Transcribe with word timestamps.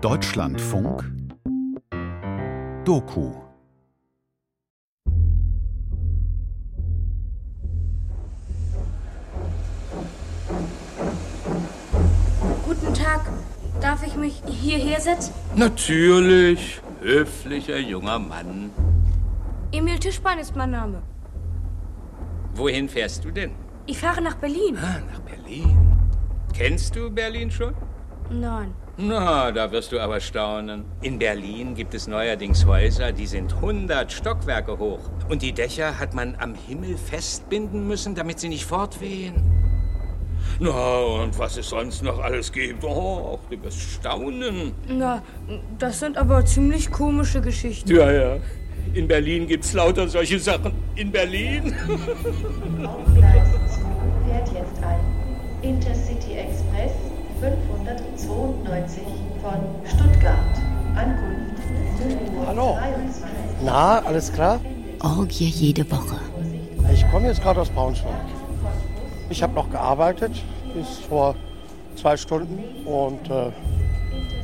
Deutschlandfunk 0.00 1.04
Doku 2.86 3.32
Guten 12.64 12.94
Tag. 12.94 13.20
Darf 13.82 14.06
ich 14.06 14.16
mich 14.16 14.42
hierher 14.46 15.02
setzen? 15.02 15.34
Natürlich. 15.54 16.80
Höflicher 17.02 17.78
junger 17.78 18.18
Mann. 18.18 18.70
Emil 19.70 19.98
Tischbein 19.98 20.38
ist 20.38 20.56
mein 20.56 20.70
Name. 20.70 21.02
Wohin 22.54 22.88
fährst 22.88 23.22
du 23.26 23.30
denn? 23.30 23.50
Ich 23.84 23.98
fahre 23.98 24.22
nach 24.22 24.36
Berlin. 24.36 24.78
Ah, 24.78 25.00
nach 25.12 25.20
Berlin. 25.20 25.76
Kennst 26.54 26.96
du 26.96 27.10
Berlin 27.10 27.50
schon? 27.50 27.74
Nein. 28.30 28.72
Na, 29.02 29.50
da 29.50 29.72
wirst 29.72 29.92
du 29.92 29.98
aber 29.98 30.20
staunen. 30.20 30.84
In 31.00 31.18
Berlin 31.18 31.74
gibt 31.74 31.94
es 31.94 32.06
neuerdings 32.06 32.66
Häuser, 32.66 33.12
die 33.12 33.26
sind 33.26 33.54
100 33.54 34.12
Stockwerke 34.12 34.78
hoch. 34.78 35.00
Und 35.30 35.40
die 35.40 35.52
Dächer 35.52 35.98
hat 35.98 36.12
man 36.12 36.36
am 36.38 36.54
Himmel 36.54 36.98
festbinden 36.98 37.88
müssen, 37.88 38.14
damit 38.14 38.40
sie 38.40 38.50
nicht 38.50 38.66
fortwehen. 38.66 39.34
Na, 40.58 40.98
und 40.98 41.38
was 41.38 41.56
es 41.56 41.70
sonst 41.70 42.02
noch 42.02 42.18
alles 42.18 42.52
gibt. 42.52 42.84
Oh, 42.84 43.38
du 43.48 43.62
wirst 43.62 43.80
staunen. 43.80 44.72
Na, 44.86 45.22
das 45.78 46.00
sind 46.00 46.18
aber 46.18 46.44
ziemlich 46.44 46.90
komische 46.90 47.40
Geschichten. 47.40 47.94
Ja, 47.94 48.12
ja. 48.12 48.36
In 48.92 49.08
Berlin 49.08 49.46
gibt's 49.46 49.72
lauter 49.72 50.08
solche 50.08 50.38
Sachen. 50.38 50.72
In 50.96 51.10
Berlin? 51.10 51.74
Auf 52.84 53.14
Gleis 53.14 53.48
2 54.26 54.28
fährt 54.28 54.48
jetzt 54.52 54.82
ein 54.82 55.00
Intercity 55.62 56.34
Express 56.34 56.59
592 57.40 59.02
von 59.40 59.60
Stuttgart. 59.86 60.36
Ankunft 60.94 61.40
Hallo. 62.46 62.78
Na, 63.64 64.00
alles 64.00 64.30
klar? 64.30 64.60
Orgie 65.02 65.46
jede 65.48 65.90
Woche. 65.90 66.16
Ich 66.92 67.10
komme 67.10 67.28
jetzt 67.28 67.42
gerade 67.42 67.62
aus 67.62 67.70
Braunschweig. 67.70 68.12
Ich 69.30 69.42
habe 69.42 69.54
noch 69.54 69.70
gearbeitet 69.70 70.32
bis 70.74 70.98
vor 71.08 71.34
zwei 71.96 72.18
Stunden 72.18 72.86
und 72.86 73.30
äh, 73.30 73.50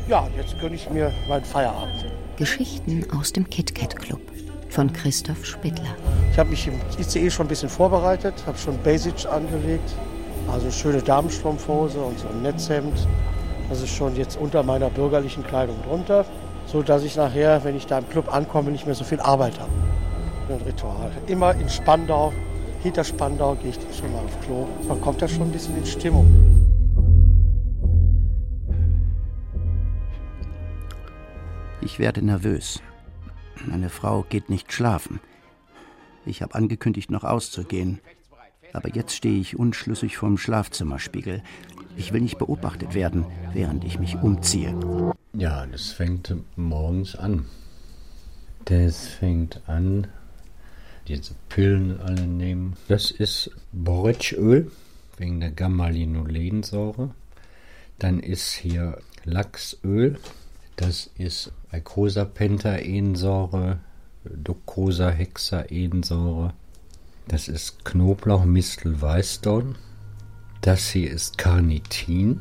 ja, 0.09 0.29
jetzt 0.37 0.59
gönne 0.59 0.77
ich 0.77 0.89
mir 0.89 1.13
meinen 1.29 1.45
Feierabend. 1.45 2.07
Geschichten 2.37 3.05
aus 3.19 3.31
dem 3.31 3.51
KitKat 3.51 3.97
Club 3.97 4.20
von 4.70 4.91
Christoph 4.91 5.45
Spittler. 5.45 5.97
Ich 6.33 6.39
habe 6.39 6.48
mich 6.48 6.67
im 6.67 6.75
ICE 6.98 7.31
schon 7.31 7.45
ein 7.47 7.48
bisschen 7.51 7.69
vorbereitet, 7.69 8.35
habe 8.47 8.57
schon 8.57 8.79
Basics 8.79 9.27
angelegt, 9.27 9.95
also 10.50 10.70
schöne 10.70 11.02
Damenstrumpfhose 11.02 11.98
und 11.98 12.19
so 12.19 12.28
ein 12.28 12.42
Netzhemd. 12.42 13.06
Das 13.69 13.83
ist 13.83 13.91
schon 13.91 14.16
jetzt 14.16 14.39
unter 14.39 14.62
meiner 14.62 14.91
bürgerlichen 14.91 15.44
Kleidung 15.44 15.77
drunter, 15.83 16.25
so 16.66 16.83
dass 16.83 17.02
ich 17.02 17.16
nachher, 17.16 17.64
wenn 17.64 17.77
ich 17.77 17.86
da 17.86 17.98
im 17.98 18.08
Club 18.08 18.33
ankomme, 18.33 18.70
nicht 18.70 18.86
mehr 18.86 18.94
so 18.94 19.05
viel 19.05 19.20
Arbeit 19.20 19.58
habe. 19.58 19.70
Ein 20.48 20.61
Ritual. 20.64 21.11
Immer 21.27 21.55
in 21.55 21.69
Spandau, 21.69 22.33
hinter 22.83 23.02
Spandau 23.02 23.56
gehe 23.56 23.70
ich 23.70 23.97
schon 23.97 24.12
mal 24.12 24.24
auf 24.24 24.41
Klo. 24.42 24.67
Man 24.86 25.00
kommt 25.00 25.20
da 25.20 25.27
schon 25.27 25.42
ein 25.42 25.52
bisschen 25.52 25.77
in 25.77 25.86
Stimmung. 25.86 26.27
Ich 31.80 31.98
werde 31.98 32.24
nervös. 32.24 32.80
Meine 33.64 33.89
Frau 33.89 34.24
geht 34.28 34.50
nicht 34.50 34.72
schlafen. 34.72 35.20
Ich 36.24 36.42
habe 36.42 36.55
angekündigt, 36.55 37.11
noch 37.11 37.24
auszugehen. 37.24 38.00
Aber 38.77 38.95
jetzt 38.95 39.17
stehe 39.17 39.41
ich 39.41 39.59
unschlüssig 39.59 40.19
vorm 40.19 40.37
Schlafzimmerspiegel. 40.37 41.43
Ich 41.97 42.13
will 42.13 42.21
nicht 42.21 42.37
beobachtet 42.37 42.93
werden, 42.95 43.25
während 43.55 43.85
ich 43.85 43.99
mich 43.99 44.17
umziehe. 44.17 44.79
Ja, 45.33 45.65
das 45.67 45.93
fängt 45.93 46.35
morgens 46.57 47.17
an. 47.17 47.47
Das 48.67 49.07
fängt 49.07 49.67
an, 49.67 50.09
diese 51.09 51.33
Pillen 51.49 51.99
alle 52.01 52.27
nehmen. 52.27 52.77
Das 52.89 53.11
ist 53.11 53.51
Borretschöl 53.73 54.70
wegen 55.17 55.41
der 55.41 55.53
Gamma-Linolensäure. 55.53 57.15
Dann 57.98 58.20
ist 58.20 58.53
hier 58.53 58.98
Lachsöl. 59.25 60.19
Das 60.77 61.09
ist 61.17 61.51
Eicosapentaensäure, 61.70 63.79
Docosahexaensäure. 64.25 66.53
Das 67.29 67.48
ist 67.48 67.85
Knoblauch, 67.85 68.45
Mistel, 68.45 69.01
Weißdorn. 69.01 69.75
Das 70.61 70.91
hier 70.91 71.11
ist 71.11 71.39
Carnitin. 71.39 72.41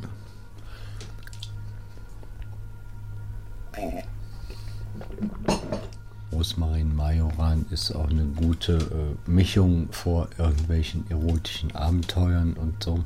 Rosmarin 6.32 6.96
Majoran 6.96 7.66
ist 7.72 7.92
auch 7.94 8.10
eine 8.10 8.26
gute 8.26 8.74
äh, 8.74 9.30
Mischung 9.30 9.88
vor 9.92 10.28
irgendwelchen 10.38 11.10
erotischen 11.10 11.74
Abenteuern 11.76 12.54
und 12.54 12.84
so. 12.84 13.04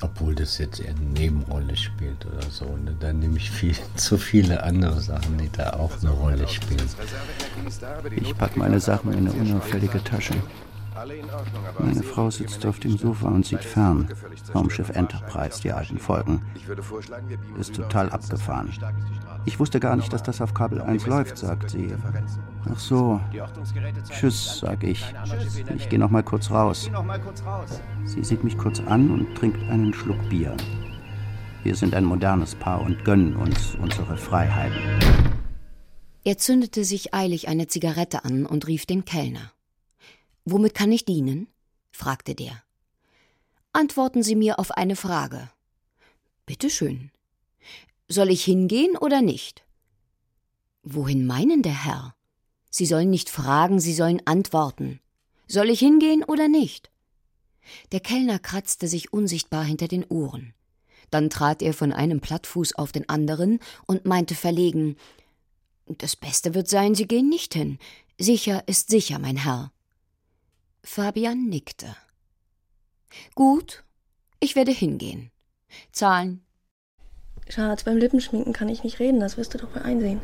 Obwohl 0.00 0.34
das 0.34 0.58
jetzt 0.58 0.80
eher 0.80 0.90
eine 0.90 1.00
Nebenrolle 1.00 1.76
spielt 1.76 2.26
oder 2.26 2.42
so. 2.50 2.64
Ne? 2.64 2.96
Da 2.98 3.12
nehme 3.12 3.36
ich 3.36 3.50
viel, 3.50 3.76
zu 3.94 4.18
viele 4.18 4.64
andere 4.64 5.00
Sachen, 5.00 5.38
die 5.38 5.50
da 5.52 5.74
auch 5.74 5.92
eine 6.00 6.10
Rolle 6.10 6.48
spielen. 6.48 6.88
Ich 8.16 8.36
packe 8.36 8.58
meine 8.58 8.80
Sachen 8.80 9.12
in 9.12 9.28
eine 9.28 9.32
unauffällige 9.32 10.02
Tasche. 10.02 10.34
Meine 11.78 12.02
Frau 12.02 12.30
sitzt 12.30 12.64
auf 12.66 12.78
dem 12.78 12.96
Sofa 12.96 13.28
und 13.28 13.46
sieht 13.46 13.64
fern. 13.64 14.08
Raumschiff 14.54 14.90
Enterprise, 14.90 15.60
die 15.60 15.72
alten 15.72 15.98
Folgen. 15.98 16.42
Ist 17.58 17.74
total 17.74 18.10
abgefahren. 18.10 18.72
Ich 19.44 19.58
wusste 19.58 19.80
gar 19.80 19.96
nicht, 19.96 20.12
dass 20.12 20.22
das 20.22 20.40
auf 20.40 20.54
Kabel 20.54 20.80
1 20.80 21.06
läuft, 21.06 21.38
sagt 21.38 21.70
sie. 21.70 21.94
Ach 22.72 22.78
so. 22.78 23.20
Tschüss, 24.10 24.60
sag 24.60 24.84
ich. 24.84 25.04
Ich 25.76 25.88
gehe 25.88 25.98
noch 25.98 26.10
mal 26.10 26.22
kurz 26.22 26.50
raus. 26.50 26.90
Sie 28.04 28.22
sieht 28.22 28.44
mich 28.44 28.56
kurz 28.56 28.80
an 28.80 29.10
und 29.10 29.34
trinkt 29.34 29.62
einen 29.68 29.92
Schluck 29.92 30.28
Bier. 30.28 30.56
Wir 31.64 31.74
sind 31.74 31.94
ein 31.94 32.04
modernes 32.04 32.54
Paar 32.54 32.80
und 32.80 33.04
gönnen 33.04 33.36
uns 33.36 33.76
unsere 33.80 34.16
Freiheiten. 34.16 34.80
Er 36.24 36.38
zündete 36.38 36.84
sich 36.84 37.14
eilig 37.14 37.48
eine 37.48 37.66
Zigarette 37.66 38.24
an 38.24 38.46
und 38.46 38.66
rief 38.68 38.86
den 38.86 39.04
Kellner. 39.04 39.52
Womit 40.44 40.74
kann 40.74 40.92
ich 40.92 41.04
dienen? 41.04 41.48
fragte 41.90 42.34
der. 42.34 42.62
Antworten 43.72 44.22
Sie 44.22 44.34
mir 44.34 44.58
auf 44.58 44.72
eine 44.72 44.96
Frage. 44.96 45.50
Bitte 46.46 46.68
schön. 46.68 47.10
Soll 48.08 48.30
ich 48.30 48.44
hingehen 48.44 48.96
oder 48.96 49.22
nicht? 49.22 49.64
Wohin 50.82 51.26
meinen 51.26 51.62
der 51.62 51.84
Herr? 51.84 52.14
Sie 52.70 52.86
sollen 52.86 53.10
nicht 53.10 53.30
fragen, 53.30 53.80
Sie 53.80 53.94
sollen 53.94 54.20
antworten. 54.26 55.00
Soll 55.46 55.70
ich 55.70 55.78
hingehen 55.78 56.24
oder 56.24 56.48
nicht? 56.48 56.90
Der 57.92 58.00
Kellner 58.00 58.38
kratzte 58.38 58.88
sich 58.88 59.12
unsichtbar 59.12 59.64
hinter 59.64 59.86
den 59.88 60.04
Ohren. 60.04 60.54
Dann 61.10 61.30
trat 61.30 61.62
er 61.62 61.74
von 61.74 61.92
einem 61.92 62.20
Plattfuß 62.20 62.74
auf 62.74 62.90
den 62.90 63.08
anderen 63.08 63.60
und 63.86 64.06
meinte 64.06 64.34
verlegen 64.34 64.96
Das 65.86 66.16
Beste 66.16 66.54
wird 66.54 66.68
sein, 66.68 66.94
Sie 66.94 67.06
gehen 67.06 67.28
nicht 67.28 67.54
hin. 67.54 67.78
Sicher 68.18 68.64
ist 68.66 68.88
sicher, 68.88 69.18
mein 69.18 69.36
Herr. 69.36 69.72
Fabian 70.84 71.48
nickte. 71.48 71.86
Gut, 73.34 73.84
ich 74.40 74.56
werde 74.56 74.72
hingehen. 74.72 75.30
Zahlen. 75.92 76.44
Schatz, 77.48 77.84
beim 77.84 77.96
Lippenschminken 77.96 78.52
kann 78.52 78.68
ich 78.68 78.84
nicht 78.84 78.98
reden, 78.98 79.20
das 79.20 79.36
wirst 79.36 79.54
du 79.54 79.58
doch 79.58 79.74
mal 79.74 79.82
einsehen. 79.82 80.20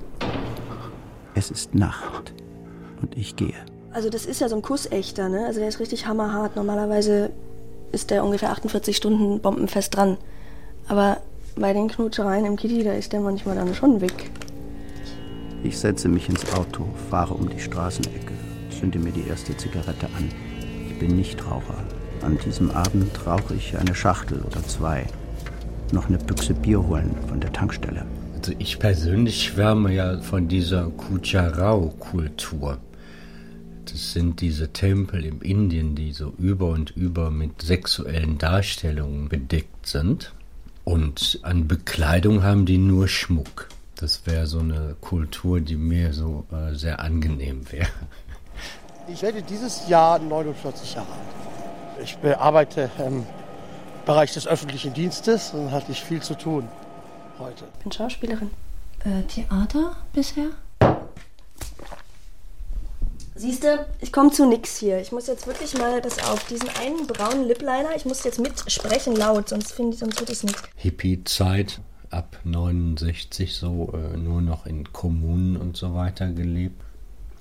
Es 1.34 1.50
ist 1.50 1.74
Nacht 1.74 2.34
und 3.00 3.16
ich 3.16 3.36
gehe. 3.36 3.54
Also 3.92 4.10
das 4.10 4.26
ist 4.26 4.40
ja 4.40 4.48
so 4.48 4.56
ein 4.56 4.62
Kussechter, 4.62 5.28
ne? 5.28 5.46
Also 5.46 5.60
der 5.60 5.68
ist 5.68 5.80
richtig 5.80 6.06
hammerhart. 6.06 6.56
Normalerweise 6.56 7.30
ist 7.92 8.10
der 8.10 8.24
ungefähr 8.24 8.50
48 8.50 8.96
Stunden 8.96 9.40
bombenfest 9.40 9.94
dran. 9.94 10.18
Aber 10.88 11.22
bei 11.56 11.72
den 11.72 11.88
Knutschereien 11.88 12.44
im 12.44 12.56
Kitty, 12.56 12.82
da 12.82 12.92
ist 12.92 13.12
der 13.12 13.20
manchmal 13.20 13.56
dann 13.56 13.74
schon 13.74 14.00
weg. 14.00 14.30
Ich 15.62 15.78
setze 15.78 16.08
mich 16.08 16.28
ins 16.28 16.52
Auto, 16.52 16.84
fahre 17.10 17.34
um 17.34 17.48
die 17.48 17.60
Straßenecke, 17.60 18.34
zünde 18.70 18.98
mir 18.98 19.12
die 19.12 19.26
erste 19.26 19.56
Zigarette 19.56 20.06
an. 20.16 20.30
Bin 20.98 21.14
Nichtraucher. 21.14 21.76
An 22.22 22.38
diesem 22.44 22.72
Abend 22.72 23.24
rauche 23.24 23.54
ich 23.54 23.78
eine 23.78 23.94
Schachtel 23.94 24.40
oder 24.40 24.62
zwei. 24.66 25.06
Noch 25.92 26.08
eine 26.08 26.18
Büchse 26.18 26.54
Bier 26.54 26.82
holen 26.82 27.14
von 27.28 27.38
der 27.40 27.52
Tankstelle. 27.52 28.04
Also 28.34 28.52
ich 28.58 28.80
persönlich 28.80 29.44
schwärme 29.44 29.94
ja 29.94 30.20
von 30.20 30.48
dieser 30.48 30.90
Kucharao-Kultur. 30.90 32.78
Das 33.84 34.12
sind 34.12 34.40
diese 34.40 34.72
Tempel 34.72 35.24
im 35.24 35.40
Indien, 35.40 35.94
die 35.94 36.12
so 36.12 36.34
über 36.36 36.70
und 36.70 36.90
über 36.90 37.30
mit 37.30 37.62
sexuellen 37.62 38.38
Darstellungen 38.38 39.28
bedeckt 39.28 39.86
sind. 39.86 40.32
Und 40.84 41.38
an 41.42 41.68
Bekleidung 41.68 42.42
haben 42.42 42.66
die 42.66 42.78
nur 42.78 43.06
Schmuck. 43.06 43.68
Das 43.94 44.26
wäre 44.26 44.46
so 44.46 44.58
eine 44.58 44.96
Kultur, 45.00 45.60
die 45.60 45.76
mir 45.76 46.12
so 46.12 46.44
äh, 46.50 46.74
sehr 46.74 47.00
angenehm 47.00 47.70
wäre. 47.70 47.88
Ich 49.10 49.22
werde 49.22 49.42
dieses 49.42 49.88
Jahr 49.88 50.18
49 50.18 50.94
Jahre 50.94 51.08
alt. 51.08 52.04
Ich 52.04 52.18
arbeite 52.38 52.90
im 52.98 53.26
Bereich 54.04 54.34
des 54.34 54.46
öffentlichen 54.46 54.92
Dienstes 54.92 55.52
und 55.54 55.70
hatte 55.70 55.92
ich 55.92 56.02
viel 56.02 56.20
zu 56.20 56.34
tun 56.36 56.68
heute. 57.38 57.64
Ich 57.78 57.82
bin 57.82 57.92
Schauspielerin. 57.92 58.50
Äh, 59.04 59.22
Theater 59.22 59.96
bisher? 60.12 60.50
Siehst 63.34 63.62
du, 63.64 63.86
ich 64.00 64.12
komme 64.12 64.30
zu 64.30 64.46
nix 64.46 64.76
hier. 64.76 65.00
Ich 65.00 65.12
muss 65.12 65.26
jetzt 65.26 65.46
wirklich 65.46 65.78
mal 65.78 66.00
das 66.00 66.18
auf 66.24 66.44
diesen 66.46 66.68
einen 66.80 67.06
braunen 67.06 67.46
Lipliner, 67.46 67.94
ich 67.96 68.04
muss 68.04 68.24
jetzt 68.24 68.40
mitsprechen 68.40 69.14
laut, 69.14 69.48
sonst 69.48 69.72
finde 69.72 69.94
ich, 69.94 70.00
sonst 70.00 70.18
wird 70.18 70.30
es 70.30 70.42
nicht. 70.42 70.58
Hippie-Zeit 70.74 71.80
ab 72.10 72.38
69 72.44 73.54
so 73.54 73.92
äh, 73.94 74.16
nur 74.16 74.40
noch 74.40 74.66
in 74.66 74.92
Kommunen 74.92 75.56
und 75.56 75.76
so 75.76 75.94
weiter 75.94 76.30
gelebt. 76.32 76.82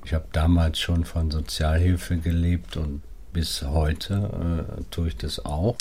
Ich 0.08 0.14
habe 0.14 0.24
damals 0.32 0.80
schon 0.80 1.04
von 1.04 1.32
Sozialhilfe 1.32 2.16
gelebt 2.16 2.78
und 2.78 3.02
bis 3.34 3.62
heute 3.62 4.70
äh, 4.80 4.84
tue 4.90 5.10
ich 5.10 5.18
das 5.18 5.44
auch. 5.44 5.76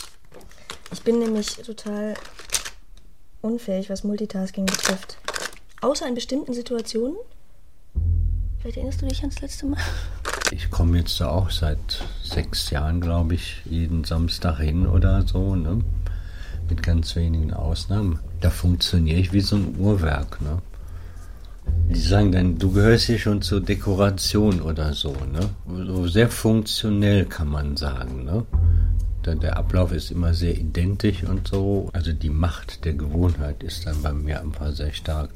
Ich 0.93 1.03
bin 1.03 1.21
nämlich 1.21 1.47
total 1.59 2.15
unfähig, 3.41 3.89
was 3.89 4.03
Multitasking 4.03 4.67
betrifft. 4.67 5.19
Außer 5.81 6.09
in 6.09 6.17
bestimmten 6.17 6.55
Situationen 6.55 7.17
Vielleicht 8.59 8.79
erinnerst 8.79 9.03
du 9.03 9.07
dich 9.07 9.21
ans 9.21 9.41
letzte 9.41 9.67
Mal? 9.67 9.79
Ich 10.51 10.73
komme 10.73 10.99
jetzt 10.99 11.21
da 11.21 11.31
auch 11.31 11.51
seit 11.51 12.05
sechs 12.25 12.71
Jahren, 12.71 13.01
glaube 13.01 13.35
ich, 13.35 13.63
jeden 13.65 14.03
Samstag 14.03 14.59
hin 14.59 14.89
oder 14.89 15.23
so, 15.23 15.55
ne? 15.55 15.85
Mit 16.69 16.83
ganz 16.83 17.15
wenigen 17.15 17.55
Ausnahmen. 17.55 18.19
Da 18.41 18.51
funktioniere 18.51 19.21
ich 19.21 19.33
wie 19.33 19.41
so 19.41 19.55
ein 19.55 19.77
Uhrwerk, 19.79 20.41
ne? 20.41 20.61
Die 21.89 22.01
sagen 22.01 22.33
dann, 22.33 22.59
du 22.59 22.73
gehörst 22.73 23.07
hier 23.07 23.19
schon 23.19 23.43
zur 23.43 23.61
Dekoration 23.61 24.61
oder 24.61 24.93
so, 24.93 25.13
ne? 25.33 25.51
So 25.87 26.07
sehr 26.09 26.29
funktionell 26.29 27.27
kann 27.27 27.49
man 27.49 27.77
sagen, 27.77 28.25
ne? 28.25 28.45
Der 29.25 29.57
Ablauf 29.57 29.93
ist 29.93 30.13
immer 30.13 30.35
sehr 30.35 30.57
identisch 30.57 31.25
und 31.25 31.49
so. 31.49 31.91
Also 31.93 32.13
die 32.13 32.31
Macht 32.31 32.85
der 32.85 32.95
Gewohnheit 32.95 33.63
ist 33.65 33.87
dann 33.87 34.01
bei 34.01 34.13
mir 34.13 34.41
einfach 34.41 34.71
sehr 34.71 34.93
stark. 34.93 35.31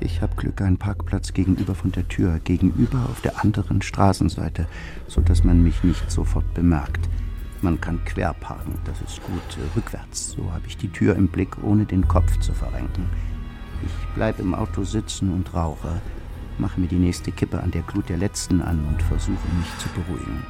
Ich 0.00 0.20
habe 0.20 0.34
Glück, 0.36 0.60
einen 0.60 0.78
Parkplatz 0.78 1.32
gegenüber 1.32 1.74
von 1.74 1.92
der 1.92 2.06
Tür, 2.08 2.40
gegenüber 2.42 3.06
auf 3.10 3.20
der 3.20 3.42
anderen 3.44 3.82
Straßenseite, 3.82 4.66
so 5.06 5.20
dass 5.20 5.44
man 5.44 5.62
mich 5.62 5.82
nicht 5.82 6.10
sofort 6.10 6.54
bemerkt. 6.54 7.08
Man 7.62 7.80
kann 7.80 8.04
quer 8.04 8.32
parken, 8.34 8.78
das 8.84 9.00
ist 9.00 9.20
gut. 9.24 9.58
Rückwärts, 9.76 10.30
so 10.30 10.52
habe 10.52 10.66
ich 10.68 10.76
die 10.76 10.88
Tür 10.88 11.16
im 11.16 11.26
Blick, 11.28 11.62
ohne 11.64 11.84
den 11.84 12.06
Kopf 12.06 12.38
zu 12.38 12.52
verrenken. 12.52 13.06
Ich 14.02 14.14
bleibe 14.14 14.42
im 14.42 14.54
Auto 14.54 14.84
sitzen 14.84 15.32
und 15.32 15.54
rauche, 15.54 16.00
mache 16.58 16.80
mir 16.80 16.88
die 16.88 16.96
nächste 16.96 17.32
Kippe 17.32 17.60
an 17.60 17.70
der 17.70 17.82
Glut 17.82 18.08
der 18.08 18.16
letzten 18.16 18.62
an 18.62 18.84
und 18.88 19.02
versuche 19.02 19.48
mich 19.56 19.78
zu 19.78 19.88
beruhigen. 19.90 20.44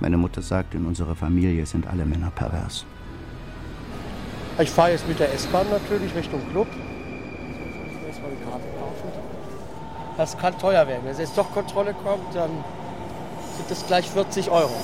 Meine 0.00 0.16
Mutter 0.16 0.40
sagt, 0.40 0.74
in 0.74 0.86
unserer 0.86 1.14
Familie 1.14 1.66
sind 1.66 1.86
alle 1.86 2.06
Männer 2.06 2.30
pervers. 2.30 2.86
Ich 4.58 4.70
fahre 4.70 4.92
jetzt 4.92 5.08
mit 5.08 5.18
der 5.18 5.32
S-Bahn 5.32 5.66
natürlich 5.70 6.14
Richtung 6.14 6.40
Club. 6.50 6.66
Das 10.16 10.36
kann 10.36 10.58
teuer 10.58 10.86
werden. 10.86 11.02
Wenn 11.04 11.16
jetzt 11.16 11.36
doch 11.36 11.50
Kontrolle 11.52 11.94
kommt, 11.94 12.34
dann 12.34 12.50
sind 13.56 13.70
es 13.70 13.86
gleich 13.86 14.10
40 14.10 14.50
Euro. 14.50 14.74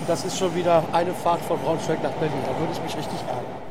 Und 0.00 0.08
das 0.08 0.24
ist 0.24 0.38
schon 0.38 0.54
wieder 0.54 0.82
eine 0.92 1.14
Fahrt 1.14 1.40
von 1.42 1.58
Braunschweig 1.60 2.02
nach 2.02 2.10
Berlin. 2.12 2.38
Da 2.44 2.58
würde 2.58 2.72
ich 2.72 2.82
mich 2.82 2.96
richtig 2.96 3.20
ärgern. 3.20 3.61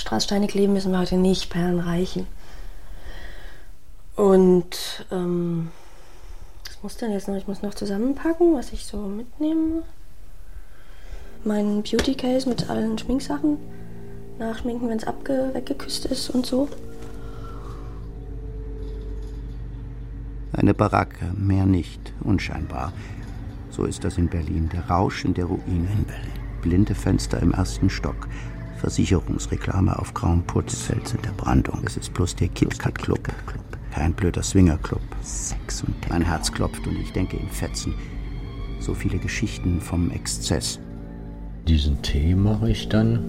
Straßsteinig 0.00 0.54
leben 0.54 0.72
müssen 0.72 0.92
wir 0.92 0.98
heute 0.98 1.16
nicht, 1.16 1.50
Perlen 1.50 1.78
reichen. 1.78 2.26
Und 4.16 5.04
ähm, 5.10 5.70
was 6.66 6.82
muss 6.82 6.96
denn 6.96 7.12
jetzt 7.12 7.28
noch? 7.28 7.36
Ich 7.36 7.46
muss 7.46 7.62
noch 7.62 7.74
zusammenpacken, 7.74 8.54
was 8.54 8.72
ich 8.72 8.86
so 8.86 8.96
mitnehme. 8.96 9.82
Mein 11.44 11.82
Beauty 11.82 12.14
Case 12.14 12.48
mit 12.48 12.68
allen 12.68 12.98
Schminksachen. 12.98 13.58
Nachschminken, 14.38 14.88
wenn 14.88 14.98
es 14.98 15.06
weggeküsst 15.06 16.06
ist 16.06 16.30
und 16.30 16.46
so. 16.46 16.68
Eine 20.52 20.72
Baracke, 20.74 21.26
mehr 21.36 21.66
nicht, 21.66 22.12
unscheinbar. 22.24 22.92
So 23.70 23.84
ist 23.84 24.02
das 24.04 24.16
in 24.16 24.28
Berlin, 24.28 24.70
der 24.72 24.88
Rausch 24.88 25.24
in 25.24 25.34
der 25.34 25.44
Ruine 25.44 25.88
in 25.92 26.04
Berlin. 26.04 26.40
Blinde 26.62 26.94
Fenster 26.94 27.40
im 27.40 27.52
ersten 27.52 27.88
Stock, 27.88 28.28
Versicherungsreklame 28.80 29.98
auf 29.98 30.14
grauem 30.14 30.42
Putz, 30.42 30.88
in 30.88 31.22
der 31.22 31.32
Brandung. 31.36 31.82
Es 31.84 31.98
ist 31.98 32.14
bloß 32.14 32.34
der 32.36 32.48
KitKat 32.48 32.98
Club. 32.98 33.28
Kein 33.92 34.14
blöder 34.14 34.42
Swingerclub. 34.42 35.02
Sex 35.22 35.82
und 35.82 35.94
Mein 36.08 36.22
Herz 36.22 36.50
klopft 36.50 36.86
und 36.86 36.96
ich 36.96 37.12
denke 37.12 37.36
in 37.36 37.48
Fetzen. 37.48 37.94
So 38.80 38.94
viele 38.94 39.18
Geschichten 39.18 39.80
vom 39.82 40.10
Exzess. 40.10 40.78
Diesen 41.68 42.00
Tee 42.00 42.34
mache 42.34 42.70
ich 42.70 42.88
dann. 42.88 43.20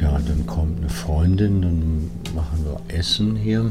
Ja, 0.00 0.18
dann 0.18 0.46
kommt 0.46 0.78
eine 0.78 0.88
Freundin, 0.88 1.60
dann 1.60 2.10
machen 2.34 2.64
wir 2.64 2.80
Essen 2.96 3.36
hier. 3.36 3.70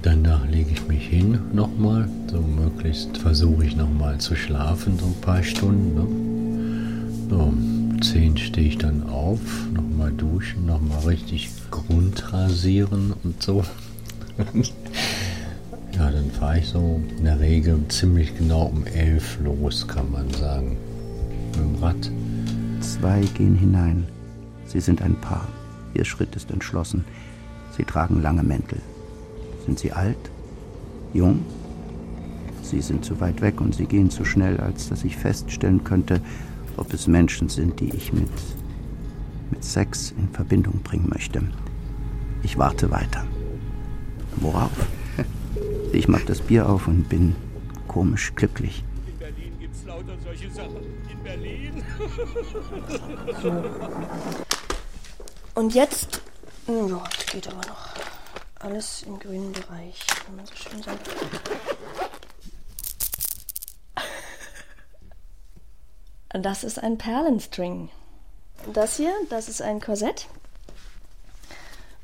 Danach 0.00 0.46
lege 0.46 0.70
ich 0.70 0.86
mich 0.86 1.06
hin 1.08 1.40
nochmal. 1.52 2.08
So 2.30 2.40
möglichst 2.40 3.18
versuche 3.18 3.64
ich 3.64 3.76
nochmal 3.76 4.18
zu 4.18 4.36
schlafen, 4.36 4.96
so 4.98 5.06
ein 5.06 5.20
paar 5.20 5.42
Stunden. 5.42 5.94
Ne? 5.94 7.28
So, 7.28 7.52
um 7.92 8.00
10 8.00 8.38
stehe 8.38 8.68
ich 8.68 8.78
dann 8.78 9.08
auf, 9.08 9.40
nochmal 9.74 10.12
duschen, 10.12 10.64
nochmal 10.64 11.00
richtig 11.00 11.50
grundrasieren 11.70 13.12
und 13.22 13.42
so. 13.42 13.62
ja, 15.92 16.10
dann 16.10 16.30
fahre 16.30 16.58
ich 16.58 16.68
so 16.68 17.02
in 17.18 17.24
der 17.24 17.38
Regel 17.38 17.78
ziemlich 17.88 18.36
genau 18.36 18.66
um 18.66 18.86
11 18.86 19.40
los, 19.44 19.86
kann 19.86 20.10
man 20.10 20.30
sagen. 20.30 20.78
Mit 21.50 21.60
dem 21.60 21.82
Rad. 21.82 22.10
Zwei 22.80 23.20
gehen 23.34 23.56
hinein. 23.56 24.06
Sie 24.64 24.80
sind 24.80 25.02
ein 25.02 25.16
Paar. 25.20 25.46
Ihr 25.92 26.06
Schritt 26.06 26.34
ist 26.34 26.50
entschlossen. 26.50 27.04
Sie 27.76 27.84
tragen 27.84 28.22
lange 28.22 28.42
Mäntel. 28.42 28.78
Sind 29.66 29.78
Sie 29.78 29.92
alt? 29.92 30.30
Jung? 31.12 31.44
Sie 32.62 32.80
sind 32.80 33.04
zu 33.04 33.20
weit 33.20 33.42
weg 33.42 33.60
und 33.60 33.74
Sie 33.74 33.84
gehen 33.84 34.08
zu 34.08 34.24
schnell, 34.24 34.58
als 34.60 34.88
dass 34.88 35.04
ich 35.04 35.18
feststellen 35.18 35.84
könnte, 35.84 36.22
ob 36.76 36.92
es 36.92 37.06
Menschen 37.06 37.48
sind, 37.48 37.80
die 37.80 37.90
ich 37.94 38.12
mit, 38.12 38.30
mit 39.50 39.64
Sex 39.64 40.12
in 40.16 40.28
Verbindung 40.28 40.80
bringen 40.82 41.08
möchte. 41.08 41.42
Ich 42.42 42.58
warte 42.58 42.90
weiter. 42.90 43.24
Worauf? 44.36 44.70
Ich 45.92 46.08
mach 46.08 46.22
das 46.22 46.40
Bier 46.40 46.66
auf 46.70 46.88
und 46.88 47.10
bin 47.10 47.36
komisch 47.86 48.32
glücklich. 48.34 48.82
In 49.06 49.18
Berlin 49.18 49.52
gibt's 49.60 49.84
lauter 49.84 50.16
solche 50.24 50.50
Sachen. 50.50 50.78
In 51.10 51.22
Berlin? 51.22 51.84
so. 53.42 53.50
Und 55.54 55.74
jetzt, 55.74 56.22
ja, 56.66 57.04
das 57.04 57.26
geht 57.26 57.46
aber 57.46 57.60
noch 57.68 57.90
alles 58.60 59.02
im 59.02 59.18
grünen 59.18 59.52
Bereich, 59.52 60.00
wenn 60.26 60.36
man 60.36 60.46
so 60.46 60.54
schön 60.54 60.82
sagt. 60.82 61.10
Das 66.32 66.64
ist 66.64 66.78
ein 66.78 66.96
Perlenstring. 66.96 67.90
Das 68.72 68.96
hier, 68.96 69.12
das 69.28 69.48
ist 69.48 69.60
ein 69.60 69.80
Korsett. 69.80 70.28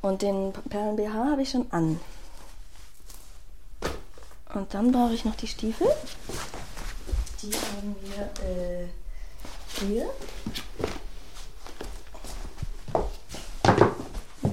Und 0.03 0.23
den 0.23 0.53
Perlen-BH 0.53 1.13
habe 1.13 1.43
ich 1.43 1.51
schon 1.51 1.71
an. 1.73 1.99
Und 4.55 4.75
dann 4.75 4.93
brauche 4.93 5.15
ich 5.15 5.25
noch 5.25 5.35
die 5.37 5.47
Stiefel. 5.47 5.89
Die 7.43 7.53
haben 7.53 7.97
wir 8.03 8.31
äh, 8.47 8.89
hier. 9.81 10.11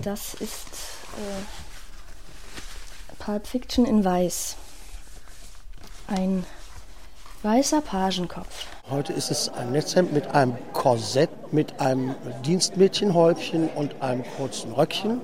Das 0.01 0.36
ist 0.36 0.67
äh, 1.17 1.41
Pulp 3.20 3.48
Fiction 3.48 3.86
in 3.86 4.05
Weiß. 4.05 4.55
Ein 6.08 6.46
weißer 7.46 7.82
Pagenkopf. 7.82 8.66
Heute 8.90 9.14
ist 9.14 9.30
es 9.30 9.50
ein 9.50 9.72
Netzhemd 9.72 10.12
mit 10.12 10.34
einem 10.34 10.56
Korsett, 10.74 11.30
mit 11.54 11.80
einem 11.80 12.16
Dienstmädchenhäubchen 12.44 13.70
und 13.70 14.02
einem 14.02 14.24
kurzen 14.36 14.72
Röckchen. 14.72 15.22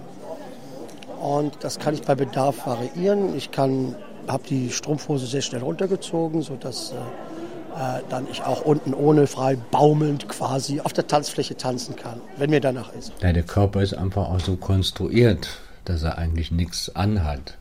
Und 1.19 1.57
das 1.61 1.79
kann 1.79 1.95
ich 1.95 2.03
bei 2.03 2.13
Bedarf 2.13 2.67
variieren. 2.67 3.35
Ich 3.35 3.49
kann, 3.49 3.95
habe 4.27 4.43
die 4.47 4.69
Strumpfhose 4.69 5.25
sehr 5.25 5.41
schnell 5.41 5.63
runtergezogen, 5.63 6.43
sodass 6.43 6.91
äh, 6.91 7.97
äh, 7.97 8.03
dann 8.09 8.27
ich 8.29 8.43
auch 8.43 8.61
unten 8.61 8.93
ohne 8.93 9.25
frei 9.25 9.55
baumelnd 9.55 10.29
quasi 10.29 10.79
auf 10.79 10.93
der 10.93 11.07
Tanzfläche 11.07 11.57
tanzen 11.57 11.95
kann, 11.95 12.21
wenn 12.37 12.51
mir 12.51 12.61
danach 12.61 12.93
ist. 12.93 13.13
Ja, 13.23 13.33
der 13.33 13.43
Körper 13.43 13.81
ist 13.81 13.95
einfach 13.95 14.29
auch 14.29 14.39
so 14.39 14.57
konstruiert, 14.57 15.57
dass 15.85 16.03
er 16.03 16.19
eigentlich 16.19 16.51
nichts 16.51 16.95
anhat 16.95 17.57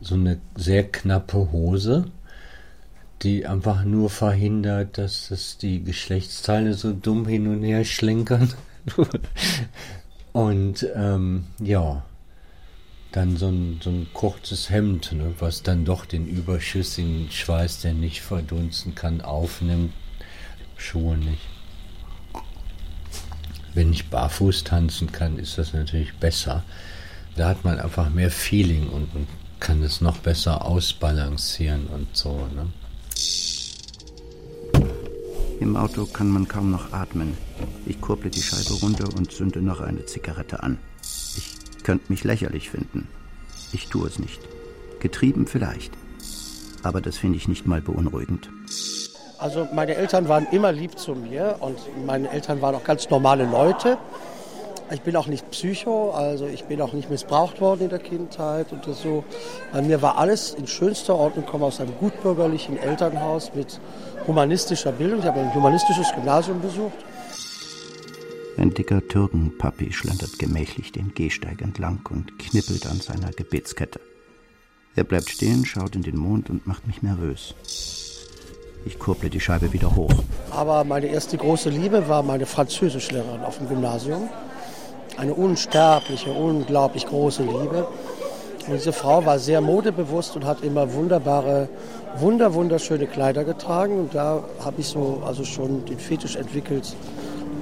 so 0.00 0.14
eine 0.14 0.38
sehr 0.56 0.84
knappe 0.84 1.52
Hose, 1.52 2.06
die 3.22 3.46
einfach 3.46 3.84
nur 3.84 4.10
verhindert, 4.10 4.98
dass 4.98 5.30
es 5.30 5.58
die 5.58 5.82
Geschlechtsteile 5.82 6.74
so 6.74 6.92
dumm 6.92 7.26
hin 7.26 7.46
und 7.46 7.62
her 7.62 7.84
schlenkern. 7.84 8.52
und 10.32 10.86
ähm, 10.94 11.44
ja, 11.60 12.04
dann 13.12 13.36
so 13.36 13.48
ein, 13.48 13.80
so 13.82 13.90
ein 13.90 14.08
kurzes 14.12 14.68
Hemd, 14.68 15.12
ne, 15.12 15.32
was 15.38 15.62
dann 15.62 15.84
doch 15.84 16.04
den 16.04 16.26
überschüssigen 16.26 17.30
Schweiß, 17.30 17.80
der 17.80 17.94
nicht 17.94 18.20
verdunsten 18.20 18.94
kann, 18.94 19.22
aufnimmt. 19.22 19.92
Schuhe 20.76 21.16
nicht. 21.16 21.40
Wenn 23.72 23.92
ich 23.92 24.10
barfuß 24.10 24.64
tanzen 24.64 25.12
kann, 25.12 25.38
ist 25.38 25.58
das 25.58 25.72
natürlich 25.72 26.14
besser 26.14 26.64
Da 27.36 27.48
hat 27.48 27.64
man 27.64 27.78
einfach 27.78 28.10
mehr 28.10 28.30
Feeling 28.30 28.88
und, 28.88 29.14
und 29.14 29.28
kann 29.60 29.82
es 29.82 30.00
noch 30.00 30.18
besser 30.18 30.64
ausbalancieren 30.64 31.86
und 31.86 32.14
so. 32.14 32.46
Ne? 32.54 32.66
Im 35.58 35.74
Auto 35.76 36.04
kann 36.04 36.28
man 36.28 36.46
kaum 36.46 36.70
noch 36.70 36.92
atmen. 36.92 37.36
Ich 37.86 38.00
kurble 38.00 38.30
die 38.30 38.42
Scheibe 38.42 38.74
runter 38.82 39.08
und 39.16 39.32
zünde 39.32 39.62
noch 39.62 39.80
eine 39.80 40.04
Zigarette 40.04 40.62
an. 40.62 40.78
Ich 41.02 41.56
könnte 41.82 42.06
mich 42.08 42.24
lächerlich 42.24 42.68
finden. 42.70 43.08
Ich 43.72 43.88
tue 43.88 44.06
es 44.06 44.18
nicht. 44.18 44.40
Getrieben 45.00 45.46
vielleicht. 45.46 45.92
Aber 46.82 47.00
das 47.00 47.16
finde 47.16 47.38
ich 47.38 47.48
nicht 47.48 47.66
mal 47.66 47.80
beunruhigend. 47.80 48.50
Also 49.38 49.66
meine 49.72 49.94
Eltern 49.94 50.28
waren 50.28 50.46
immer 50.52 50.72
lieb 50.72 50.98
zu 50.98 51.14
mir 51.14 51.56
und 51.60 51.78
meine 52.04 52.30
Eltern 52.30 52.60
waren 52.60 52.74
auch 52.74 52.84
ganz 52.84 53.08
normale 53.08 53.44
Leute. 53.44 53.96
Ich 54.92 55.00
bin 55.00 55.16
auch 55.16 55.26
nicht 55.26 55.50
Psycho, 55.50 56.12
also 56.12 56.46
ich 56.46 56.64
bin 56.64 56.80
auch 56.80 56.92
nicht 56.92 57.10
missbraucht 57.10 57.60
worden 57.60 57.82
in 57.82 57.88
der 57.88 57.98
Kindheit 57.98 58.72
und 58.72 58.84
so. 58.84 59.24
Bei 59.72 59.82
mir 59.82 60.00
war 60.00 60.16
alles 60.16 60.54
in 60.54 60.68
schönster 60.68 61.16
Ordnung, 61.16 61.44
ich 61.44 61.50
komme 61.50 61.64
aus 61.64 61.80
einem 61.80 61.92
gutbürgerlichen 61.98 62.78
Elternhaus 62.78 63.52
mit 63.54 63.80
humanistischer 64.28 64.92
Bildung. 64.92 65.20
Ich 65.20 65.26
habe 65.26 65.40
ein 65.40 65.52
humanistisches 65.52 66.12
Gymnasium 66.14 66.60
besucht. 66.60 67.04
Ein 68.56 68.72
dicker 68.74 69.06
Türkenpapi 69.06 69.92
schlendert 69.92 70.38
gemächlich 70.38 70.92
den 70.92 71.12
Gehsteig 71.14 71.62
entlang 71.62 72.00
und 72.10 72.38
knippelt 72.38 72.86
an 72.86 73.00
seiner 73.00 73.30
Gebetskette. 73.32 74.00
Er 74.94 75.04
bleibt 75.04 75.28
stehen, 75.28 75.66
schaut 75.66 75.96
in 75.96 76.02
den 76.02 76.16
Mond 76.16 76.48
und 76.48 76.66
macht 76.66 76.86
mich 76.86 77.02
nervös. 77.02 77.54
Ich 78.86 79.00
kurble 79.00 79.30
die 79.30 79.40
Scheibe 79.40 79.72
wieder 79.72 79.96
hoch. 79.96 80.14
Aber 80.52 80.84
meine 80.84 81.06
erste 81.06 81.36
große 81.36 81.70
Liebe 81.70 82.08
war 82.08 82.22
meine 82.22 82.46
Französischlehrerin 82.46 83.42
auf 83.42 83.58
dem 83.58 83.68
Gymnasium 83.68 84.28
eine 85.16 85.34
unsterbliche, 85.34 86.30
unglaublich 86.30 87.06
große 87.06 87.42
Liebe. 87.42 87.86
Und 88.66 88.74
diese 88.74 88.92
Frau 88.92 89.24
war 89.24 89.38
sehr 89.38 89.60
modebewusst 89.60 90.34
und 90.36 90.44
hat 90.44 90.62
immer 90.62 90.92
wunderbare, 90.92 91.68
wunder, 92.18 92.54
wunderschöne 92.54 93.06
Kleider 93.06 93.44
getragen. 93.44 93.98
Und 94.00 94.14
da 94.14 94.42
habe 94.64 94.80
ich 94.80 94.88
so 94.88 95.22
also 95.24 95.44
schon 95.44 95.84
den 95.84 95.98
Fetisch 95.98 96.36
entwickelt. 96.36 96.96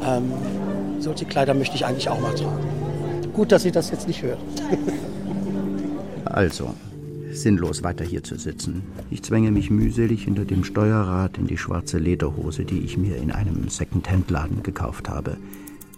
Ähm, 0.07 0.33
solche 0.99 1.27
Kleider 1.27 1.55
möchte 1.55 1.77
ich 1.77 1.85
eigentlich 1.85 2.09
auch 2.09 2.21
mal 2.21 2.35
tragen. 2.35 2.67
Gut, 3.35 3.53
dass 3.53 3.63
sie 3.63 3.73
das 3.73 3.91
jetzt 3.91 4.07
nicht 4.07 4.23
hört. 4.23 4.39
also, 6.25 6.73
sinnlos 7.33 7.83
weiter 7.83 8.05
hier 8.05 8.23
zu 8.23 8.37
sitzen. 8.37 8.85
Ich 9.11 9.23
zwänge 9.23 9.51
mich 9.51 9.71
mühselig 9.71 10.25
hinter 10.25 10.45
dem 10.45 10.65
Steuerrad 10.65 11.37
in 11.37 11.47
die 11.47 11.59
schwarze 11.59 11.99
Lederhose, 11.99 12.65
die 12.65 12.81
ich 12.81 12.97
mir 12.97 13.17
in 13.17 13.33
einem 13.33 13.69
Second-Hand-Laden 13.69 14.63
gekauft 14.63 15.09
habe. 15.09 15.37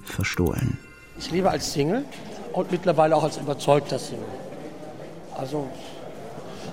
Verstohlen. 0.02 0.78
Ich 1.18 1.30
lebe 1.30 1.50
als 1.50 1.72
Single 1.72 2.04
und 2.52 2.70
mittlerweile 2.70 3.16
auch 3.16 3.24
als 3.24 3.36
überzeugter 3.36 3.98
Single. 3.98 4.24
Also 5.36 5.66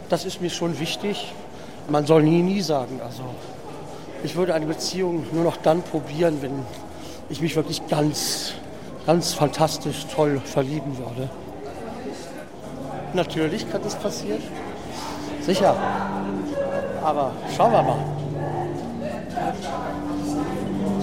das 0.10 0.26
ist 0.26 0.42
mir 0.42 0.50
schon 0.50 0.80
wichtig. 0.80 1.34
Man 1.90 2.06
soll 2.06 2.24
nie, 2.24 2.42
nie 2.42 2.62
sagen. 2.62 3.02
Also 3.04 3.24
ich 4.24 4.36
würde 4.36 4.54
eine 4.54 4.66
Beziehung 4.66 5.26
nur 5.32 5.44
noch 5.44 5.58
dann 5.58 5.82
probieren, 5.82 6.42
wenn 6.42 6.66
ich 7.30 7.42
mich 7.42 7.56
wirklich 7.56 7.86
ganz, 7.88 8.54
ganz 9.06 9.34
fantastisch 9.34 10.06
toll 10.14 10.42
verlieben 10.44 10.98
würde. 10.98 11.30
Natürlich 13.14 13.70
kann 13.72 13.82
das 13.84 13.96
passieren. 13.96 14.42
Sicher. 15.42 15.76
Aber 17.04 17.32
schauen 17.56 17.72
wir 17.72 17.84
mal. 17.84 18.00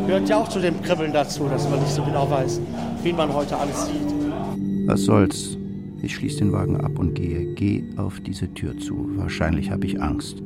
Gehört 0.06 0.28
ja 0.28 0.38
auch 0.38 0.48
zu 0.48 0.58
dem 0.58 0.82
Kribbeln 0.82 1.12
dazu, 1.12 1.48
dass 1.48 1.68
man 1.68 1.80
nicht 1.80 1.92
so 1.92 2.02
genau 2.02 2.28
weiß, 2.28 2.60
wen 3.02 3.16
man 3.16 3.32
heute 3.32 3.56
alles 3.56 3.86
sieht. 3.86 4.14
Was 4.86 5.02
soll's? 5.02 5.56
Ich 6.02 6.16
schließe 6.16 6.38
den 6.38 6.52
Wagen 6.52 6.80
ab 6.80 6.98
und 6.98 7.14
gehe. 7.14 7.54
Geh 7.54 7.84
auf 7.96 8.20
diese 8.20 8.52
Tür 8.54 8.76
zu. 8.78 9.10
Wahrscheinlich 9.16 9.70
habe 9.70 9.86
ich 9.86 10.00
Angst. 10.00 10.42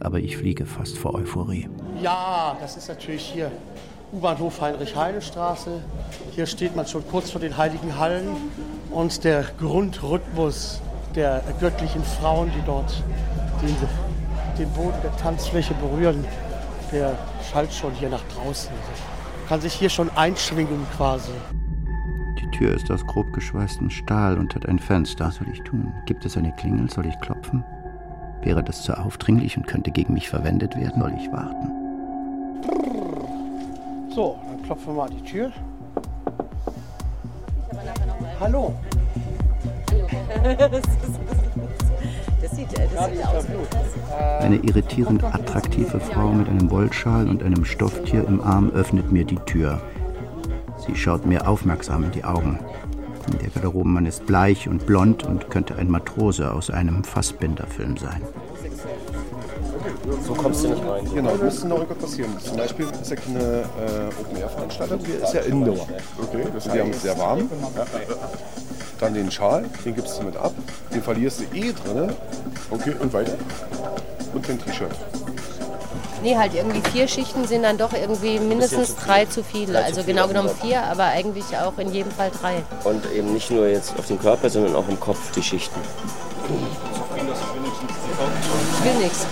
Aber 0.00 0.18
ich 0.18 0.36
fliege 0.36 0.64
fast 0.64 0.96
vor 0.96 1.14
Euphorie. 1.14 1.68
Ja, 2.02 2.56
das 2.60 2.76
ist 2.76 2.88
natürlich 2.88 3.22
hier 3.22 3.50
U-Bahnhof 4.12 4.60
Heinrich-Heine-Straße. 4.60 5.82
Hier 6.30 6.46
steht 6.46 6.76
man 6.76 6.86
schon 6.86 7.02
kurz 7.10 7.30
vor 7.30 7.40
den 7.40 7.56
Heiligen 7.56 7.98
Hallen. 7.98 8.28
Und 8.90 9.24
der 9.24 9.44
Grundrhythmus 9.58 10.80
der 11.14 11.42
göttlichen 11.60 12.04
Frauen, 12.04 12.50
die 12.56 12.64
dort 12.64 13.02
den, 13.62 13.74
den 14.58 14.70
Boden 14.70 14.96
der 15.02 15.16
Tanzfläche 15.16 15.74
berühren, 15.74 16.24
der 16.92 17.16
schallt 17.50 17.72
schon 17.72 17.92
hier 17.92 18.08
nach 18.08 18.22
draußen. 18.34 18.72
Kann 19.48 19.60
sich 19.60 19.74
hier 19.74 19.90
schon 19.90 20.10
einschwingen 20.16 20.86
quasi. 20.96 21.32
Die 22.40 22.50
Tür 22.50 22.74
ist 22.74 22.90
aus 22.90 23.06
grob 23.06 23.32
geschweißtem 23.32 23.90
Stahl 23.90 24.38
und 24.38 24.54
hat 24.54 24.66
ein 24.66 24.78
Fenster. 24.78 25.26
Was 25.26 25.36
soll 25.36 25.48
ich 25.52 25.60
tun? 25.62 25.92
Gibt 26.06 26.24
es 26.24 26.36
eine 26.36 26.52
Klingel? 26.52 26.90
Soll 26.90 27.06
ich 27.06 27.18
klopfen? 27.20 27.64
Wäre 28.42 28.62
das 28.62 28.82
zu 28.82 28.96
aufdringlich 28.96 29.56
und 29.56 29.66
könnte 29.66 29.90
gegen 29.90 30.14
mich 30.14 30.28
verwendet 30.28 30.76
werden? 30.76 31.00
Soll 31.00 31.14
ich 31.14 31.32
warten? 31.32 31.72
So, 34.14 34.38
dann 34.46 34.62
klopfen 34.62 34.86
wir 34.88 34.94
mal 34.94 35.10
die 35.10 35.22
Tür. 35.22 35.50
Hallo. 38.40 38.74
Das 42.46 42.56
sieht, 42.56 42.68
das 42.78 43.10
sieht 43.10 43.26
aus. 43.26 43.44
Eine 44.38 44.56
irritierend 44.58 45.24
attraktive 45.24 45.98
Frau 45.98 46.30
mit 46.30 46.48
einem 46.48 46.70
Wollschal 46.70 47.28
und 47.28 47.42
einem 47.42 47.64
Stofftier 47.64 48.24
im 48.28 48.40
Arm 48.40 48.70
öffnet 48.70 49.10
mir 49.10 49.24
die 49.24 49.38
Tür. 49.46 49.80
Sie 50.86 50.94
schaut 50.94 51.26
mir 51.26 51.48
aufmerksam 51.48 52.04
in 52.04 52.12
die 52.12 52.22
Augen. 52.22 52.60
Der 53.42 53.50
Garderobenmann 53.50 54.06
ist 54.06 54.26
bleich 54.26 54.68
und 54.68 54.86
blond 54.86 55.24
und 55.24 55.50
könnte 55.50 55.74
ein 55.74 55.90
Matrose 55.90 56.52
aus 56.52 56.70
einem 56.70 57.02
Fassbinderfilm 57.02 57.96
sein. 57.96 58.22
So 60.24 60.34
kommst 60.34 60.62
du 60.62 60.68
nicht 60.68 60.86
rein. 60.86 61.04
Genau, 61.12 61.36
wir 61.36 61.44
müssen 61.46 61.68
noch 61.68 61.78
irgendwas 61.78 61.98
passieren. 61.98 62.30
Zum 62.38 62.56
Beispiel 62.56 62.86
ist 63.02 63.10
ja 63.10 63.16
keine 63.16 63.40
äh, 63.40 64.20
Open-Air-Veranstaltung, 64.20 65.00
hier 65.04 65.20
ist 65.20 65.34
ja 65.34 65.40
Indoor. 65.40 65.88
Okay, 66.22 66.44
das 66.54 66.64
die 66.64 66.80
haben 66.80 66.90
es 66.90 67.02
sehr 67.02 67.18
warm. 67.18 67.50
Ja. 67.74 67.84
Dann 68.98 69.12
den 69.14 69.30
Schal, 69.30 69.64
den 69.84 69.94
gibst 69.94 70.18
du 70.18 70.24
mit 70.24 70.36
ab. 70.36 70.52
Den 70.94 71.02
verlierst 71.02 71.40
du 71.40 71.44
eh 71.56 71.72
drin. 71.72 72.12
Okay, 72.70 72.94
und 72.98 73.12
weiter. 73.12 73.34
Und 74.32 74.48
den 74.48 74.58
T-Shirt. 74.58 74.90
Nee, 76.22 76.36
halt 76.36 76.54
irgendwie 76.54 76.80
vier 76.90 77.06
Schichten 77.06 77.46
sind 77.46 77.62
dann 77.62 77.76
doch 77.76 77.92
irgendwie 77.92 78.40
mindestens 78.40 78.96
drei 78.96 79.26
zu 79.26 79.44
viele. 79.44 79.84
Also 79.84 80.02
genau 80.02 80.26
genommen 80.26 80.50
vier, 80.62 80.82
aber 80.82 81.04
eigentlich 81.04 81.44
auch 81.56 81.78
in 81.78 81.92
jedem 81.92 82.10
Fall 82.10 82.30
drei. 82.40 82.62
Und 82.84 83.04
eben 83.12 83.34
nicht 83.34 83.50
nur 83.50 83.68
jetzt 83.68 83.92
auf 83.98 84.06
dem 84.06 84.18
Körper, 84.18 84.48
sondern 84.48 84.74
auch 84.74 84.88
im 84.88 84.98
Kopf 84.98 85.30
die 85.32 85.42
Schichten. 85.42 85.78
Ich 88.78 88.84
will 88.84 89.02
nichts. 89.02 89.26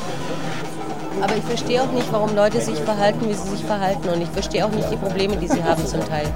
Aber 1.21 1.37
ich 1.37 1.45
verstehe 1.45 1.83
auch 1.83 1.93
nicht, 1.93 2.13
warum 2.13 2.35
Leute 2.35 2.61
sich 2.61 2.79
verhalten, 2.81 3.29
wie 3.29 3.35
sie 3.35 3.49
sich 3.49 3.65
verhalten. 3.65 4.09
Und 4.09 4.21
ich 4.21 4.29
verstehe 4.29 4.65
auch 4.65 4.71
nicht 4.71 4.91
die 4.91 4.97
Probleme, 4.97 5.37
die 5.37 5.49
sie 5.49 5.63
haben 5.63 5.85
zum 5.87 6.01
Teil. 6.01 6.27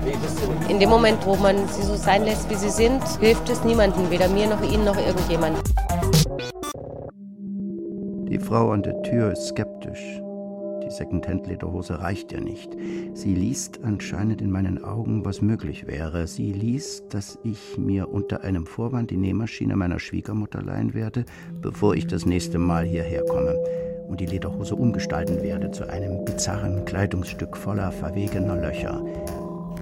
In 0.68 0.78
dem 0.78 0.90
Moment, 0.90 1.24
wo 1.26 1.36
man 1.36 1.66
sie 1.68 1.82
so 1.82 1.94
sein 1.94 2.24
lässt, 2.24 2.48
wie 2.50 2.54
sie 2.54 2.70
sind, 2.70 3.02
hilft 3.20 3.48
es 3.48 3.64
niemandem, 3.64 4.10
weder 4.10 4.28
mir 4.28 4.46
noch 4.46 4.62
ihnen 4.62 4.84
noch 4.84 4.96
irgendjemand. 4.96 5.58
Die 8.30 8.38
Frau 8.38 8.70
an 8.70 8.82
der 8.82 9.02
Tür 9.02 9.32
ist 9.32 9.48
skeptisch. 9.48 10.20
Die 10.84 10.94
Secondhand-Lederhose 10.94 12.00
reicht 12.00 12.32
ja 12.32 12.40
nicht. 12.40 12.70
Sie 13.12 13.34
liest 13.34 13.80
anscheinend 13.82 14.40
in 14.40 14.50
meinen 14.50 14.82
Augen, 14.82 15.24
was 15.24 15.42
möglich 15.42 15.86
wäre. 15.86 16.26
Sie 16.26 16.52
liest, 16.52 17.12
dass 17.12 17.38
ich 17.42 17.76
mir 17.76 18.08
unter 18.08 18.42
einem 18.42 18.64
Vorwand 18.64 19.10
die 19.10 19.18
Nähmaschine 19.18 19.76
meiner 19.76 19.98
Schwiegermutter 19.98 20.62
leihen 20.62 20.94
werde, 20.94 21.26
bevor 21.60 21.94
ich 21.94 22.06
das 22.06 22.24
nächste 22.24 22.58
Mal 22.58 22.84
hierher 22.84 23.24
komme 23.26 23.54
und 24.08 24.20
die 24.20 24.26
Lederhose 24.26 24.74
umgestalten 24.74 25.42
werde 25.42 25.70
zu 25.70 25.88
einem 25.88 26.24
bizarren 26.24 26.84
Kleidungsstück 26.84 27.56
voller 27.56 27.92
verwegener 27.92 28.56
Löcher. 28.56 29.04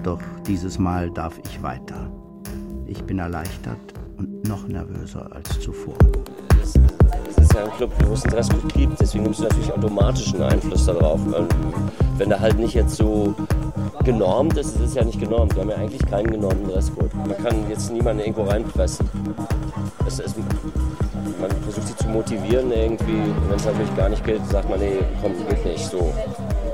Doch 0.03 0.21
dieses 0.47 0.79
Mal 0.79 1.11
darf 1.11 1.39
ich 1.45 1.63
weiter. 1.63 2.11
Ich 2.87 3.03
bin 3.05 3.19
erleichtert 3.19 3.79
und 4.19 4.47
noch 4.49 4.67
nervöser 4.69 5.31
als 5.33 5.61
zuvor. 5.61 5.95
Es 6.61 7.39
ist 7.39 7.55
ja 7.55 7.65
ein 7.65 7.71
Club, 7.73 7.93
wo 8.07 8.15
es 8.15 8.25
einen 8.25 8.35
Dresscode 8.35 8.73
gibt, 8.75 9.01
deswegen 9.01 9.25
nimmst 9.25 9.41
du 9.41 9.45
natürlich 9.45 9.73
automatisch 9.73 10.35
einen 10.35 10.43
Einfluss 10.43 10.87
darauf. 10.87 11.21
Wenn 12.19 12.29
der 12.29 12.41
halt 12.41 12.59
nicht 12.59 12.75
jetzt 12.75 12.97
so 12.97 13.35
genormt 14.05 14.57
ist, 14.57 14.77
ist 14.77 14.81
es 14.81 14.95
ja 14.95 15.05
nicht 15.05 15.21
genormt. 15.21 15.55
Wir 15.55 15.63
haben 15.63 15.71
ja 15.71 15.77
eigentlich 15.77 16.05
keinen 16.07 16.31
genormten 16.31 16.69
Dresscode. 16.69 17.15
Man 17.15 17.37
kann 17.37 17.69
jetzt 17.69 17.93
niemanden 17.93 18.21
irgendwo 18.21 18.43
reinpressen. 18.43 19.09
Es, 20.07 20.19
es, 20.19 20.35
man 21.41 21.51
versucht 21.63 21.89
sie 21.89 21.97
zu 21.97 22.09
motivieren 22.09 22.73
irgendwie. 22.73 23.21
Wenn 23.49 23.57
es 23.57 23.65
natürlich 23.65 23.97
gar 23.97 24.09
nicht 24.09 24.25
geht, 24.25 24.47
sagt 24.47 24.69
man, 24.69 24.79
nee, 24.81 24.99
komm, 25.21 25.33
geht 25.49 25.65
nicht 25.65 25.85
so. 25.85 26.13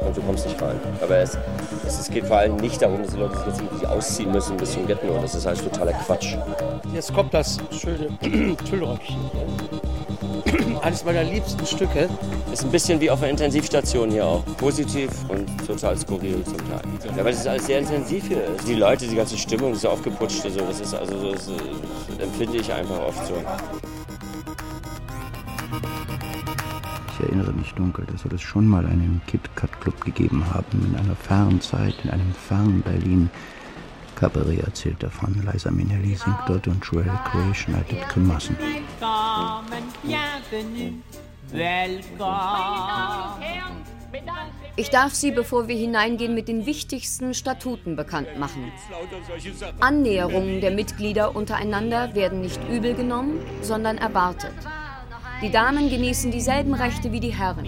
Und 0.06 0.16
du 0.16 0.20
kommst 0.22 0.46
nicht 0.46 0.60
rein. 0.60 0.78
Aber 1.00 1.16
es, 1.18 1.38
es, 1.86 2.10
geht 2.10 2.26
vor 2.26 2.38
allem 2.38 2.56
nicht 2.56 2.82
darum, 2.82 3.02
dass 3.02 3.12
die 3.12 3.18
Leute 3.18 3.36
sich 3.36 3.46
jetzt 3.46 3.60
irgendwie 3.60 3.86
ausziehen 3.86 4.32
müssen 4.32 4.56
bis 4.56 4.72
zum 4.72 4.86
Ghetto. 4.86 5.18
Das 5.20 5.34
ist 5.34 5.46
halt 5.46 5.62
totaler 5.62 5.92
Quatsch. 5.92 6.36
Jetzt 6.92 7.14
kommt 7.14 7.32
das 7.32 7.58
schöne 7.70 8.08
Tüllröckchen. 8.68 9.16
Eines 10.82 11.04
meiner 11.04 11.24
liebsten 11.24 11.64
Stücke. 11.66 12.08
Ist 12.52 12.64
ein 12.64 12.70
bisschen 12.70 13.00
wie 13.00 13.10
auf 13.10 13.22
einer 13.22 13.30
Intensivstation 13.30 14.10
hier 14.10 14.26
auch. 14.26 14.44
Positiv 14.58 15.10
und 15.28 15.48
total 15.66 15.96
skurril 15.96 16.44
zum 16.44 16.58
Teil. 16.58 16.82
Ja, 17.16 17.24
weil 17.24 17.32
es 17.32 17.40
ist 17.40 17.46
alles 17.46 17.66
sehr 17.66 17.78
intensiv 17.78 18.26
hier. 18.28 18.42
Die 18.66 18.74
Leute, 18.74 19.06
die 19.06 19.16
ganze 19.16 19.38
Stimmung 19.38 19.72
ist 19.72 19.82
so 19.82 19.88
aufgeputscht. 19.88 20.44
Also 20.44 20.60
das 20.60 20.80
ist 20.80 20.94
also 20.94 21.32
das 21.32 21.46
ist, 21.46 21.60
empfinde 22.18 22.58
ich 22.58 22.72
einfach 22.72 22.98
oft 22.98 23.26
so. 23.26 23.34
Ich 27.12 27.20
erinnere 27.20 27.52
mich 27.52 27.72
dunkel, 27.74 28.06
dass 28.06 28.22
soll 28.22 28.32
es 28.34 28.40
schon 28.40 28.66
mal 28.66 28.86
einen 28.86 29.20
Kit-Kat-Club 29.26 30.00
gegeben 30.02 30.44
haben, 30.52 30.86
in 30.86 30.96
einer 30.98 31.14
fernen 31.14 31.60
Zeit, 31.60 31.94
in 32.04 32.10
einem 32.10 32.32
fernen 32.32 32.80
Berlin. 32.80 33.30
Cabaret 34.16 34.60
erzählt 34.60 35.02
davon, 35.02 35.34
Liza 35.44 35.70
Minnelli 35.70 36.14
singt 36.14 36.38
dort 36.46 36.68
und 36.68 36.84
Joel 36.84 37.10
Corey 37.30 37.54
schneidet 37.54 38.08
Grimassen. 38.08 38.56
Ich 44.76 44.90
darf 44.90 45.12
Sie, 45.12 45.32
bevor 45.32 45.68
wir 45.68 45.76
hineingehen, 45.76 46.34
mit 46.34 46.48
den 46.48 46.64
wichtigsten 46.64 47.34
Statuten 47.34 47.94
bekannt 47.94 48.38
machen. 48.38 48.72
Annäherungen 49.80 50.60
der 50.60 50.70
Mitglieder 50.70 51.36
untereinander 51.36 52.14
werden 52.14 52.40
nicht 52.40 52.60
übel 52.70 52.94
genommen, 52.94 53.38
sondern 53.60 53.98
erwartet. 53.98 54.54
Die 55.42 55.50
Damen 55.50 55.90
genießen 55.90 56.30
dieselben 56.30 56.72
Rechte 56.72 57.10
wie 57.10 57.18
die 57.18 57.34
Herren. 57.34 57.66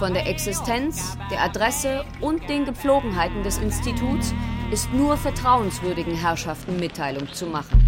Von 0.00 0.12
der 0.12 0.26
Existenz, 0.26 1.16
der 1.30 1.40
Adresse 1.40 2.04
und 2.20 2.48
den 2.48 2.64
Gepflogenheiten 2.64 3.44
des 3.44 3.58
Instituts 3.58 4.34
ist 4.72 4.92
nur 4.92 5.16
vertrauenswürdigen 5.16 6.16
Herrschaften 6.16 6.80
Mitteilung 6.80 7.32
zu 7.32 7.46
machen. 7.46 7.80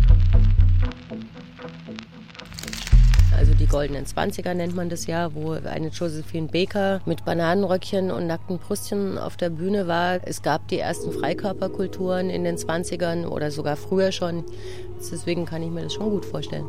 Also 3.37 3.55
die 3.55 3.67
goldenen 3.67 4.07
Zwanziger 4.07 4.55
nennt 4.55 4.77
man 4.77 4.89
das 4.89 5.09
ja, 5.09 5.35
wo 5.35 5.51
eine 5.51 5.89
Josephine 5.89 6.47
Baker 6.47 7.01
mit 7.05 7.25
Bananenröckchen 7.25 8.13
und 8.13 8.29
nackten 8.29 8.59
Brüstchen 8.59 9.19
auf 9.19 9.37
der 9.37 9.51
Bühne 9.51 9.89
war. 9.89 10.21
Es 10.25 10.43
gab 10.43 10.69
die 10.69 10.79
ersten 10.79 11.11
Freikörperkulturen 11.11 12.31
in 12.31 12.45
den 12.45 12.57
Zwanzigern 12.57 13.27
oder 13.27 13.51
sogar 13.51 13.75
früher 13.75 14.13
schon. 14.13 14.45
Deswegen 15.01 15.45
kann 15.45 15.65
ich 15.65 15.71
mir 15.71 15.83
das 15.83 15.95
schon 15.95 16.11
gut 16.11 16.25
vorstellen. 16.25 16.67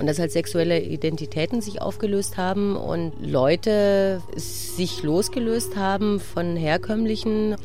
Und 0.00 0.06
dass 0.06 0.18
halt 0.18 0.32
sexuelle 0.32 0.80
Identitäten 0.80 1.60
sich 1.60 1.82
aufgelöst 1.82 2.38
haben 2.38 2.74
und 2.74 3.12
Leute 3.20 4.22
sich 4.34 5.02
losgelöst 5.02 5.76
haben 5.76 6.20
von 6.20 6.56
herkömmlichen, 6.56 7.56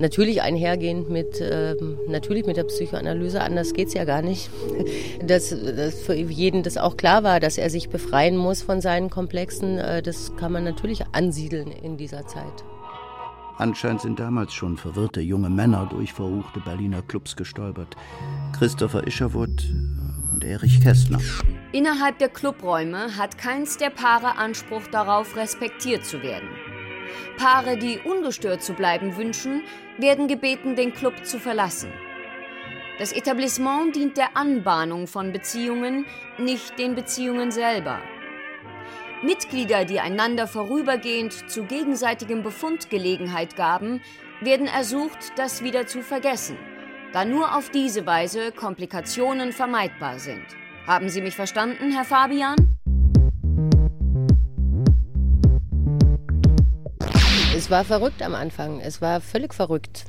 natürlich 0.00 0.42
einhergehend 0.42 1.10
mit, 1.10 1.40
äh, 1.40 1.76
natürlich 2.08 2.44
mit 2.44 2.56
der 2.56 2.64
Psychoanalyse, 2.64 3.40
anders 3.40 3.72
geht 3.72 3.86
es 3.86 3.94
ja 3.94 4.04
gar 4.04 4.20
nicht, 4.20 4.50
dass, 5.24 5.50
dass, 5.50 6.00
für 6.00 6.14
jeden 6.14 6.64
das 6.64 6.76
auch 6.76 6.96
klar 6.96 7.22
war, 7.22 7.38
dass 7.38 7.56
er 7.56 7.70
sich 7.70 7.88
befreien 7.88 8.36
muss 8.36 8.62
von 8.62 8.80
seinen 8.80 9.08
Komplexen, 9.08 9.78
äh, 9.78 10.02
das 10.02 10.34
kann 10.34 10.50
man 10.50 10.64
natürlich 10.64 11.04
ansiedeln 11.12 11.70
in 11.70 11.96
dieser 11.96 12.26
Zeit. 12.26 12.64
Anscheinend 13.58 14.00
sind 14.00 14.18
damals 14.18 14.54
schon 14.54 14.76
verwirrte 14.76 15.20
junge 15.20 15.50
Männer 15.50 15.86
durch 15.88 16.14
verruchte 16.14 16.60
Berliner 16.60 17.02
Clubs 17.02 17.36
gestolpert. 17.36 17.94
Christopher 18.58 19.06
Isherwood 19.06 19.70
und 20.40 20.48
Erich 20.48 20.80
Kästner. 20.82 21.18
Innerhalb 21.72 22.18
der 22.18 22.28
Clubräume 22.28 23.16
hat 23.16 23.38
keins 23.38 23.76
der 23.76 23.90
Paare 23.90 24.36
Anspruch 24.36 24.86
darauf, 24.90 25.36
respektiert 25.36 26.04
zu 26.04 26.22
werden. 26.22 26.48
Paare, 27.36 27.76
die 27.76 27.98
ungestört 27.98 28.62
zu 28.62 28.72
bleiben 28.74 29.16
wünschen, 29.16 29.62
werden 29.98 30.28
gebeten, 30.28 30.76
den 30.76 30.92
Club 30.92 31.24
zu 31.24 31.38
verlassen. 31.38 31.90
Das 32.98 33.12
Etablissement 33.12 33.96
dient 33.96 34.16
der 34.16 34.36
Anbahnung 34.36 35.06
von 35.06 35.32
Beziehungen, 35.32 36.06
nicht 36.38 36.78
den 36.78 36.94
Beziehungen 36.94 37.50
selber. 37.50 38.00
Mitglieder, 39.22 39.84
die 39.84 40.00
einander 40.00 40.46
vorübergehend 40.46 41.50
zu 41.50 41.64
gegenseitigem 41.64 42.42
Befund 42.42 42.88
Gelegenheit 42.90 43.56
gaben, 43.56 44.00
werden 44.40 44.66
ersucht, 44.66 45.32
das 45.36 45.62
wieder 45.62 45.86
zu 45.86 46.02
vergessen, 46.02 46.56
da 47.12 47.24
nur 47.24 47.56
auf 47.56 47.70
diese 47.70 48.06
Weise 48.06 48.52
Komplikationen 48.52 49.52
vermeidbar 49.52 50.18
sind. 50.18 50.44
Haben 50.86 51.08
Sie 51.08 51.20
mich 51.20 51.34
verstanden, 51.34 51.92
Herr 51.92 52.04
Fabian? 52.04 52.56
Es 57.56 57.70
war 57.70 57.84
verrückt 57.84 58.22
am 58.22 58.34
Anfang. 58.34 58.80
Es 58.80 59.02
war 59.02 59.20
völlig 59.20 59.52
verrückt. 59.54 60.04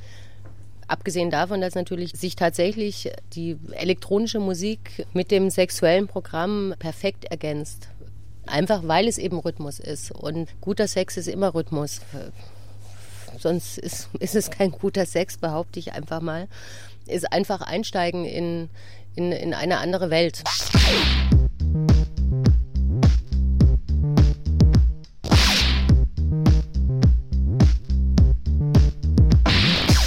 Abgesehen 0.86 1.30
davon, 1.30 1.60
dass 1.60 1.74
natürlich 1.74 2.12
sich 2.12 2.36
tatsächlich 2.36 3.10
die 3.34 3.58
elektronische 3.72 4.40
Musik 4.40 5.06
mit 5.12 5.30
dem 5.30 5.50
sexuellen 5.50 6.06
Programm 6.06 6.74
perfekt 6.78 7.24
ergänzt. 7.26 7.88
Einfach 8.46 8.82
weil 8.86 9.06
es 9.06 9.18
eben 9.18 9.38
Rhythmus 9.38 9.78
ist. 9.78 10.12
Und 10.12 10.48
guter 10.60 10.88
Sex 10.88 11.16
ist 11.16 11.28
immer 11.28 11.54
Rhythmus. 11.54 12.00
Sonst 13.38 13.78
ist, 13.78 14.08
ist 14.18 14.34
es 14.34 14.50
kein 14.50 14.70
guter 14.72 15.06
Sex, 15.06 15.38
behaupte 15.38 15.78
ich 15.78 15.92
einfach 15.92 16.20
mal. 16.20 16.48
Ist 17.06 17.32
einfach 17.32 17.60
einsteigen 17.62 18.24
in, 18.24 18.68
in, 19.14 19.32
in 19.32 19.54
eine 19.54 19.78
andere 19.78 20.10
Welt. 20.10 20.42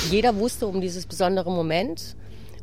Jeder 0.09 0.37
wusste 0.37 0.67
um 0.67 0.79
dieses 0.79 1.05
besondere 1.07 1.51
Moment 1.51 2.15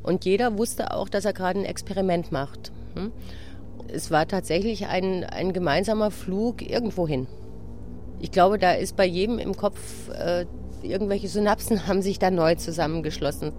und 0.02 0.24
jeder 0.24 0.56
wusste 0.56 0.94
auch, 0.94 1.08
dass 1.08 1.24
er 1.24 1.32
gerade 1.32 1.60
ein 1.60 1.64
Experiment 1.64 2.32
macht. 2.32 2.72
Hm? 2.94 3.12
Es 3.88 4.10
war 4.10 4.26
tatsächlich 4.26 4.86
ein, 4.86 5.24
ein 5.24 5.52
gemeinsamer 5.52 6.10
Flug 6.10 6.62
irgendwo 6.62 7.06
hin. 7.06 7.26
Ich 8.20 8.30
glaube, 8.30 8.58
da 8.58 8.72
ist 8.72 8.96
bei 8.96 9.04
jedem 9.04 9.38
im 9.38 9.56
Kopf, 9.56 10.08
äh, 10.08 10.46
irgendwelche 10.82 11.28
Synapsen 11.28 11.86
haben 11.86 12.00
sich 12.00 12.18
da 12.18 12.30
neu 12.30 12.54
zusammengeschlossen. 12.54 13.52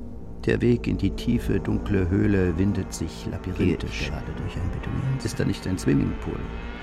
Der 0.46 0.60
Weg 0.60 0.88
in 0.88 0.98
die 0.98 1.12
tiefe, 1.12 1.58
dunkle 1.58 2.10
Höhle 2.10 2.58
windet 2.58 2.94
sich 2.94 3.26
labyrinthisch. 3.32 4.10
gerade 4.10 4.32
durch 4.36 4.56
ein 4.58 4.70
Beduin. 4.72 5.18
Ist 5.24 5.40
da 5.40 5.46
nicht 5.46 5.66
ein 5.66 5.78
Swimmingpool? 5.78 6.40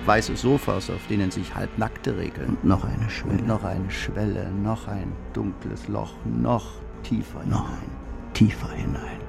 Weiße 0.07 0.35
Sofas, 0.35 0.89
auf 0.89 1.07
denen 1.09 1.31
sich 1.31 1.55
halbnackte 1.55 2.17
regeln. 2.17 2.57
Und 2.57 2.65
noch 2.65 2.85
eine 2.85 3.11
Schwelle. 3.11 3.39
Und 3.39 3.47
noch 3.47 3.63
eine 3.63 3.91
Schwelle, 3.91 4.51
noch 4.51 4.89
ein 4.89 5.13
dunkles 5.35 5.89
Loch, 5.89 6.15
noch 6.25 6.73
tiefer 7.03 7.45
noch 7.45 7.69
hinein. 7.69 7.91
Tiefer 8.33 8.71
hinein. 8.71 9.21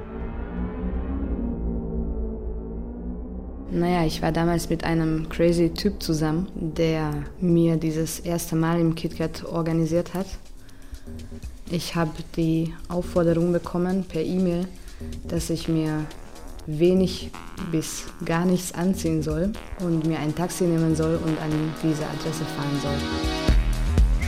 Naja, 3.69 4.05
ich 4.05 4.21
war 4.21 4.31
damals 4.31 4.69
mit 4.69 4.85
einem 4.85 5.27
crazy 5.27 5.73
Typ 5.73 6.01
zusammen, 6.01 6.47
der 6.55 7.11
mir 7.41 7.75
dieses 7.75 8.19
erste 8.21 8.55
Mal 8.55 8.79
im 8.79 8.95
KitKat 8.95 9.43
organisiert 9.43 10.13
hat. 10.13 10.27
Ich 11.73 11.95
habe 11.95 12.11
die 12.35 12.73
Aufforderung 12.89 13.53
bekommen 13.53 14.03
per 14.03 14.21
E-Mail, 14.21 14.67
dass 15.29 15.49
ich 15.49 15.69
mir 15.69 16.05
wenig 16.67 17.31
bis 17.71 18.03
gar 18.25 18.43
nichts 18.43 18.73
anziehen 18.73 19.23
soll 19.23 19.53
und 19.79 20.05
mir 20.05 20.19
ein 20.19 20.35
Taxi 20.35 20.65
nehmen 20.65 20.97
soll 20.97 21.15
und 21.15 21.39
an 21.41 21.73
diese 21.81 22.05
Adresse 22.05 22.43
fahren 22.43 22.79
soll. 22.83 23.50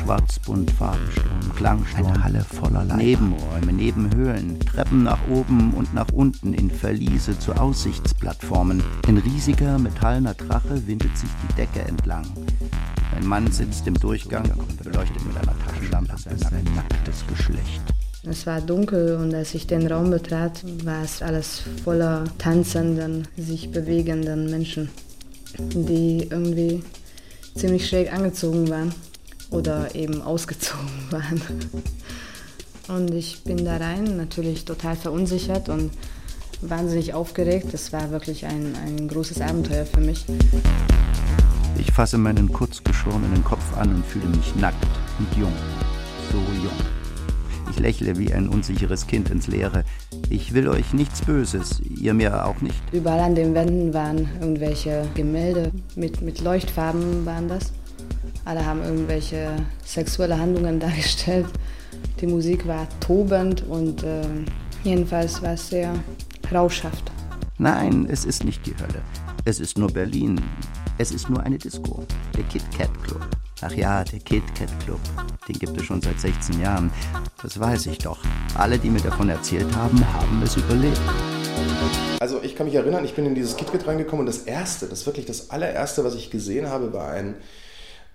Schwarzbunt 0.04 0.70
Farbensturm, 0.72 1.56
Klangsturm, 1.56 2.08
eine 2.08 2.24
Halle 2.24 2.42
voller 2.42 2.84
Leiter. 2.84 2.98
Nebenräume, 2.98 3.72
Nebenhöhlen, 3.72 4.60
Treppen 4.60 5.04
nach 5.04 5.20
oben 5.30 5.74
und 5.76 5.94
nach 5.94 6.10
unten 6.12 6.54
in 6.54 6.70
Verliese 6.70 7.39
zu 7.39 7.54
Aussichtsplattformen. 7.54 8.84
Ein 9.08 9.18
riesiger 9.20 9.80
metallener 9.80 10.34
Drache 10.34 10.86
windet 10.88 11.18
sich 11.18 11.30
die 11.48 11.54
Decke 11.56 11.88
entlang. 11.88 12.26
Ein 13.16 13.26
Mann 13.26 13.50
sitzt 13.50 13.88
im 13.88 13.94
Durchgang 13.94 14.44
und 14.52 14.84
beleuchtet 14.84 15.26
mit 15.26 15.38
einer 15.38 15.58
Taschenlampe 15.60 16.16
sein 16.18 16.68
nacktes 16.76 17.24
Geschlecht. 17.28 17.82
Es 18.24 18.46
war 18.46 18.60
dunkel 18.60 19.16
und 19.16 19.34
als 19.34 19.54
ich 19.54 19.68
den 19.68 19.88
Raum 19.88 20.10
betrat, 20.10 20.66
war 20.84 21.04
es 21.04 21.22
alles 21.22 21.63
voller 21.84 22.26
tanzenden, 22.39 23.26
sich 23.38 23.72
bewegenden 23.72 24.50
Menschen, 24.50 24.89
die 25.58 26.28
irgendwie 26.30 26.84
ziemlich 27.56 27.88
schräg 27.88 28.12
angezogen 28.12 28.70
waren 28.70 28.94
oder 29.51 29.95
eben 29.95 30.21
ausgezogen 30.21 30.89
waren. 31.12 31.41
Und 32.88 33.13
ich 33.13 33.43
bin 33.43 33.63
da 33.63 33.77
rein, 33.77 34.17
natürlich 34.17 34.65
total 34.65 34.95
verunsichert 34.95 35.69
und 35.69 35.91
wahnsinnig 36.62 37.13
aufgeregt. 37.13 37.67
Das 37.71 37.93
war 37.93 38.12
wirklich 38.12 38.45
ein, 38.45 38.75
ein 38.86 39.08
großes 39.08 39.41
Abenteuer 39.41 39.86
für 39.86 40.01
mich. 40.01 40.25
Ich 41.77 41.91
fasse 41.91 42.17
meinen 42.17 42.51
kurzgeschorenen 42.51 43.43
Kopf 43.43 43.77
an 43.77 43.95
und 43.95 44.06
fühle 44.06 44.27
mich 44.27 44.56
nackt 44.56 44.86
und 45.19 45.38
jung. 45.38 45.53
So 46.32 46.38
jung. 46.62 46.73
Ich 47.71 47.79
lächle 47.79 48.17
wie 48.17 48.34
ein 48.34 48.49
unsicheres 48.49 49.08
Kind 49.08 49.29
ins 49.29 49.47
Leere. 49.47 49.84
Ich 50.29 50.53
will 50.53 50.67
euch 50.67 50.93
nichts 50.93 51.21
Böses, 51.21 51.79
ihr 51.79 52.13
mir 52.13 52.45
auch 52.45 52.62
nicht. 52.62 52.82
Überall 52.91 53.21
an 53.21 53.36
den 53.36 53.56
Wänden 53.56 53.93
waren 53.93 54.27
irgendwelche 54.39 55.08
Gemälde 55.15 55.71
mit, 55.95 56.21
mit 56.21 56.41
Leuchtfarben 56.41 57.25
waren 57.25 57.47
das. 57.47 57.71
Alle 58.45 58.65
haben 58.65 58.84
irgendwelche 58.84 59.56
sexuelle 59.86 60.38
Handlungen 60.38 60.79
dargestellt. 60.79 61.47
Die 62.19 62.27
Musik 62.27 62.67
war 62.67 62.88
tobend 62.99 63.63
und 63.67 64.03
äh, 64.03 64.21
jedenfalls 64.84 65.41
war 65.41 65.53
es 65.53 65.69
sehr 65.69 65.93
rauschhaft. 66.51 67.12
Nein, 67.58 68.08
es 68.10 68.25
ist 68.25 68.43
nicht 68.43 68.65
die 68.65 68.75
Hölle. 68.75 69.01
Es 69.45 69.60
ist 69.60 69.77
nur 69.77 69.91
Berlin. 69.91 70.41
Es 70.97 71.12
ist 71.12 71.29
nur 71.29 71.41
eine 71.41 71.58
Disco. 71.58 72.03
Der 72.36 72.43
Kit 72.43 72.63
Kat 72.77 72.89
Club. 73.03 73.25
Ach 73.62 73.71
ja, 73.71 74.03
der 74.03 74.19
Kit 74.19 74.43
Kat 74.56 74.69
Club. 74.84 74.99
Den 75.47 75.60
gibt 75.60 75.77
es 75.79 75.86
schon 75.86 76.01
seit 76.01 76.19
16 76.19 76.62
Jahren. 76.62 76.91
Das 77.41 77.60
weiß 77.60 77.88
ich 77.88 77.97
doch. 77.99 78.19
Alle, 78.56 78.77
die 78.77 78.89
mir 78.89 79.01
davon 79.01 79.29
erzählt 79.29 79.73
haben, 79.75 79.99
haben 80.13 80.41
es 80.43 80.58
überlebt. 80.58 80.99
Also 82.19 82.41
ich 82.41 82.56
kann 82.56 82.65
mich 82.67 82.75
erinnern, 82.75 83.06
ich 83.06 83.15
bin 83.15 83.25
in 83.25 83.36
dieses 83.36 83.56
KitKat 83.56 83.88
reingekommen 83.88 84.21
und 84.21 84.25
das 84.25 84.43
erste, 84.43 84.88
das 84.88 85.06
wirklich 85.06 85.25
das 85.25 85.49
allererste, 85.49 86.03
was 86.03 86.15
ich 86.15 86.32
gesehen 86.32 86.69
habe, 86.69 86.93
war 86.93 87.12
ein, 87.12 87.36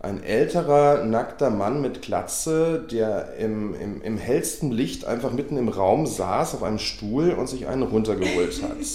ein 0.00 0.22
älterer, 0.22 1.04
nackter 1.04 1.50
Mann 1.50 1.80
mit 1.80 2.02
Glatze, 2.02 2.86
der 2.90 3.34
im, 3.36 3.74
im, 3.74 4.02
im 4.02 4.16
hellsten 4.16 4.70
Licht 4.70 5.04
einfach 5.04 5.32
mitten 5.32 5.56
im 5.56 5.68
Raum 5.68 6.06
saß 6.06 6.54
auf 6.54 6.62
einem 6.62 6.78
Stuhl 6.78 7.32
und 7.32 7.48
sich 7.48 7.66
einen 7.66 7.82
runtergeholt 7.82 8.62
hat. 8.62 8.76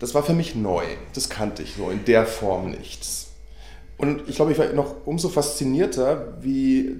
Das 0.00 0.12
war 0.12 0.24
für 0.24 0.34
mich 0.34 0.56
neu. 0.56 0.82
Das 1.14 1.30
kannte 1.30 1.62
ich 1.62 1.76
so 1.76 1.88
in 1.88 2.04
der 2.04 2.26
Form 2.26 2.72
nichts. 2.72 3.28
Und 3.96 4.28
ich 4.28 4.34
glaube, 4.34 4.52
ich 4.52 4.58
war 4.58 4.66
noch 4.72 5.06
umso 5.06 5.28
faszinierter, 5.28 6.34
wie 6.42 6.96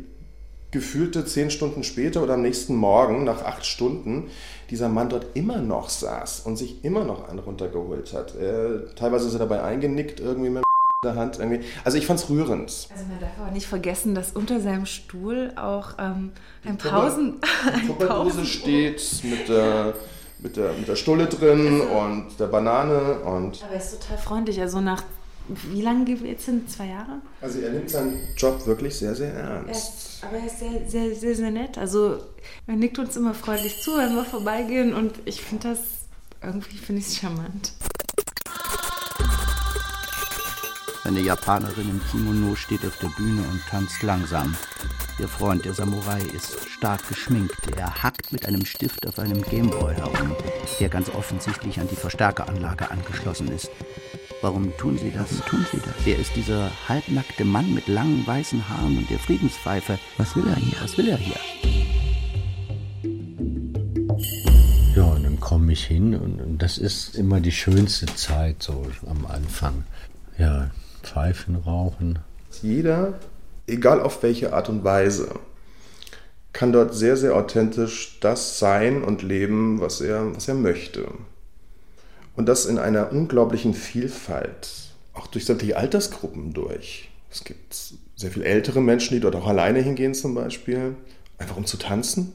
gefühlte 0.70 1.26
zehn 1.26 1.50
Stunden 1.50 1.82
später 1.82 2.22
oder 2.22 2.34
am 2.34 2.42
nächsten 2.42 2.76
Morgen, 2.76 3.24
nach 3.24 3.44
acht 3.44 3.66
Stunden, 3.66 4.30
dieser 4.70 4.88
Mann 4.88 5.08
dort 5.08 5.26
immer 5.34 5.58
noch 5.58 5.90
saß 5.90 6.40
und 6.40 6.56
sich 6.56 6.84
immer 6.84 7.04
noch 7.04 7.28
einen 7.28 7.40
runtergeholt 7.40 8.12
hat. 8.14 8.36
Äh, 8.36 8.94
teilweise 8.94 9.26
ist 9.26 9.34
er 9.34 9.40
dabei 9.40 9.62
eingenickt, 9.62 10.20
irgendwie 10.20 10.50
mit 10.50 10.64
der 11.04 11.14
Hand. 11.14 11.38
Irgendwie. 11.38 11.60
Also 11.84 11.98
ich 11.98 12.06
fand 12.06 12.20
es 12.20 12.28
rührend. 12.28 12.88
Also 12.90 13.04
man 13.08 13.20
darf 13.20 13.30
aber 13.40 13.50
nicht 13.50 13.66
vergessen, 13.66 14.14
dass 14.14 14.32
unter 14.32 14.60
seinem 14.60 14.86
Stuhl 14.86 15.52
auch 15.56 15.92
ähm, 15.98 16.32
ein 16.64 16.78
Pausen... 16.78 17.36
Die 17.82 17.86
Tupperdose 17.86 18.44
steht 18.44 19.02
mit 19.24 19.48
der, 19.48 19.94
mit, 20.40 20.56
der, 20.56 20.72
mit 20.72 20.88
der 20.88 20.96
Stulle 20.96 21.26
drin 21.26 21.80
also, 21.80 21.94
und 21.94 22.40
der 22.40 22.46
Banane 22.46 23.20
und... 23.20 23.62
Aber 23.62 23.72
er 23.72 23.80
ist 23.80 24.00
total 24.00 24.18
freundlich. 24.18 24.60
Also 24.60 24.80
nach 24.80 25.02
wie 25.48 25.82
lange 25.82 26.10
jetzt 26.10 26.46
hin? 26.46 26.66
Zwei 26.66 26.86
Jahre? 26.86 27.20
Also 27.40 27.60
er 27.60 27.70
nimmt 27.70 27.90
seinen 27.90 28.18
Job 28.36 28.66
wirklich 28.66 28.96
sehr, 28.96 29.14
sehr 29.14 29.34
ernst. 29.34 30.22
Er 30.22 30.28
aber 30.28 30.38
er 30.38 30.46
ist 30.46 30.58
sehr, 30.58 30.88
sehr, 30.88 31.14
sehr, 31.14 31.34
sehr 31.34 31.50
nett. 31.50 31.76
Also 31.76 32.18
er 32.66 32.76
nickt 32.76 32.98
uns 32.98 33.16
immer 33.16 33.34
freundlich 33.34 33.82
zu, 33.82 33.96
wenn 33.96 34.14
wir 34.14 34.24
vorbeigehen 34.24 34.94
und 34.94 35.12
ich 35.26 35.42
finde 35.42 35.68
das, 35.70 35.78
irgendwie 36.42 36.78
finde 36.78 37.00
ich 37.02 37.08
es 37.08 37.16
charmant. 37.16 37.72
Eine 41.04 41.20
Japanerin 41.20 41.90
im 41.90 42.00
Kimono 42.10 42.54
steht 42.54 42.82
auf 42.86 42.96
der 42.96 43.08
Bühne 43.08 43.42
und 43.42 43.60
tanzt 43.68 44.02
langsam. 44.02 44.56
Ihr 45.18 45.28
Freund, 45.28 45.62
der 45.66 45.74
Samurai, 45.74 46.22
ist 46.34 46.66
stark 46.70 47.06
geschminkt. 47.06 47.54
Er 47.76 48.02
hackt 48.02 48.32
mit 48.32 48.46
einem 48.46 48.64
Stift 48.64 49.06
auf 49.06 49.18
einem 49.18 49.42
Gameboy 49.42 49.94
herum, 49.94 50.34
der 50.80 50.88
ganz 50.88 51.10
offensichtlich 51.10 51.78
an 51.78 51.88
die 51.90 51.96
Verstärkeranlage 51.96 52.90
angeschlossen 52.90 53.48
ist. 53.48 53.70
Warum 54.40 54.74
tun 54.78 54.96
sie 54.96 55.10
das? 55.10 55.28
Tun 55.44 55.66
sie 55.70 55.76
das? 55.76 55.94
Wer 56.04 56.18
ist 56.18 56.34
dieser 56.36 56.70
halbnackte 56.88 57.44
Mann 57.44 57.74
mit 57.74 57.86
langen 57.86 58.26
weißen 58.26 58.66
Haaren 58.66 58.96
und 58.96 59.10
der 59.10 59.18
Friedenspfeife? 59.18 59.98
Was 60.16 60.34
will 60.34 60.48
er 60.48 60.56
hier? 60.56 60.78
Was 60.80 60.96
will 60.96 61.08
er 61.08 61.18
hier? 61.18 61.36
Ja, 64.96 65.04
und 65.04 65.24
dann 65.24 65.38
komme 65.38 65.70
ich 65.70 65.84
hin 65.84 66.14
und 66.14 66.58
das 66.58 66.78
ist 66.78 67.14
immer 67.14 67.40
die 67.40 67.52
schönste 67.52 68.06
Zeit 68.06 68.62
so 68.62 68.86
am 69.06 69.26
Anfang. 69.26 69.84
Ja, 70.38 70.70
Pfeifen 71.04 71.56
rauchen. 71.56 72.18
Jeder, 72.62 73.14
egal 73.66 74.00
auf 74.00 74.22
welche 74.22 74.52
Art 74.52 74.68
und 74.68 74.84
Weise, 74.84 75.28
kann 76.52 76.72
dort 76.72 76.94
sehr, 76.94 77.16
sehr 77.16 77.36
authentisch 77.36 78.18
das 78.20 78.58
sein 78.58 79.02
und 79.02 79.22
leben, 79.22 79.80
was 79.80 80.00
er, 80.00 80.34
was 80.34 80.48
er 80.48 80.54
möchte. 80.54 81.08
Und 82.36 82.46
das 82.46 82.66
in 82.66 82.78
einer 82.78 83.12
unglaublichen 83.12 83.74
Vielfalt, 83.74 84.70
auch 85.12 85.26
durch 85.26 85.44
sämtliche 85.44 85.76
Altersgruppen 85.76 86.52
durch. 86.52 87.10
Es 87.30 87.44
gibt 87.44 87.94
sehr 88.16 88.30
viel 88.30 88.42
ältere 88.42 88.80
Menschen, 88.80 89.14
die 89.14 89.20
dort 89.20 89.36
auch 89.36 89.46
alleine 89.46 89.80
hingehen 89.80 90.14
zum 90.14 90.34
Beispiel, 90.34 90.94
einfach 91.38 91.56
um 91.56 91.66
zu 91.66 91.76
tanzen. 91.76 92.32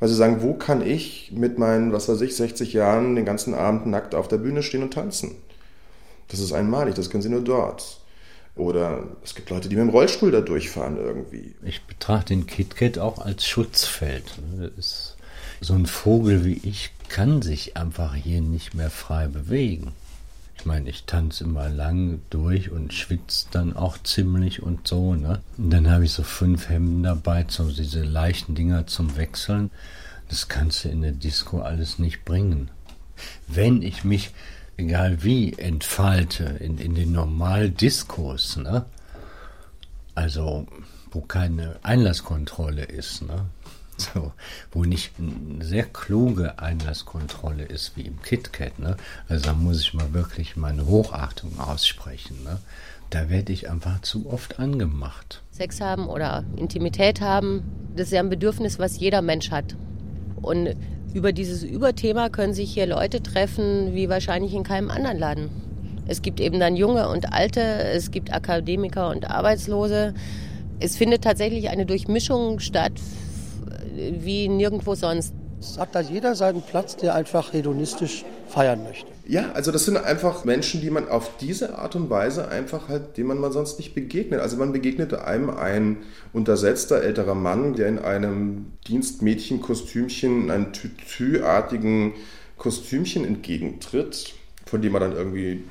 Weil 0.00 0.08
sie 0.08 0.16
sagen, 0.16 0.42
wo 0.42 0.54
kann 0.54 0.84
ich 0.84 1.30
mit 1.32 1.58
meinen, 1.58 1.92
was 1.92 2.08
weiß 2.08 2.22
ich, 2.22 2.34
60 2.34 2.72
Jahren 2.72 3.14
den 3.14 3.24
ganzen 3.24 3.54
Abend 3.54 3.86
nackt 3.86 4.14
auf 4.14 4.26
der 4.26 4.38
Bühne 4.38 4.62
stehen 4.62 4.82
und 4.82 4.94
tanzen? 4.94 5.36
Das 6.32 6.40
ist 6.40 6.52
einmalig, 6.52 6.94
das 6.94 7.10
können 7.10 7.22
sie 7.22 7.28
nur 7.28 7.44
dort. 7.44 7.98
Oder 8.56 9.04
es 9.22 9.34
gibt 9.34 9.50
Leute, 9.50 9.68
die 9.68 9.76
mit 9.76 9.84
dem 9.86 9.90
Rollstuhl 9.90 10.30
da 10.30 10.40
durchfahren 10.40 10.96
irgendwie. 10.96 11.54
Ich 11.64 11.82
betrachte 11.84 12.34
den 12.34 12.46
KitKat 12.46 12.98
auch 12.98 13.18
als 13.18 13.46
Schutzfeld. 13.46 14.24
Ist 14.76 15.16
so 15.60 15.74
ein 15.74 15.86
Vogel 15.86 16.44
wie 16.44 16.60
ich 16.64 16.90
kann 17.08 17.42
sich 17.42 17.76
einfach 17.76 18.14
hier 18.14 18.40
nicht 18.40 18.74
mehr 18.74 18.90
frei 18.90 19.26
bewegen. 19.26 19.92
Ich 20.56 20.64
meine, 20.64 20.88
ich 20.88 21.04
tanze 21.04 21.44
immer 21.44 21.68
lang 21.68 22.20
durch 22.30 22.70
und 22.70 22.94
schwitze 22.94 23.46
dann 23.50 23.76
auch 23.76 23.98
ziemlich 24.02 24.62
und 24.62 24.88
so, 24.88 25.14
ne? 25.14 25.40
Und 25.58 25.70
dann 25.70 25.90
habe 25.90 26.04
ich 26.04 26.12
so 26.12 26.22
fünf 26.22 26.68
Hemden 26.68 27.02
dabei, 27.02 27.44
so 27.48 27.70
diese 27.70 28.02
leichten 28.02 28.54
Dinger 28.54 28.86
zum 28.86 29.16
Wechseln. 29.16 29.70
Das 30.28 30.48
kannst 30.48 30.84
du 30.84 30.88
in 30.88 31.02
der 31.02 31.12
Disco 31.12 31.60
alles 31.60 31.98
nicht 31.98 32.24
bringen. 32.24 32.70
Wenn 33.48 33.82
ich 33.82 34.04
mich, 34.04 34.30
egal 34.76 35.22
wie, 35.22 35.52
entfalte 35.52 36.44
in, 36.44 36.78
in 36.78 36.94
den 36.94 37.12
Normal-Diskos, 37.12 38.56
ne? 38.56 38.84
Also, 40.14 40.66
wo 41.10 41.20
keine 41.20 41.76
Einlasskontrolle 41.82 42.84
ist, 42.84 43.22
ne? 43.22 43.46
So, 43.98 44.32
wo 44.72 44.84
nicht 44.84 45.12
eine 45.18 45.64
sehr 45.64 45.84
kluge 45.84 46.58
Einlasskontrolle 46.58 47.64
ist 47.64 47.96
wie 47.96 48.02
im 48.02 48.20
KitKat. 48.22 48.78
Ne? 48.78 48.96
Also 49.28 49.44
da 49.44 49.52
muss 49.52 49.80
ich 49.80 49.94
mal 49.94 50.12
wirklich 50.12 50.56
meine 50.56 50.86
Hochachtung 50.86 51.60
aussprechen. 51.60 52.42
Ne? 52.42 52.58
Da 53.10 53.28
werde 53.28 53.52
ich 53.52 53.70
einfach 53.70 54.00
zu 54.00 54.28
oft 54.30 54.58
angemacht. 54.58 55.42
Sex 55.50 55.80
haben 55.80 56.08
oder 56.08 56.44
Intimität 56.56 57.20
haben, 57.20 57.62
das 57.94 58.06
ist 58.06 58.12
ja 58.12 58.20
ein 58.20 58.30
Bedürfnis, 58.30 58.78
was 58.78 58.98
jeder 58.98 59.22
Mensch 59.22 59.50
hat. 59.50 59.76
Und 60.40 60.74
über 61.14 61.32
dieses 61.32 61.62
Überthema 61.62 62.28
können 62.28 62.54
sich 62.54 62.72
hier 62.72 62.86
Leute 62.86 63.22
treffen, 63.22 63.94
wie 63.94 64.08
wahrscheinlich 64.08 64.54
in 64.54 64.62
keinem 64.62 64.90
anderen 64.90 65.18
Laden. 65.18 65.50
Es 66.06 66.22
gibt 66.22 66.40
eben 66.40 66.58
dann 66.58 66.76
Junge 66.76 67.08
und 67.08 67.32
Alte, 67.32 67.60
es 67.60 68.10
gibt 68.10 68.32
Akademiker 68.32 69.10
und 69.10 69.30
Arbeitslose. 69.30 70.14
Es 70.80 70.96
findet 70.96 71.22
tatsächlich 71.22 71.68
eine 71.68 71.86
Durchmischung 71.86 72.58
statt 72.58 72.92
wie 73.94 74.48
nirgendwo 74.48 74.94
sonst. 74.94 75.34
Es 75.60 75.78
hat 75.78 75.94
da 75.94 76.00
jeder 76.00 76.34
seinen 76.34 76.62
Platz, 76.62 76.96
der 76.96 77.14
einfach 77.14 77.52
hedonistisch 77.52 78.24
feiern 78.48 78.82
möchte. 78.82 79.11
Ja, 79.24 79.52
also 79.52 79.70
das 79.70 79.84
sind 79.84 79.96
einfach 79.96 80.44
Menschen, 80.44 80.80
die 80.80 80.90
man 80.90 81.08
auf 81.08 81.36
diese 81.36 81.78
Art 81.78 81.94
und 81.94 82.10
Weise 82.10 82.48
einfach 82.48 82.88
halt, 82.88 83.16
denen 83.16 83.28
man 83.28 83.38
mal 83.38 83.52
sonst 83.52 83.78
nicht 83.78 83.94
begegnet. 83.94 84.40
Also 84.40 84.56
man 84.56 84.72
begegnete 84.72 85.24
einem 85.24 85.48
ein 85.50 85.98
untersetzter 86.32 87.02
älterer 87.02 87.36
Mann, 87.36 87.74
der 87.74 87.88
in 87.88 88.00
einem 88.00 88.72
Dienstmädchenkostümchen, 88.88 90.44
in 90.44 90.50
einem 90.50 90.72
Tütü-artigen 90.72 92.14
Kostümchen 92.58 93.24
entgegentritt, 93.24 94.34
von 94.66 94.82
dem 94.82 94.92
man 94.92 95.02
dann 95.02 95.12
irgendwie 95.12 95.62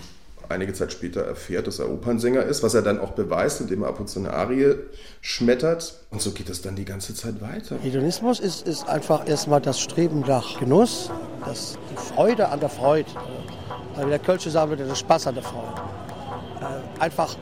einige 0.52 0.74
Zeit 0.74 0.92
später 0.92 1.22
erfährt, 1.22 1.68
dass 1.68 1.80
er 1.80 1.90
Opernsänger 1.90 2.44
ist, 2.44 2.64
was 2.64 2.74
er 2.74 2.82
dann 2.82 3.00
auch 3.00 3.12
beweist, 3.12 3.62
indem 3.62 3.84
er 3.84 3.90
ab 3.90 4.00
und 4.00 4.10
zu 4.10 4.20
eine 4.20 4.34
Arie 4.34 4.76
schmettert. 5.22 6.00
Und 6.10 6.22
so 6.22 6.32
geht 6.32 6.50
es 6.50 6.62
dann 6.62 6.76
die 6.76 6.86
ganze 6.86 7.14
Zeit 7.16 7.42
weiter. 7.42 7.78
Hedonismus 7.82 8.40
ist, 8.40 8.68
ist 8.68 8.88
einfach 8.88 9.28
erstmal 9.28 9.62
das 9.62 9.80
Streben 9.80 10.22
nach 10.22 10.60
Genuss, 10.60 11.12
das, 11.46 11.78
die 11.92 11.98
Freude 11.98 12.50
an 12.50 12.60
der 12.60 12.70
Freude. 12.70 13.10
Weil 13.96 14.10
der 14.10 14.20
Kölsche 14.20 14.50
sagen 14.50 14.70
würde, 14.70 14.86
der 14.86 14.96
Spaß 14.96 15.28
an 15.28 15.36
der 15.36 15.44
Freude. 15.44 15.82
Äh, 16.62 17.02
einfach 17.02 17.36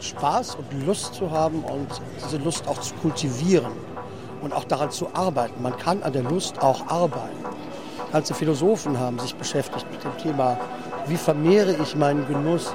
Spaß 0.00 0.56
und 0.56 0.86
Lust 0.86 1.14
zu 1.14 1.30
haben 1.30 1.62
und 1.64 1.88
diese 2.24 2.38
Lust 2.38 2.66
auch 2.66 2.80
zu 2.80 2.94
kultivieren 2.96 3.72
und 4.40 4.52
auch 4.52 4.64
daran 4.64 4.90
zu 4.90 5.14
arbeiten. 5.14 5.62
Man 5.62 5.76
kann 5.76 6.02
an 6.02 6.12
der 6.12 6.22
Lust 6.22 6.60
auch 6.60 6.86
arbeiten. 6.88 7.44
Ganze 8.12 8.34
Philosophen 8.34 8.98
haben 8.98 9.18
sich 9.20 9.34
beschäftigt 9.34 9.86
mit 9.90 10.04
dem 10.04 10.16
Thema 10.18 10.58
wie 11.06 11.16
vermehre 11.16 11.74
ich 11.82 11.96
meinen 11.96 12.26
Genuss. 12.28 12.74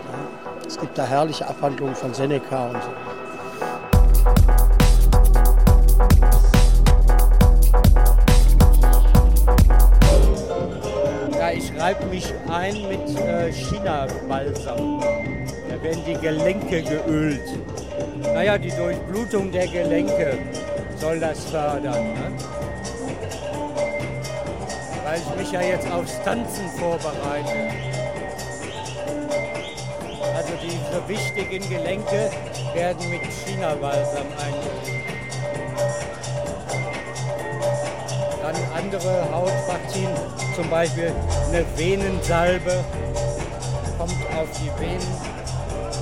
Es 0.65 0.79
gibt 0.79 0.97
da 0.97 1.05
herrliche 1.05 1.47
Abhandlungen 1.47 1.95
von 1.95 2.13
Seneca 2.13 2.67
und 2.67 2.83
so. 2.83 2.89
Ja, 11.37 11.51
ich 11.51 11.71
reibe 11.79 12.05
mich 12.07 12.33
ein 12.49 12.87
mit 12.89 13.17
äh, 13.17 13.51
China-Balsam. 13.51 14.99
Da 15.69 15.83
werden 15.83 16.03
die 16.05 16.15
Gelenke 16.15 16.81
geölt. 16.83 17.41
Naja, 18.21 18.57
die 18.57 18.71
Durchblutung 18.71 19.51
der 19.51 19.67
Gelenke 19.67 20.37
soll 20.97 21.19
das 21.19 21.45
fördern. 21.45 22.13
Ne? 22.13 22.31
Weil 25.05 25.19
ich 25.19 25.35
mich 25.39 25.51
ja 25.53 25.61
jetzt 25.61 25.89
aufs 25.89 26.21
Tanzen 26.23 26.67
vorbereite. 26.77 27.96
Diese 30.61 31.07
wichtigen 31.07 31.69
Gelenke 31.69 32.31
werden 32.73 33.09
mit 33.09 33.21
China-Balsam. 33.45 34.25
Dann 38.41 38.55
andere 38.75 39.31
Hautpartien, 39.31 40.09
zum 40.55 40.69
Beispiel 40.69 41.11
eine 41.47 41.65
Venensalbe, 41.77 42.83
kommt 43.97 44.13
auf 44.35 44.49
die 44.53 44.81
Venen. 44.81 44.99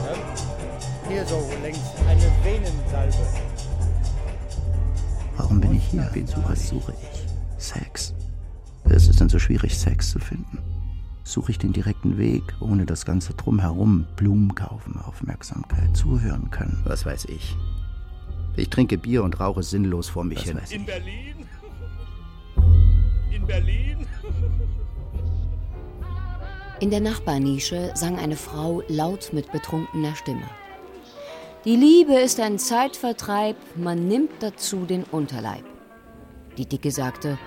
Ne? 0.04 1.10
Hier 1.10 1.26
so 1.26 1.44
längs, 1.62 1.80
eine 2.08 2.32
Venensalbe. 2.44 3.28
Warum 5.38 5.60
bin 5.60 5.76
ich 5.76 5.86
hier? 5.86 6.08
Wen 6.13 6.28
suche, 6.28 6.50
was 6.50 6.68
suche 6.68 6.94
ich? 6.94 7.63
Sex. 7.63 8.13
Es 8.89 9.08
ist 9.08 9.20
denn 9.20 9.30
so 9.30 9.39
schwierig, 9.39 9.78
Sex 9.78 10.12
zu 10.12 10.20
finden? 10.20 10.74
Suche 11.25 11.51
ich 11.51 11.57
den 11.57 11.73
direkten 11.73 12.17
Weg, 12.17 12.43
ohne 12.61 12.85
das 12.85 13.03
ganze 13.03 13.33
Drumherum, 13.33 14.05
Blumen 14.15 14.55
kaufen, 14.55 14.97
Aufmerksamkeit, 14.99 15.97
zuhören 15.97 16.49
können. 16.51 16.79
Was 16.85 17.05
weiß 17.05 17.25
ich. 17.25 17.57
Ich 18.55 18.69
trinke 18.69 18.97
Bier 18.97 19.23
und 19.23 19.39
rauche 19.39 19.63
sinnlos 19.63 20.07
vor 20.07 20.23
mich 20.23 20.43
hin. 20.43 20.61
In 20.69 20.85
Berlin? 20.85 21.35
In 23.31 23.45
Berlin? 23.45 24.07
In 26.79 26.89
der 26.91 27.01
Nachbarnische 27.01 27.91
sang 27.95 28.17
eine 28.19 28.35
Frau 28.35 28.83
laut 28.88 29.31
mit 29.33 29.51
betrunkener 29.51 30.15
Stimme. 30.15 30.43
Die 31.65 31.75
Liebe 31.75 32.13
ist 32.13 32.39
ein 32.39 32.59
Zeitvertreib, 32.59 33.55
man 33.75 34.07
nimmt 34.07 34.31
dazu 34.41 34.85
den 34.85 35.03
Unterleib. 35.05 35.65
Die 36.57 36.67
Dicke 36.67 36.91
sagte, 36.91 37.39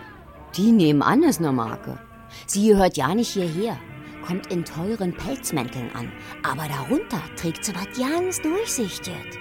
die 0.57 0.73
nebenan 0.73 1.23
ist 1.23 1.41
ne 1.41 1.53
Marke. 1.53 1.99
Sie 2.47 2.69
gehört 2.69 2.97
ja 2.97 3.15
nicht 3.15 3.31
hierher, 3.31 3.79
kommt 4.27 4.53
in 4.53 4.65
teuren 4.65 5.15
Pelzmänteln 5.15 5.91
an, 5.95 6.13
aber 6.43 6.69
darunter 6.69 7.23
trägt 7.37 7.65
sie 7.65 7.75
was 7.75 7.99
ganz 7.99 8.41
durchsichtig. 8.41 9.39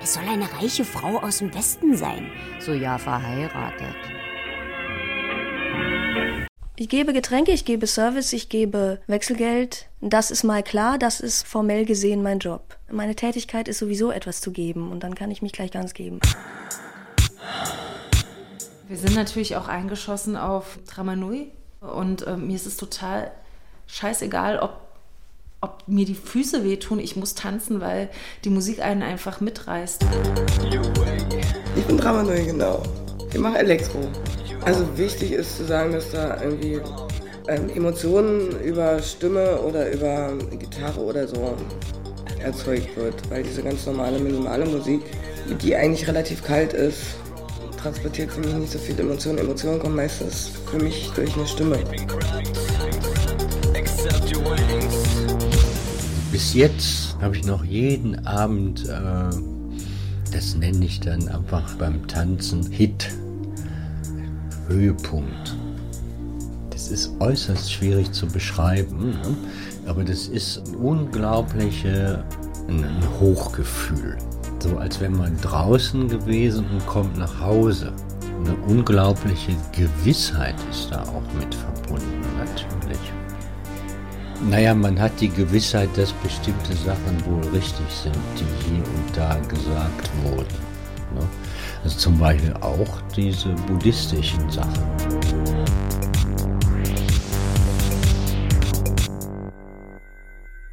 Es 0.00 0.14
soll 0.14 0.24
eine 0.28 0.50
reiche 0.52 0.84
Frau 0.84 1.18
aus 1.18 1.38
dem 1.38 1.52
Westen 1.54 1.96
sein, 1.96 2.30
so 2.60 2.72
ja 2.72 2.98
verheiratet. 2.98 3.96
Ich 6.80 6.88
gebe 6.88 7.12
Getränke, 7.12 7.50
ich 7.50 7.64
gebe 7.64 7.88
Service, 7.88 8.32
ich 8.32 8.48
gebe 8.48 9.00
Wechselgeld. 9.08 9.88
Das 10.00 10.30
ist 10.30 10.44
mal 10.44 10.62
klar, 10.62 10.96
das 10.96 11.18
ist 11.18 11.44
formell 11.44 11.84
gesehen 11.84 12.22
mein 12.22 12.38
Job. 12.38 12.76
Meine 12.88 13.16
Tätigkeit 13.16 13.66
ist 13.66 13.78
sowieso 13.78 14.12
etwas 14.12 14.40
zu 14.40 14.52
geben 14.52 14.92
und 14.92 15.02
dann 15.02 15.16
kann 15.16 15.32
ich 15.32 15.42
mich 15.42 15.50
gleich 15.50 15.72
ganz 15.72 15.92
geben. 15.92 16.20
Wir 18.86 18.96
sind 18.96 19.16
natürlich 19.16 19.56
auch 19.56 19.66
eingeschossen 19.66 20.36
auf 20.36 20.78
Tramanui 20.86 21.50
und 21.80 22.26
äh, 22.26 22.36
mir 22.36 22.56
ist 22.56 22.66
es 22.66 22.76
total 22.76 23.30
scheißegal, 23.86 24.58
ob, 24.58 24.80
ob 25.60 25.82
mir 25.86 26.04
die 26.04 26.14
Füße 26.14 26.64
wehtun. 26.64 26.98
Ich 26.98 27.16
muss 27.16 27.34
tanzen, 27.34 27.80
weil 27.80 28.10
die 28.44 28.50
Musik 28.50 28.80
einen 28.80 29.02
einfach 29.02 29.40
mitreißt. 29.40 30.04
Ich 31.76 31.84
bin 31.84 31.98
Tramanui, 31.98 32.44
genau. 32.44 32.82
Ich 33.32 33.38
mache 33.38 33.58
Elektro. 33.58 34.00
Also 34.64 34.86
wichtig 34.96 35.32
ist 35.32 35.56
zu 35.56 35.64
sagen, 35.64 35.92
dass 35.92 36.10
da 36.10 36.42
irgendwie 36.42 36.80
ähm, 37.48 37.70
Emotionen 37.70 38.60
über 38.60 39.00
Stimme 39.00 39.60
oder 39.60 39.90
über 39.92 40.32
Gitarre 40.58 41.00
oder 41.00 41.26
so 41.26 41.56
erzeugt 42.40 42.96
wird, 42.96 43.14
weil 43.30 43.42
diese 43.42 43.62
ganz 43.62 43.86
normale 43.86 44.18
minimale 44.18 44.66
Musik, 44.66 45.02
die 45.62 45.74
eigentlich 45.74 46.06
relativ 46.06 46.42
kalt 46.42 46.72
ist, 46.72 47.16
transportiert 47.78 48.30
für 48.32 48.40
mich 48.40 48.54
nicht 48.54 48.72
so 48.72 48.78
viel 48.78 48.98
Emotionen. 48.98 49.38
Emotionen 49.38 49.78
kommen 49.78 49.96
meistens 49.96 50.50
für 50.70 50.78
mich 50.82 51.10
durch 51.14 51.34
eine 51.36 51.46
Stimme. 51.46 51.78
Bis 56.32 56.54
jetzt 56.54 57.16
habe 57.20 57.36
ich 57.36 57.44
noch 57.44 57.64
jeden 57.64 58.26
Abend, 58.26 58.88
äh, 58.88 59.30
das 60.32 60.54
nenne 60.54 60.84
ich 60.84 61.00
dann 61.00 61.28
einfach 61.28 61.74
beim 61.76 62.06
Tanzen 62.06 62.70
Hit 62.70 63.10
Höhepunkt. 64.68 65.56
Das 66.70 66.90
ist 66.90 67.10
äußerst 67.20 67.72
schwierig 67.72 68.12
zu 68.12 68.26
beschreiben, 68.26 69.10
ne? 69.10 69.36
aber 69.86 70.04
das 70.04 70.28
ist 70.28 70.62
ein 70.68 70.74
unglaubliches 70.76 72.18
ein 72.68 72.86
Hochgefühl. 73.18 74.16
So 74.60 74.76
als 74.76 75.00
wenn 75.00 75.16
man 75.16 75.36
draußen 75.40 76.08
gewesen 76.08 76.66
und 76.70 76.86
kommt 76.86 77.16
nach 77.16 77.40
Hause. 77.40 77.92
Eine 78.44 78.54
unglaubliche 78.66 79.52
Gewissheit 79.72 80.54
ist 80.70 80.90
da 80.90 81.02
auch 81.02 81.22
mit 81.38 81.54
verbunden, 81.54 82.22
natürlich. 82.36 83.12
Naja, 84.48 84.74
man 84.74 84.98
hat 85.00 85.20
die 85.20 85.28
Gewissheit, 85.28 85.88
dass 85.96 86.12
bestimmte 86.12 86.74
Sachen 86.74 87.26
wohl 87.26 87.44
richtig 87.50 87.86
sind, 87.90 88.16
die 88.38 88.68
hier 88.68 88.84
und 88.84 89.16
da 89.16 89.36
gesagt 89.48 90.10
wurden. 90.22 90.54
Ne? 91.14 91.26
Also 91.82 91.98
zum 91.98 92.18
Beispiel 92.18 92.54
auch 92.60 93.00
diese 93.16 93.48
buddhistischen 93.66 94.48
Sachen. 94.50 94.84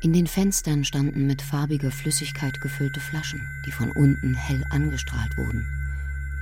In 0.05 0.13
den 0.13 0.27
Fenstern 0.27 0.85
standen 0.85 1.25
mit 1.25 1.41
farbiger 1.41 1.89
Flüssigkeit 1.89 2.61
gefüllte 2.61 2.99
Flaschen, 2.99 3.41
die 3.65 3.71
von 3.71 3.89
unten 3.89 4.35
hell 4.35 4.63
angestrahlt 4.69 5.35
wurden. 5.35 5.65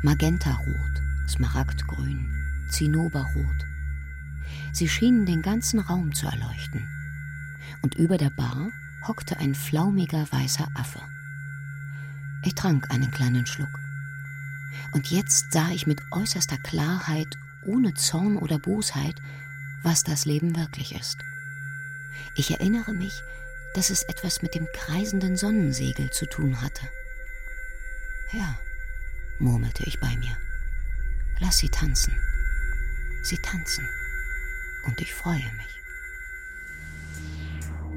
Magentarot, 0.01 1.01
Smaragdgrün, 1.29 2.29
Zinnoberrot. 2.67 3.65
Sie 4.73 4.89
schienen 4.89 5.25
den 5.25 5.41
ganzen 5.41 5.79
Raum 5.79 6.13
zu 6.13 6.25
erleuchten. 6.25 6.85
Und 7.81 7.95
über 7.95 8.17
der 8.17 8.31
Bar 8.31 8.67
hockte 9.07 9.37
ein 9.37 9.55
flaumiger 9.55 10.27
weißer 10.29 10.67
Affe. 10.75 10.99
Ich 12.43 12.55
trank 12.55 12.91
einen 12.91 13.11
kleinen 13.11 13.45
Schluck. 13.45 13.79
Und 14.91 15.09
jetzt 15.09 15.53
sah 15.53 15.69
ich 15.69 15.87
mit 15.87 16.01
äußerster 16.11 16.57
Klarheit, 16.57 17.37
ohne 17.65 17.93
Zorn 17.93 18.35
oder 18.35 18.59
Bosheit, 18.59 19.15
was 19.83 20.03
das 20.03 20.25
Leben 20.25 20.57
wirklich 20.57 20.93
ist. 20.93 21.19
Ich 22.35 22.51
erinnere 22.51 22.93
mich, 22.93 23.23
dass 23.73 23.89
es 23.89 24.03
etwas 24.03 24.41
mit 24.41 24.55
dem 24.55 24.67
kreisenden 24.73 25.35
Sonnensegel 25.35 26.09
zu 26.11 26.25
tun 26.25 26.61
hatte. 26.61 26.87
Ja, 28.31 28.57
murmelte 29.39 29.83
ich 29.85 29.99
bei 29.99 30.15
mir. 30.17 30.37
Lass 31.39 31.57
sie 31.57 31.69
tanzen. 31.69 32.15
Sie 33.23 33.37
tanzen. 33.37 33.87
Und 34.85 34.99
ich 35.01 35.13
freue 35.13 35.35
mich. 35.35 35.73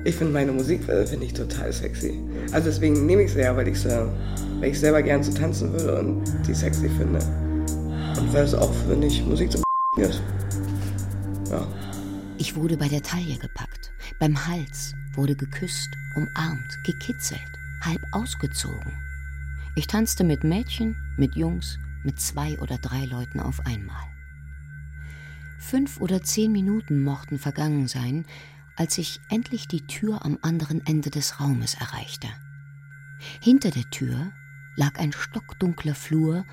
Ich 0.05 0.15
finde 0.15 0.33
meine 0.33 0.53
Musik 0.53 0.89
äh, 0.89 1.05
finde 1.05 1.27
ich 1.27 1.35
total 1.35 1.73
sexy. 1.73 2.23
Also 2.53 2.69
deswegen 2.69 3.07
nehme 3.07 3.23
ich 3.23 3.33
sie 3.33 3.41
ja, 3.41 3.57
weil 3.57 3.67
ich 3.67 3.81
sie, 3.81 3.89
weil 4.61 4.71
ich 4.71 4.79
selber 4.79 5.03
gern 5.03 5.23
zu 5.23 5.33
so 5.33 5.39
tanzen 5.39 5.73
will 5.73 5.91
und 5.91 6.25
die 6.47 6.55
sexy 6.55 6.89
finde. 6.89 7.19
Und 8.19 8.33
weil 8.33 8.45
es 8.45 8.55
auch, 8.55 8.73
finde 8.89 9.09
ich, 9.09 9.25
Musik 9.25 9.51
zum 9.51 9.63
ist. 9.97 10.23
Ja. 11.51 11.67
Ich 12.39 12.55
wurde 12.55 12.77
bei 12.77 12.89
der 12.89 13.03
Taille 13.03 13.37
gepackt, 13.37 13.93
beim 14.21 14.47
Hals, 14.47 14.95
wurde 15.17 15.37
geküsst, 15.37 15.91
umarmt, 16.15 16.83
gekitzelt, 16.85 17.41
halb 17.83 18.03
ausgezogen. 18.13 18.93
Ich 19.75 19.87
tanzte 19.87 20.25
mit 20.25 20.45
Mädchen, 20.45 20.97
mit 21.17 21.37
Jungs, 21.37 21.79
mit 22.05 22.21
zwei 22.21 22.59
oder 22.61 22.79
drei 22.79 23.05
Leuten 23.05 23.41
auf 23.41 23.65
einmal. 23.67 24.05
Fünf 25.59 26.01
oder 26.01 26.23
zehn 26.23 26.53
Minuten 26.53 27.03
mochten 27.03 27.39
vergangen 27.39 27.89
sein, 27.89 28.25
als 28.77 28.99
ich 28.99 29.21
endlich 29.31 29.69
die 29.69 29.87
Tür 29.87 30.25
am 30.25 30.39
anderen 30.43 30.87
Ende 30.87 31.11
des 31.11 31.41
Raumes 31.41 31.75
erreichte. 31.75 32.29
Hinter 33.41 33.71
der 33.71 33.89
Tür 33.91 34.33
lag 34.77 34.99
ein 34.99 35.13
stockdunkler 35.13 35.95
Flur, 35.95 36.45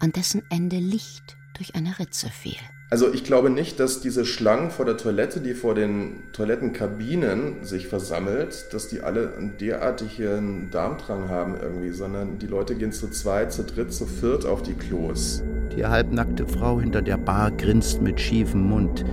an 0.00 0.12
dessen 0.12 0.42
Ende 0.50 0.78
Licht 0.78 1.36
durch 1.54 1.74
eine 1.74 1.98
Ritze 1.98 2.30
fiel. 2.30 2.58
Also 2.88 3.12
ich 3.12 3.24
glaube 3.24 3.50
nicht, 3.50 3.80
dass 3.80 4.00
diese 4.00 4.24
Schlangen 4.24 4.70
vor 4.70 4.84
der 4.84 4.96
Toilette, 4.96 5.40
die 5.40 5.54
vor 5.54 5.74
den 5.74 6.22
Toilettenkabinen 6.32 7.64
sich 7.64 7.88
versammelt, 7.88 8.72
dass 8.72 8.86
die 8.86 9.00
alle 9.00 9.34
einen 9.36 9.58
derartigen 9.58 10.70
Darmdrang 10.70 11.28
haben 11.28 11.56
irgendwie, 11.60 11.90
sondern 11.90 12.38
die 12.38 12.46
Leute 12.46 12.76
gehen 12.76 12.92
zu 12.92 13.10
zweit, 13.10 13.52
zu 13.52 13.64
dritt, 13.64 13.92
zu 13.92 14.06
viert 14.06 14.46
auf 14.46 14.62
die 14.62 14.74
Klos. 14.74 15.42
Die 15.76 15.84
halbnackte 15.84 16.46
Frau 16.46 16.78
hinter 16.78 17.02
der 17.02 17.16
Bar 17.16 17.50
grinst 17.50 18.02
mit 18.02 18.20
schiefem 18.20 18.62
Mund. 18.68 19.04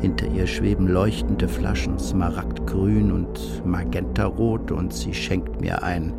Hinter 0.00 0.26
ihr 0.28 0.46
schweben 0.46 0.88
leuchtende 0.88 1.46
Flaschen, 1.46 1.98
smaragdgrün 1.98 3.12
und 3.12 3.66
magentarot, 3.66 4.72
und 4.72 4.94
sie 4.94 5.12
schenkt 5.12 5.60
mir 5.60 5.82
ein. 5.82 6.14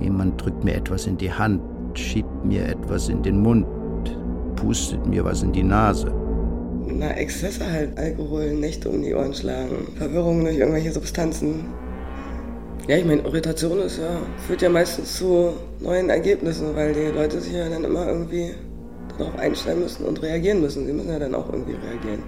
Jemand 0.00 0.42
drückt 0.42 0.64
mir 0.64 0.74
etwas 0.74 1.06
in 1.06 1.18
die 1.18 1.32
Hand, 1.32 1.60
schiebt 1.92 2.46
mir 2.46 2.66
etwas 2.66 3.10
in 3.10 3.22
den 3.22 3.40
Mund, 3.40 3.66
pustet 4.58 5.06
mir 5.06 5.24
was 5.24 5.42
in 5.42 5.52
die 5.52 5.62
Nase. 5.62 6.12
Na, 6.86 7.10
Exzesse 7.12 7.64
halt, 7.70 7.96
Alkohol, 7.96 8.54
Nächte 8.54 8.88
um 8.88 9.02
die 9.02 9.14
Ohren 9.14 9.32
schlagen, 9.32 9.86
Verwirrung 9.96 10.44
durch 10.44 10.58
irgendwelche 10.58 10.92
Substanzen. 10.92 11.66
Ja, 12.88 12.96
ich 12.96 13.04
meine, 13.04 13.22
Irritation 13.22 13.78
ist 13.80 13.98
ja, 13.98 14.18
führt 14.46 14.62
ja 14.62 14.68
meistens 14.68 15.16
zu 15.16 15.52
neuen 15.80 16.10
Ergebnissen, 16.10 16.74
weil 16.74 16.92
die 16.92 17.14
Leute 17.14 17.40
sich 17.40 17.52
ja 17.52 17.68
dann 17.68 17.84
immer 17.84 18.08
irgendwie 18.08 18.50
darauf 19.16 19.38
einstellen 19.38 19.80
müssen 19.80 20.06
und 20.06 20.22
reagieren 20.22 20.60
müssen. 20.60 20.86
Sie 20.86 20.92
müssen 20.92 21.10
ja 21.10 21.18
dann 21.18 21.34
auch 21.34 21.52
irgendwie 21.52 21.74
reagieren. 21.74 22.22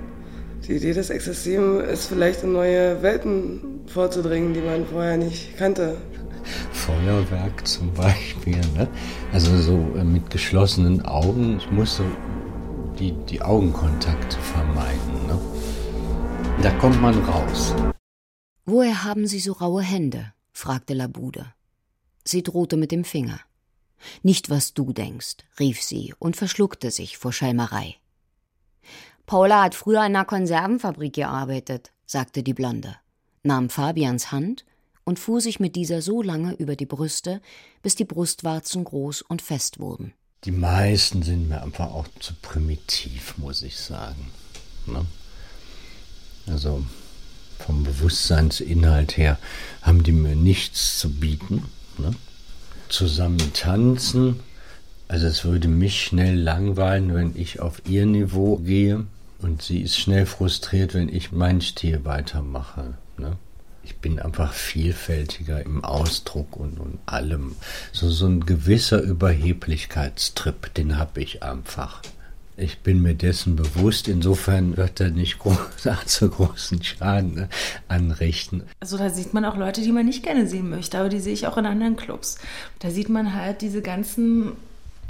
Die 0.67 0.77
Idee 0.77 0.93
des 0.93 1.11
Exzessiven 1.11 1.81
ist 1.81 2.07
vielleicht 2.07 2.45
in 2.45 2.53
neue 2.53 3.03
Welten 3.03 3.81
vorzudringen, 3.87 4.53
die 4.53 4.61
man 4.61 4.87
vorher 4.87 5.17
nicht 5.17 5.57
kannte. 5.57 5.97
Feuerwerk 6.73 7.67
zum 7.67 7.93
Beispiel. 7.93 8.61
Ne? 8.77 8.89
Also 9.33 9.57
so 9.59 9.75
äh, 9.97 10.05
mit 10.05 10.31
geschlossenen 10.31 11.05
Augen. 11.05 11.59
Ich 11.59 11.71
musste 11.71 12.05
die, 12.99 13.13
die 13.13 13.43
Augenkontakte 13.43 14.39
vermeiden. 14.39 15.27
Ne? 15.27 15.39
Da 16.63 16.71
kommt 16.73 17.01
man 17.01 17.19
raus. 17.25 17.75
Woher 18.67 19.05
haben 19.05 19.27
Sie 19.27 19.41
so 19.41 19.53
raue 19.53 19.83
Hände? 19.83 20.33
fragte 20.53 20.95
Labude. 20.95 21.47
Sie 22.25 22.43
drohte 22.43 22.77
mit 22.77 22.93
dem 22.93 23.05
Finger. 23.05 23.41
Nicht, 24.23 24.51
was 24.51 24.75
du 24.75 24.93
denkst, 24.93 25.37
rief 25.59 25.83
sie 25.83 26.15
und 26.19 26.37
verschluckte 26.37 26.91
sich 26.91 27.19
vor 27.19 27.33
Schelmerei. 27.33 27.97
Paula 29.27 29.63
hat 29.63 29.75
früher 29.75 30.01
in 30.01 30.17
einer 30.17 30.25
Konservenfabrik 30.25 31.15
gearbeitet, 31.15 31.93
sagte 32.07 32.43
die 32.43 32.55
Blonde, 32.55 32.97
nahm 33.43 33.71
Fabians 33.71 34.33
Hand 34.33 34.65
und 35.05 35.19
fuhr 35.19 35.41
sich 35.41 35.61
mit 35.61 35.77
dieser 35.77 36.03
so 36.03 36.23
lange 36.23 36.55
über 36.55 36.77
die 36.77 36.87
Brüste, 36.87 37.41
bis 37.83 37.95
die 37.95 38.05
Brustwarzen 38.05 38.85
groß 38.85 39.23
und 39.23 39.43
fest 39.43 39.79
wurden. 39.79 40.13
Die 40.45 40.53
meisten 40.53 41.23
sind 41.23 41.49
mir 41.49 41.63
einfach 41.63 41.91
auch 41.91 42.07
zu 42.19 42.33
primitiv, 42.41 43.35
muss 43.37 43.63
ich 43.63 43.77
sagen. 43.77 44.31
Ne? 44.87 45.05
Also 46.47 46.83
vom 47.59 47.85
Bewusstseinsinhalt 47.85 49.17
her 49.17 49.39
haben 49.83 50.03
die 50.03 50.13
mir 50.13 50.35
nichts 50.35 50.99
zu 50.99 51.11
bieten. 51.11 51.65
Ne? 51.99 52.13
Zusammen 52.89 53.53
tanzen, 53.53 54.41
also 55.11 55.27
es 55.27 55.45
würde 55.45 55.67
mich 55.67 56.05
schnell 56.05 56.39
langweilen, 56.39 57.15
wenn 57.15 57.37
ich 57.37 57.61
auf 57.61 57.83
ihr 57.87 58.07
Niveau 58.07 58.57
gehe 58.57 59.07
und 59.41 59.61
sie 59.61 59.81
ist 59.81 59.99
schnell 59.99 60.25
frustriert, 60.25 60.95
wenn 60.95 61.09
ich 61.09 61.33
mein 61.33 61.61
Stil 61.61 62.05
weitermache. 62.05 62.95
Ne? 63.19 63.37
Ich 63.83 63.97
bin 63.97 64.19
einfach 64.19 64.53
vielfältiger 64.53 65.65
im 65.65 65.85
Ausdruck 65.85 66.57
und, 66.57 66.79
und 66.79 66.99
allem. 67.07 67.57
So, 67.93 68.11
so 68.11 68.27
ein 68.27 68.45
gewisser 68.45 69.01
Überheblichkeitstrip, 69.01 70.75
den 70.75 70.99
habe 70.99 71.21
ich 71.21 71.43
einfach. 71.43 72.03
Ich 72.61 72.81
bin 72.81 73.01
mir 73.01 73.15
dessen 73.15 73.57
bewusst, 73.57 74.07
insofern 74.07 74.77
wird 74.77 75.01
er 75.01 75.11
nicht 75.11 75.39
groß, 75.39 75.57
zu 76.05 76.29
großen 76.31 76.83
Schaden 76.83 77.35
ne, 77.35 77.49
anrichten. 77.89 78.65
Also 78.81 78.99
da 78.99 79.09
sieht 79.09 79.33
man 79.33 79.47
auch 79.47 79.57
Leute, 79.57 79.81
die 79.81 79.93
man 79.93 80.05
nicht 80.05 80.23
gerne 80.23 80.47
sehen 80.47 80.69
möchte, 80.69 80.99
aber 80.99 81.09
die 81.09 81.21
sehe 81.21 81.33
ich 81.33 81.47
auch 81.47 81.57
in 81.57 81.65
anderen 81.65 81.97
Clubs. 81.97 82.37
Da 82.81 82.91
sieht 82.91 83.09
man 83.09 83.35
halt 83.35 83.63
diese 83.63 83.81
ganzen 83.81 84.53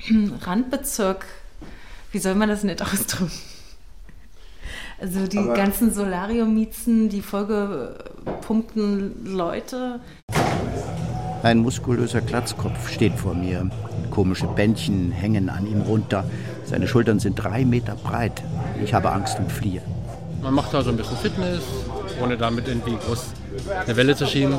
Randbezirk, 0.42 1.26
wie 2.12 2.20
soll 2.20 2.36
man 2.36 2.48
das 2.48 2.62
nicht 2.62 2.82
ausdrücken? 2.82 3.32
Also 5.00 5.26
die 5.26 5.38
Aber 5.38 5.54
ganzen 5.54 5.92
Solarium-Miezen, 5.92 7.08
die 7.08 7.22
vollgepumpten 8.24 9.24
Leute. 9.24 10.00
Ein 11.42 11.58
muskulöser 11.58 12.20
Glatzkopf 12.20 12.90
steht 12.90 13.14
vor 13.14 13.34
mir. 13.34 13.70
Komische 14.10 14.46
Bändchen 14.46 15.12
hängen 15.12 15.48
an 15.48 15.66
ihm 15.66 15.82
runter. 15.82 16.24
Seine 16.64 16.86
Schultern 16.86 17.18
sind 17.18 17.36
drei 17.36 17.64
Meter 17.64 17.94
breit. 17.94 18.42
Ich 18.84 18.92
habe 18.92 19.10
Angst 19.12 19.38
und 19.38 19.50
fliehe. 19.50 19.82
Man 20.42 20.54
macht 20.54 20.72
da 20.74 20.82
so 20.82 20.90
ein 20.90 20.96
bisschen 20.96 21.16
Fitness, 21.18 21.62
ohne 22.22 22.36
damit 22.36 22.66
irgendwie 22.68 22.96
groß 22.96 23.26
eine 23.86 23.96
Welle 23.96 24.16
zu 24.16 24.26
schieben. 24.26 24.56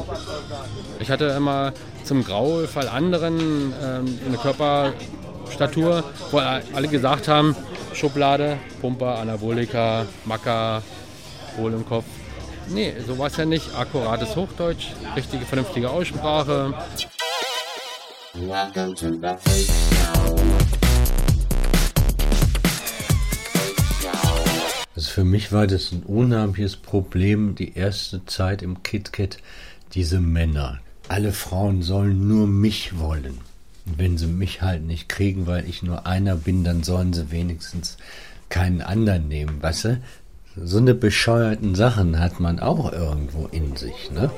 Ich 1.00 1.10
hatte 1.10 1.26
immer 1.26 1.74
zum 2.04 2.24
Graufall 2.24 2.88
anderen 2.88 3.74
ähm, 3.84 4.20
eine 4.28 4.38
Körperstatur, 4.38 6.04
wo 6.32 6.38
alle 6.38 6.88
gesagt 6.88 7.28
haben, 7.28 7.56
Schublade, 7.94 8.58
Pumper, 8.80 9.20
Anabolika, 9.20 10.06
Macker, 10.26 10.82
Wohl 11.58 11.74
im 11.74 11.86
Kopf. 11.86 12.06
Nee, 12.74 12.94
so 13.06 13.18
war 13.18 13.28
es 13.28 13.36
ja 13.36 13.46
nicht. 13.46 13.76
Akkurates 13.76 14.36
Hochdeutsch, 14.36 14.92
richtige, 15.16 15.46
vernünftige 15.46 15.90
Aussprache. 15.90 16.74
Also 24.96 25.12
für 25.12 25.24
mich 25.26 25.52
war 25.52 25.68
das 25.68 25.92
ein 25.92 26.04
unheimliches 26.04 26.78
Problem, 26.78 27.56
die 27.56 27.74
erste 27.76 28.26
Zeit 28.26 28.62
im 28.62 28.84
KitKat, 28.84 29.38
diese 29.94 30.22
Männer. 30.22 30.80
Alle 31.10 31.34
Frauen 31.34 31.82
sollen 31.82 32.28
nur 32.28 32.48
mich 32.48 32.98
wollen. 32.98 33.40
Wenn 33.84 34.18
sie 34.18 34.28
mich 34.28 34.62
halt 34.62 34.84
nicht 34.84 35.10
kriegen, 35.10 35.46
weil 35.46 35.68
ich 35.68 35.84
nur 35.84 36.06
einer 36.06 36.36
bin, 36.36 36.64
dann 36.64 36.84
sollen 36.84 37.12
sie 37.12 37.32
wenigstens 37.32 37.98
keinen 38.48 38.82
anderen 38.82 39.28
nehmen, 39.28 39.62
weißt 39.62 39.86
du? 39.86 40.02
So 40.58 40.80
eine 40.80 40.94
bescheuerten 40.94 41.76
Sachen 41.76 42.20
hat 42.20 42.42
man 42.42 42.60
auch 42.60 42.92
irgendwo 42.92 43.48
in 43.52 43.78
sich, 43.78 44.12
ne? 44.12 44.30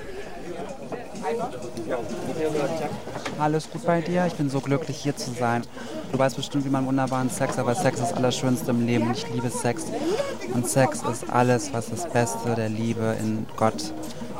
Alles 3.39 3.69
gut 3.71 3.84
bei 3.86 4.02
dir? 4.02 4.28
Ich 4.28 4.34
bin 4.34 4.49
so 4.49 4.60
glücklich 4.60 4.97
hier 4.97 5.15
zu 5.15 5.32
sein. 5.32 5.63
Du 6.12 6.19
weißt 6.19 6.36
bestimmt, 6.36 6.65
wie 6.65 6.69
man 6.69 6.86
wunderbaren 6.86 7.32
Sex, 7.32 7.58
aber 7.58 7.73
Sex 7.73 7.99
ist 7.99 8.12
das 8.12 8.17
Allerschönste 8.17 8.69
im 8.69 8.86
Leben 8.86 9.12
ich 9.12 9.26
liebe 9.34 9.49
Sex. 9.49 9.86
Und 10.54 10.67
Sex 10.67 11.02
ist 11.12 11.28
alles, 11.32 11.73
was 11.73 11.89
das 11.89 12.08
Beste 12.08 12.54
der 12.56 12.69
Liebe 12.69 13.15
in 13.19 13.47
Gott 13.56 13.91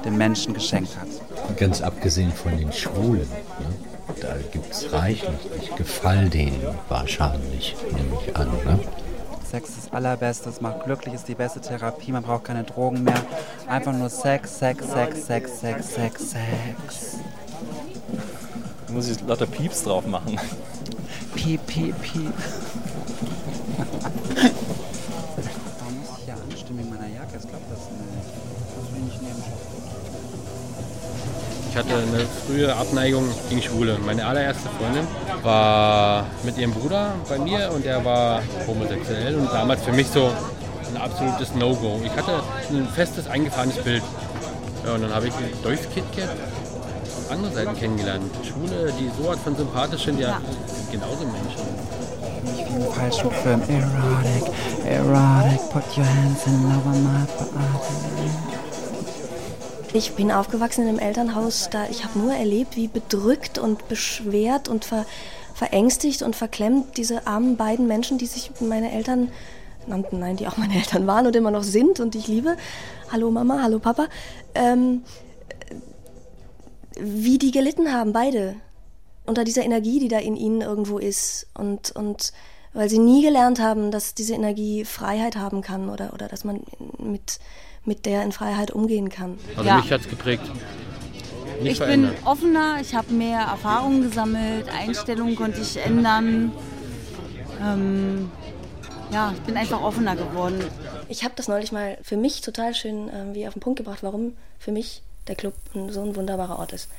dem 0.06 0.16
Menschen 0.16 0.54
geschenkt 0.54 0.96
hat. 0.98 1.58
Ganz 1.58 1.82
abgesehen 1.82 2.32
von 2.32 2.56
den 2.56 2.72
Schwulen. 2.72 3.28
Ne? 3.30 4.16
Da 4.22 4.36
gibt 4.52 4.72
es 4.72 4.94
reichlich. 4.94 5.40
Ich 5.60 5.76
gefall 5.76 6.30
denen 6.30 6.62
wahrscheinlich, 6.88 7.76
nehme 7.96 8.20
ich 8.24 8.36
an. 8.36 8.48
Ne? 8.64 8.80
Sex 9.54 9.70
ist 9.70 9.86
das 9.86 9.94
Allerbeste, 9.94 10.50
es 10.50 10.62
macht 10.62 10.86
glücklich, 10.86 11.14
ist 11.14 11.28
die 11.28 11.36
beste 11.36 11.62
Therapie, 11.62 12.12
man 12.12 12.24
braucht 12.24 12.46
keine 12.46 12.64
Drogen 12.64 13.04
mehr. 13.04 13.22
Einfach 13.68 13.94
nur 13.94 14.10
Sex, 14.10 14.58
Sex, 14.58 14.84
Sex, 14.92 15.28
Sex, 15.28 15.60
Sex, 15.60 15.94
Sex, 15.94 16.32
Sex. 16.32 17.18
Da 18.88 18.94
muss 18.94 19.08
ich 19.10 19.22
lauter 19.22 19.46
Pieps 19.46 19.84
drauf 19.84 20.08
machen. 20.08 20.40
Piep, 21.36 21.68
piep, 21.68 22.02
piep. 22.02 22.34
Ich 31.70 31.78
hatte 31.78 31.96
eine 31.96 32.26
frühe 32.48 32.76
Abneigung 32.76 33.30
gegen 33.50 33.62
Schwule. 33.62 34.00
Meine 34.04 34.26
allererste 34.26 34.68
Freundin 34.80 35.08
war 35.44 36.26
mit 36.44 36.58
ihrem 36.58 36.72
Bruder 36.72 37.14
bei 37.30 37.38
mir 37.38 37.72
und 37.74 37.86
er 37.86 38.04
war 38.04 38.42
homosexuell 38.68 39.36
und 39.36 39.52
damals 39.52 39.84
für 39.84 39.92
mich 39.92 40.08
so 40.08 40.32
ein 40.94 41.02
absolutes 41.02 41.54
No-Go. 41.56 42.02
Ich 42.06 42.16
hatte 42.16 42.42
ein 42.70 42.88
festes, 42.88 43.28
eingefahrenes 43.28 43.78
Bild. 43.78 44.04
Ja, 44.86 44.94
und 44.94 45.02
dann 45.02 45.14
habe 45.14 45.28
ich 45.28 45.34
durchs 45.64 45.90
KitKat 45.90 46.30
andere 47.30 47.54
Seiten 47.54 47.76
kennengelernt. 47.76 48.24
Schwule, 48.44 48.94
die 49.00 49.10
so 49.18 49.32
von 49.32 49.56
sympathisch 49.56 50.06
sind, 50.06 50.20
ja, 50.20 50.40
sind 50.68 50.92
genauso 50.92 51.26
Menschen. 51.26 51.94
Ich 52.46 52.70
wie 52.70 52.86
im 52.86 52.92
falschen 52.92 53.32
Film. 53.32 53.62
Erotic, 53.62 54.54
erotic, 54.86 55.70
put 55.72 55.98
your 55.98 56.06
hands 56.06 56.46
in 56.46 56.66
over 56.66 56.96
my 56.96 57.26
body. 57.38 58.53
Ich 59.96 60.14
bin 60.14 60.32
aufgewachsen 60.32 60.82
in 60.82 60.88
einem 60.88 60.98
Elternhaus, 60.98 61.70
da 61.70 61.88
ich 61.88 62.04
habe 62.04 62.18
nur 62.18 62.34
erlebt, 62.34 62.76
wie 62.76 62.88
bedrückt 62.88 63.60
und 63.60 63.88
beschwert 63.90 64.68
und 64.68 64.86
ver, 64.86 65.06
verängstigt 65.54 66.24
und 66.24 66.36
verklemmt 66.36 66.98
diese 66.98 67.28
armen 67.28 67.58
beiden 67.58 67.86
Menschen, 67.86 68.18
die 68.18 68.26
sich 68.26 68.50
meine 68.60 68.92
Eltern 68.92 69.32
nannten, 69.86 70.18
nein, 70.18 70.36
die 70.36 70.48
auch 70.48 70.58
meine 70.58 70.74
Eltern 70.74 71.06
waren 71.06 71.28
und 71.28 71.36
immer 71.36 71.52
noch 71.52 71.62
sind 71.62 72.00
und 72.00 72.16
die 72.16 72.18
ich 72.18 72.28
liebe. 72.28 72.58
Hallo 73.12 73.30
Mama, 73.30 73.62
hallo 73.62 73.78
Papa. 73.78 74.08
Ähm, 74.56 75.04
wie 77.00 77.38
die 77.38 77.52
gelitten 77.52 77.94
haben, 77.94 78.14
beide. 78.14 78.56
Unter 79.28 79.44
dieser 79.44 79.64
Energie, 79.64 80.00
die 80.00 80.08
da 80.08 80.18
in 80.18 80.36
ihnen 80.36 80.62
irgendwo 80.62 80.98
ist. 80.98 81.46
Und, 81.54 81.92
und 81.92 82.34
weil 82.74 82.90
sie 82.90 82.98
nie 82.98 83.22
gelernt 83.22 83.60
haben, 83.60 83.92
dass 83.92 84.16
diese 84.16 84.34
Energie 84.34 84.86
Freiheit 84.86 85.36
haben 85.36 85.62
kann 85.62 85.92
oder, 85.92 86.14
oder 86.16 86.28
dass 86.28 86.44
man 86.44 86.64
mit 86.98 87.38
mit 87.86 88.06
der 88.06 88.24
in 88.24 88.32
Freiheit 88.32 88.72
umgehen 88.72 89.10
kann. 89.10 89.38
Also 89.56 89.68
ja. 89.68 89.78
mich 89.78 89.92
hat 89.92 90.02
es 90.02 90.10
geprägt. 90.10 90.44
Nicht 91.62 91.74
ich 91.74 91.78
verändert. 91.78 92.16
bin 92.18 92.28
offener, 92.28 92.78
ich 92.82 92.96
habe 92.96 93.14
mehr 93.14 93.40
Erfahrungen 93.40 94.02
gesammelt, 94.02 94.68
Einstellungen 94.70 95.36
konnte 95.36 95.62
ich 95.62 95.78
ändern. 95.78 96.52
Ähm, 97.62 98.32
ja, 99.12 99.34
ich 99.34 99.42
bin 99.42 99.56
einfach 99.58 99.82
offener 99.82 100.16
geworden. 100.16 100.64
Ich 101.08 101.24
habe 101.24 101.34
das 101.36 101.48
neulich 101.48 101.72
mal 101.72 101.98
für 102.02 102.18
mich 102.18 102.42
total 102.42 102.74
schön 102.74 103.10
äh, 103.10 103.34
wie 103.34 103.48
auf 103.48 103.54
den 103.54 103.60
Punkt 103.60 103.78
gebracht, 103.78 104.00
warum 104.02 104.36
für 104.60 104.72
mich 104.72 105.04
der 105.28 105.36
Club 105.36 105.54
so 105.90 106.02
ein 106.02 106.16
wunderbarer 106.16 106.60
Ort 106.60 106.74
ist. 106.74 106.90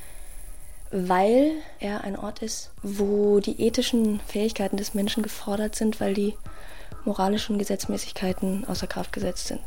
Weil 0.91 1.51
er 1.79 2.03
ein 2.03 2.17
Ort 2.17 2.41
ist, 2.41 2.71
wo 2.81 3.39
die 3.39 3.61
ethischen 3.61 4.19
Fähigkeiten 4.21 4.77
des 4.77 4.93
Menschen 4.93 5.23
gefordert 5.23 5.75
sind, 5.75 5.99
weil 5.99 6.13
die 6.13 6.35
moralischen 7.03 7.59
Gesetzmäßigkeiten 7.59 8.65
außer 8.65 8.87
Kraft 8.87 9.11
gesetzt 9.11 9.47
sind. 9.47 9.61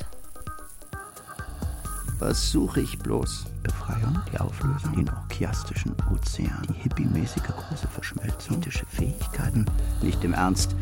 Was 2.19 2.51
suche 2.51 2.81
ich 2.81 2.99
bloß? 2.99 3.47
Befreiung, 3.63 4.21
die 4.33 4.41
Auflösung, 4.41 4.97
den 4.97 5.09
orchiastischen 5.09 5.95
Ozean, 6.13 6.67
die 6.69 6.83
hippiemäßige 6.83 7.45
große 7.45 7.87
Verschmelzung, 7.87 8.59
ethische 8.59 8.87
Fähigkeiten. 8.87 9.67
Nicht 10.03 10.25
im 10.25 10.35
Ernst. 10.35 10.75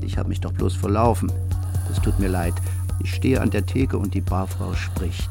Ich 0.00 0.16
habe 0.16 0.30
mich 0.30 0.40
doch 0.40 0.52
bloß 0.52 0.76
verlaufen. 0.76 1.30
Es 1.92 2.00
tut 2.00 2.18
mir 2.18 2.28
leid. 2.28 2.54
Ich 3.02 3.14
stehe 3.14 3.42
an 3.42 3.50
der 3.50 3.66
Theke 3.66 3.98
und 3.98 4.14
die 4.14 4.22
Barfrau 4.22 4.72
spricht. 4.72 5.28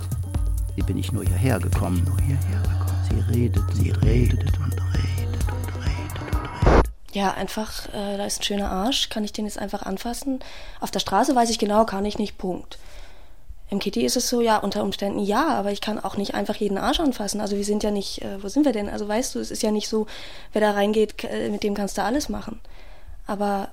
Wie 0.76 0.84
bin 0.84 1.00
ich 1.00 1.12
nur 1.12 1.24
hierher 1.24 1.60
gekommen? 1.60 2.04
Nur 2.06 2.20
hierher 2.22 2.62
gekommen. 2.62 3.00
Sie 3.10 3.34
redet, 3.34 3.64
sie 3.74 3.90
redet 3.90 4.60
und 4.60 4.60
redet 4.60 4.60
und 4.60 4.82
redet 4.94 6.24
und 6.32 6.76
redet. 6.76 6.90
Ja, 7.12 7.34
einfach, 7.34 7.88
äh, 7.88 8.18
da 8.18 8.26
ist 8.26 8.42
ein 8.42 8.44
schöner 8.44 8.70
Arsch. 8.70 9.10
Kann 9.10 9.24
ich 9.24 9.34
den 9.34 9.46
jetzt 9.46 9.58
einfach 9.58 9.82
anfassen? 9.82 10.42
Auf 10.80 10.92
der 10.92 11.00
Straße 11.00 11.36
weiß 11.36 11.50
ich 11.50 11.58
genau, 11.58 11.86
kann 11.86 12.06
ich 12.06 12.20
nicht. 12.20 12.38
Punkt. 12.38 12.78
Im 13.70 13.78
Kitty 13.80 14.04
ist 14.04 14.18
es 14.18 14.28
so, 14.30 14.42
ja, 14.42 14.58
unter 14.58 14.84
Umständen 14.84 15.20
ja, 15.20 15.48
aber 15.50 15.72
ich 15.72 15.80
kann 15.80 16.00
auch 16.00 16.18
nicht 16.18 16.34
einfach 16.34 16.56
jeden 16.56 16.78
Arsch 16.78 17.00
anfassen. 17.00 17.40
Also 17.40 17.56
wir 17.56 17.64
sind 17.64 17.84
ja 17.84 17.92
nicht, 17.92 18.24
äh, 18.24 18.42
wo 18.42 18.48
sind 18.48 18.66
wir 18.66 18.72
denn? 18.72 18.90
Also 18.90 19.08
weißt 19.08 19.36
du, 19.36 19.40
es 19.40 19.52
ist 19.52 19.62
ja 19.62 19.70
nicht 19.70 19.88
so, 19.88 20.08
wer 20.54 20.62
da 20.62 20.72
reingeht, 20.72 21.24
äh, 21.24 21.50
mit 21.50 21.64
dem 21.64 21.76
kannst 21.76 21.98
du 21.98 22.04
alles 22.04 22.30
machen. 22.30 22.60
Aber 23.28 23.70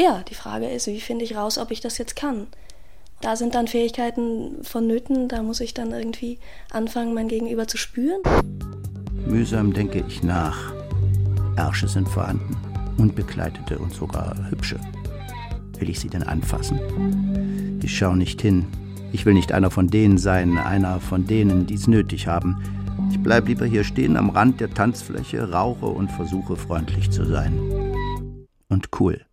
ja, 0.00 0.22
die 0.28 0.34
Frage 0.34 0.68
ist, 0.70 0.86
wie 0.86 1.00
finde 1.00 1.24
ich 1.24 1.36
raus, 1.36 1.58
ob 1.58 1.70
ich 1.70 1.80
das 1.80 1.98
jetzt 1.98 2.16
kann? 2.16 2.46
Da 3.20 3.36
sind 3.36 3.54
dann 3.54 3.68
Fähigkeiten 3.68 4.62
vonnöten, 4.62 5.28
da 5.28 5.42
muss 5.42 5.60
ich 5.60 5.74
dann 5.74 5.92
irgendwie 5.92 6.38
anfangen, 6.70 7.12
mein 7.12 7.28
Gegenüber 7.28 7.68
zu 7.68 7.76
spüren. 7.76 8.22
Mühsam 9.26 9.72
denke 9.72 10.04
ich 10.08 10.22
nach. 10.22 10.72
Ärsche 11.56 11.86
sind 11.86 12.08
vorhanden, 12.08 12.56
unbekleidete 12.96 13.78
und 13.78 13.92
sogar 13.92 14.34
hübsche. 14.50 14.80
Will 15.78 15.90
ich 15.90 16.00
sie 16.00 16.08
denn 16.08 16.22
anfassen? 16.22 17.80
Ich 17.82 17.96
schaue 17.96 18.16
nicht 18.16 18.40
hin. 18.40 18.66
Ich 19.14 19.24
will 19.24 19.34
nicht 19.34 19.52
einer 19.52 19.70
von 19.70 19.86
denen 19.86 20.18
sein, 20.18 20.58
einer 20.58 20.98
von 20.98 21.24
denen, 21.24 21.66
die 21.66 21.74
es 21.74 21.86
nötig 21.86 22.26
haben. 22.26 22.60
Ich 23.10 23.22
bleibe 23.22 23.46
lieber 23.46 23.64
hier 23.64 23.84
stehen 23.84 24.16
am 24.16 24.28
Rand 24.28 24.60
der 24.60 24.74
Tanzfläche, 24.74 25.52
rauche 25.52 25.86
und 25.86 26.10
versuche 26.10 26.56
freundlich 26.56 27.12
zu 27.12 27.24
sein. 27.24 27.56
Und 28.68 28.88
cool 28.98 29.24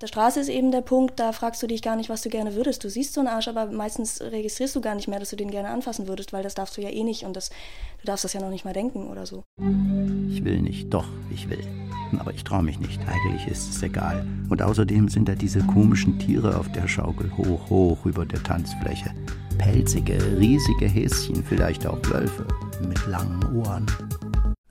der 0.00 0.06
Straße 0.06 0.40
ist 0.40 0.48
eben 0.48 0.72
der 0.72 0.80
Punkt, 0.80 1.20
da 1.20 1.32
fragst 1.32 1.62
du 1.62 1.66
dich 1.66 1.82
gar 1.82 1.94
nicht, 1.94 2.08
was 2.08 2.22
du 2.22 2.30
gerne 2.30 2.54
würdest. 2.54 2.82
Du 2.82 2.88
siehst 2.88 3.12
so 3.12 3.20
einen 3.20 3.28
Arsch, 3.28 3.48
aber 3.48 3.66
meistens 3.66 4.20
registrierst 4.22 4.74
du 4.74 4.80
gar 4.80 4.94
nicht 4.94 5.08
mehr, 5.08 5.18
dass 5.18 5.28
du 5.28 5.36
den 5.36 5.50
gerne 5.50 5.68
anfassen 5.68 6.08
würdest, 6.08 6.32
weil 6.32 6.42
das 6.42 6.54
darfst 6.54 6.76
du 6.76 6.80
ja 6.80 6.88
eh 6.88 7.04
nicht 7.04 7.24
und 7.24 7.36
das, 7.36 7.50
du 7.50 8.06
darfst 8.06 8.24
das 8.24 8.32
ja 8.32 8.40
noch 8.40 8.48
nicht 8.48 8.64
mal 8.64 8.72
denken 8.72 9.08
oder 9.10 9.26
so. 9.26 9.44
Ich 9.58 10.42
will 10.42 10.62
nicht, 10.62 10.92
doch, 10.94 11.06
ich 11.30 11.50
will. 11.50 11.89
Aber 12.18 12.32
ich 12.32 12.44
traue 12.44 12.62
mich 12.62 12.80
nicht. 12.80 13.00
Eigentlich 13.06 13.46
ist 13.46 13.70
es 13.70 13.82
egal. 13.82 14.26
Und 14.48 14.62
außerdem 14.62 15.08
sind 15.08 15.28
da 15.28 15.34
diese 15.34 15.60
komischen 15.60 16.18
Tiere 16.18 16.56
auf 16.56 16.70
der 16.72 16.88
Schaukel 16.88 17.30
hoch, 17.36 17.70
hoch 17.70 18.06
über 18.06 18.26
der 18.26 18.42
Tanzfläche. 18.42 19.10
Pelzige, 19.58 20.18
riesige 20.38 20.86
Häschen, 20.86 21.44
vielleicht 21.44 21.86
auch 21.86 21.98
Wölfe 22.10 22.46
mit 22.88 23.06
langen 23.06 23.44
Ohren. 23.56 23.86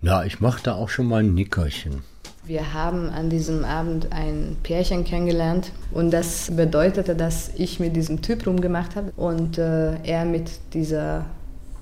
Na, 0.02 0.26
ich 0.26 0.40
machte 0.40 0.74
auch 0.74 0.90
schon 0.90 1.08
mal 1.08 1.24
ein 1.24 1.34
Nickerchen. 1.34 2.02
Wir 2.50 2.74
haben 2.74 3.10
an 3.10 3.30
diesem 3.30 3.64
Abend 3.64 4.12
ein 4.12 4.58
Pärchen 4.64 5.04
kennengelernt 5.04 5.72
und 5.92 6.10
das 6.10 6.50
bedeutete, 6.56 7.16
dass 7.16 7.52
ich 7.56 7.80
mit 7.80 7.96
diesem 7.96 8.24
Typ 8.24 8.48
rumgemacht 8.48 8.96
habe 8.96 9.12
und 9.18 9.60
äh, 9.60 10.02
er 10.02 10.26
mit 10.26 10.50
dieser 10.74 11.26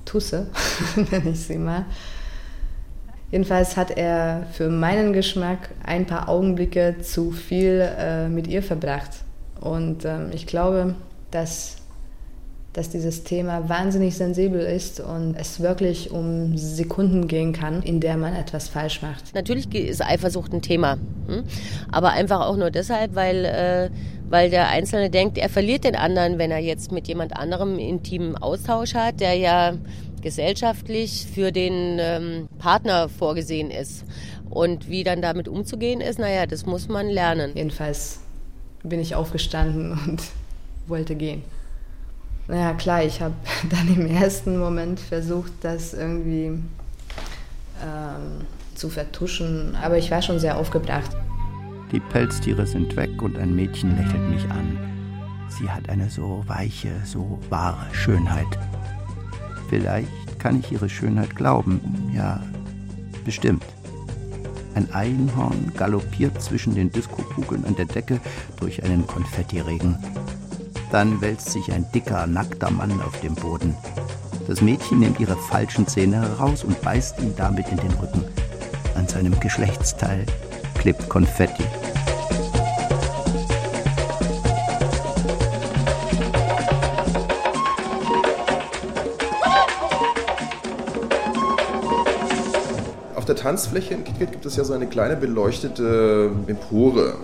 Tusse, 0.04 0.48
nenne 1.12 1.30
ich 1.30 1.40
sie 1.40 1.58
mal. 1.58 1.86
Jedenfalls 3.32 3.76
hat 3.76 3.92
er 3.92 4.46
für 4.54 4.70
meinen 4.70 5.14
Geschmack 5.14 5.70
ein 5.84 6.06
paar 6.06 6.30
Augenblicke 6.30 6.96
zu 7.02 7.32
viel 7.32 7.88
äh, 7.98 8.30
mit 8.30 8.48
ihr 8.48 8.64
verbracht. 8.64 9.12
Und 9.60 10.06
ähm, 10.06 10.30
ich 10.34 10.48
glaube, 10.48 10.96
dass 11.32 11.78
dass 12.78 12.90
dieses 12.92 13.24
Thema 13.24 13.68
wahnsinnig 13.70 14.16
sensibel 14.16 14.60
ist 14.60 15.00
und 15.00 15.36
es 15.36 15.60
wirklich 15.62 16.12
um 16.12 16.56
Sekunden 16.60 17.28
gehen 17.28 17.52
kann, 17.52 17.82
in 17.82 18.00
der 18.00 18.18
man 18.18 18.36
etwas 18.36 18.68
falsch 18.68 19.02
macht. 19.02 19.34
Natürlich 19.34 19.74
ist 19.74 20.06
Eifersucht 20.06 20.54
ein 20.54 20.62
Thema, 20.62 21.00
hm? 21.26 21.44
aber 21.92 22.12
einfach 22.12 22.42
auch 22.42 22.56
nur 22.56 22.70
deshalb, 22.70 23.16
weil, 23.16 23.46
äh, 23.46 23.90
weil 24.30 24.52
der 24.52 24.70
Einzelne 24.70 25.10
denkt, 25.10 25.40
er 25.40 25.50
verliert 25.50 25.86
den 25.86 25.96
anderen, 25.96 26.38
wenn 26.38 26.52
er 26.52 26.60
jetzt 26.60 26.92
mit 26.92 27.08
jemand 27.08 27.36
anderem 27.36 27.80
intimen 27.80 28.38
Austausch 28.38 28.94
hat, 28.94 29.22
der 29.22 29.34
ja 29.34 29.74
gesellschaftlich 30.22 31.28
für 31.34 31.52
den 31.52 31.98
ähm, 32.00 32.48
Partner 32.60 33.10
vorgesehen 33.10 33.72
ist. 33.72 34.06
Und 34.50 34.90
wie 34.90 35.04
dann 35.04 35.22
damit 35.22 35.48
umzugehen 35.48 36.02
ist, 36.02 36.20
naja, 36.20 36.46
das 36.46 36.66
muss 36.66 36.88
man 36.88 37.08
lernen. 37.08 37.52
Jedenfalls 37.56 38.20
bin 38.84 39.00
ich 39.00 39.16
aufgestanden 39.16 39.92
und 40.08 40.24
wollte 40.88 41.16
gehen. 41.16 41.44
Naja, 42.48 42.74
klar, 42.74 43.04
ich 43.04 43.22
habe 43.22 43.36
dann 43.70 43.88
im 43.94 44.08
ersten 44.08 44.58
Moment 44.58 45.00
versucht, 45.00 45.52
das 45.62 45.94
irgendwie 45.94 46.46
ähm, 47.84 48.46
zu 48.76 48.90
vertuschen, 48.90 49.76
aber 49.76 49.98
ich 49.98 50.12
war 50.12 50.22
schon 50.22 50.40
sehr 50.40 50.58
aufgebracht. 50.58 51.12
Die 51.92 52.00
Pelztiere 52.00 52.68
sind 52.68 52.96
weg 52.96 53.22
und 53.22 53.38
ein 53.38 53.56
Mädchen 53.56 53.96
lächelt 53.98 54.30
mich 54.30 54.44
an. 54.50 54.78
Sie 55.48 55.70
hat 55.70 55.90
eine 55.90 56.10
so 56.10 56.44
weiche, 56.48 56.92
so 57.06 57.40
wahre 57.50 57.86
Schönheit. 57.94 58.48
Vielleicht 59.70 60.40
kann 60.40 60.60
ich 60.60 60.72
ihre 60.72 60.90
Schönheit 60.90 61.36
glauben. 61.36 62.12
Ja, 62.14 62.42
bestimmt. 63.26 63.64
Ein 64.76 64.92
Einhorn 64.94 65.72
galoppiert 65.76 66.42
zwischen 66.42 66.76
den 66.76 66.92
Diskokugeln 66.92 67.66
an 67.66 67.76
der 67.76 67.86
Decke 67.86 68.20
durch 68.60 68.84
einen 68.84 69.08
Konfettiregen. 69.08 69.98
Dann 70.92 71.20
wälzt 71.20 71.50
sich 71.50 71.72
ein 71.74 71.86
dicker, 71.94 72.28
nackter 72.28 72.70
Mann 72.70 73.02
auf 73.02 73.20
dem 73.22 73.36
Boden. 73.36 73.76
Das 74.48 74.62
Mädchen 74.62 75.00
nimmt 75.00 75.20
ihre 75.20 75.36
falschen 75.36 75.88
Zähne 75.88 76.22
heraus 76.22 76.64
und 76.64 76.80
beißt 76.82 77.20
ihn 77.20 77.34
damit 77.36 77.68
in 77.70 77.78
den 77.78 77.92
Rücken. 77.92 78.24
An 78.96 79.08
seinem 79.08 79.38
Geschlechtsteil 79.40 80.26
klebt 80.76 81.10
Konfetti. 81.10 81.64
Der 93.28 93.36
Tanzfläche 93.36 93.94
in 93.94 94.04
KitKat 94.04 94.32
gibt 94.32 94.46
es 94.46 94.56
ja 94.56 94.64
so 94.64 94.74
eine 94.74 94.88
kleine 94.88 95.16
beleuchtete 95.16 96.32
Empore. 96.48 97.16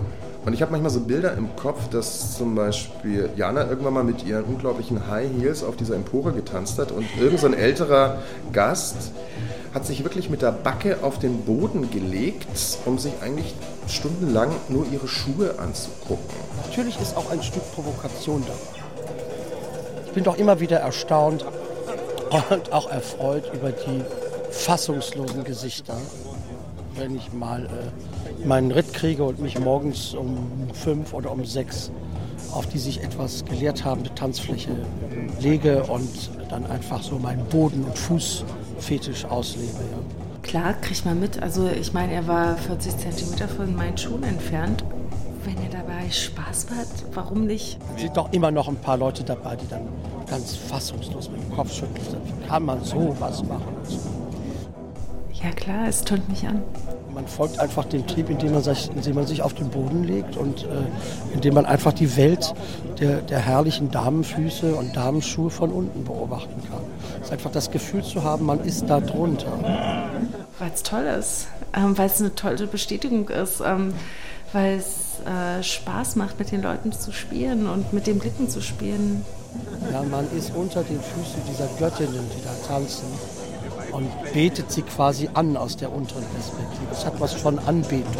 Und 0.44 0.52
ich 0.52 0.60
habe 0.60 0.72
manchmal 0.72 0.90
so 0.90 1.00
Bilder 1.00 1.34
im 1.34 1.56
Kopf, 1.56 1.88
dass 1.88 2.36
zum 2.36 2.54
Beispiel 2.54 3.30
Jana 3.34 3.66
irgendwann 3.68 3.94
mal 3.94 4.04
mit 4.04 4.26
ihren 4.26 4.44
unglaublichen 4.44 5.08
High 5.08 5.30
Heels 5.38 5.64
auf 5.64 5.76
dieser 5.76 5.94
Empore 5.94 6.32
getanzt 6.32 6.78
hat 6.78 6.92
und 6.92 7.06
irgendein 7.18 7.52
so 7.52 7.56
älterer 7.56 8.18
Gast 8.52 9.12
hat 9.72 9.86
sich 9.86 10.04
wirklich 10.04 10.28
mit 10.28 10.42
der 10.42 10.52
Backe 10.52 10.98
auf 11.02 11.18
den 11.18 11.42
Boden 11.42 11.90
gelegt, 11.90 12.46
um 12.84 12.98
sich 12.98 13.12
eigentlich 13.22 13.54
stundenlang 13.88 14.50
nur 14.68 14.86
ihre 14.92 15.08
Schuhe 15.08 15.58
anzugucken. 15.58 16.36
Natürlich 16.66 17.00
ist 17.00 17.16
auch 17.16 17.30
ein 17.30 17.42
Stück 17.42 17.62
Provokation 17.74 18.44
dabei. 18.46 18.84
Ich 20.06 20.12
bin 20.12 20.24
doch 20.24 20.36
immer 20.36 20.60
wieder 20.60 20.78
erstaunt 20.78 21.44
und 22.50 22.72
auch 22.72 22.90
erfreut 22.90 23.50
über 23.52 23.72
die 23.72 24.02
fassungslosen 24.54 25.44
Gesichter, 25.44 25.96
wenn 26.96 27.16
ich 27.16 27.32
mal 27.32 27.66
äh, 27.66 28.46
meinen 28.46 28.70
Ritt 28.70 28.94
kriege 28.94 29.24
und 29.24 29.40
mich 29.40 29.58
morgens 29.58 30.14
um 30.14 30.48
fünf 30.72 31.12
oder 31.12 31.30
um 31.32 31.44
sechs 31.44 31.90
auf 32.52 32.66
die 32.66 32.78
sich 32.78 33.02
etwas 33.02 33.44
gelehrt 33.44 33.84
habende 33.84 34.14
Tanzfläche 34.14 34.70
lege 35.40 35.82
und 35.84 36.30
dann 36.48 36.66
einfach 36.66 37.02
so 37.02 37.18
meinen 37.18 37.44
Boden- 37.46 37.84
und 37.84 37.98
Fußfetisch 37.98 39.24
auslebe. 39.24 39.72
Ja. 39.72 39.98
Klar, 40.42 40.74
kriegt 40.74 41.04
man 41.04 41.18
mit. 41.18 41.42
Also 41.42 41.68
ich 41.68 41.92
meine, 41.92 42.12
er 42.12 42.26
war 42.28 42.56
40 42.56 42.96
Zentimeter 42.98 43.48
von 43.48 43.74
meinen 43.74 43.98
Schuhen 43.98 44.22
entfernt. 44.22 44.84
Wenn 45.44 45.56
er 45.64 45.80
dabei 45.80 46.10
Spaß 46.10 46.68
hat, 46.76 46.88
warum 47.12 47.46
nicht? 47.46 47.78
Es 47.96 48.02
sind 48.02 48.16
doch 48.16 48.32
immer 48.32 48.50
noch 48.50 48.68
ein 48.68 48.76
paar 48.76 48.96
Leute 48.96 49.24
dabei, 49.24 49.56
die 49.56 49.68
dann 49.68 49.88
ganz 50.26 50.54
fassungslos 50.54 51.28
mit 51.30 51.42
dem 51.42 51.54
Kopf 51.54 51.72
schütteln. 51.72 52.16
Wie 52.24 52.46
kann 52.46 52.64
man 52.64 52.82
sowas 52.84 53.42
machen? 53.42 53.74
Ja 55.42 55.50
klar, 55.50 55.88
es 55.88 56.02
tönt 56.02 56.28
mich 56.28 56.46
an. 56.46 56.62
Man 57.12 57.26
folgt 57.26 57.58
einfach 57.58 57.84
dem 57.84 58.06
Trieb, 58.06 58.30
indem 58.30 58.52
man 58.52 58.62
sich, 58.62 58.90
indem 58.94 59.14
man 59.14 59.26
sich 59.26 59.42
auf 59.42 59.54
den 59.54 59.68
Boden 59.68 60.04
legt 60.04 60.36
und 60.36 60.64
äh, 60.64 60.66
indem 61.32 61.54
man 61.54 61.66
einfach 61.66 61.92
die 61.92 62.16
Welt 62.16 62.54
der, 62.98 63.18
der 63.18 63.38
herrlichen 63.38 63.90
Damenfüße 63.90 64.74
und 64.74 64.96
Damenschuhe 64.96 65.50
von 65.50 65.70
unten 65.70 66.04
beobachten 66.04 66.60
kann. 66.68 66.80
Es 67.20 67.26
ist 67.26 67.32
einfach 67.32 67.52
das 67.52 67.70
Gefühl 67.70 68.02
zu 68.02 68.24
haben, 68.24 68.46
man 68.46 68.60
ist 68.64 68.88
da 68.88 69.00
drunter. 69.00 69.52
Weil 70.58 70.70
es 70.72 70.82
toll 70.82 71.04
ist, 71.04 71.46
ähm, 71.76 71.96
weil 71.96 72.06
es 72.06 72.20
eine 72.20 72.34
tolle 72.34 72.66
Bestätigung 72.66 73.28
ist, 73.28 73.60
ähm, 73.64 73.94
weil 74.52 74.78
es 74.78 75.20
äh, 75.26 75.62
Spaß 75.62 76.16
macht, 76.16 76.38
mit 76.38 76.50
den 76.52 76.62
Leuten 76.62 76.92
zu 76.92 77.12
spielen 77.12 77.68
und 77.68 77.92
mit 77.92 78.06
den 78.06 78.18
Blicken 78.18 78.48
zu 78.48 78.60
spielen. 78.60 79.24
Ja, 79.92 80.02
man 80.02 80.26
ist 80.36 80.52
unter 80.54 80.82
den 80.82 81.00
Füßen 81.00 81.42
dieser 81.48 81.68
Göttinnen, 81.78 82.24
die 82.36 82.42
da 82.42 82.50
tanzen 82.66 83.06
und 83.94 84.10
betet 84.32 84.70
sie 84.72 84.82
quasi 84.82 85.28
an 85.34 85.56
aus 85.56 85.76
der 85.76 85.92
unteren 85.92 86.24
Perspektive. 86.24 86.90
Es 86.92 87.04
hat 87.06 87.20
was 87.20 87.32
von 87.34 87.58
Anbetung. 87.60 88.12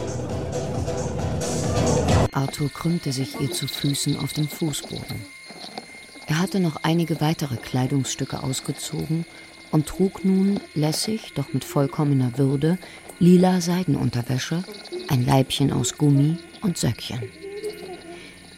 Arthur 2.32 2.70
krümmte 2.72 3.12
sich 3.12 3.40
ihr 3.40 3.50
zu 3.50 3.66
Füßen 3.66 4.18
auf 4.18 4.32
dem 4.32 4.48
Fußboden. 4.48 5.26
Er 6.26 6.38
hatte 6.38 6.60
noch 6.60 6.76
einige 6.82 7.20
weitere 7.20 7.56
Kleidungsstücke 7.56 8.42
ausgezogen 8.42 9.26
und 9.70 9.86
trug 9.86 10.24
nun 10.24 10.60
lässig, 10.74 11.32
doch 11.34 11.52
mit 11.52 11.64
vollkommener 11.64 12.38
Würde, 12.38 12.78
lila 13.18 13.60
Seidenunterwäsche, 13.60 14.62
ein 15.08 15.26
Leibchen 15.26 15.72
aus 15.72 15.98
Gummi 15.98 16.38
und 16.62 16.78
Söckchen. 16.78 17.20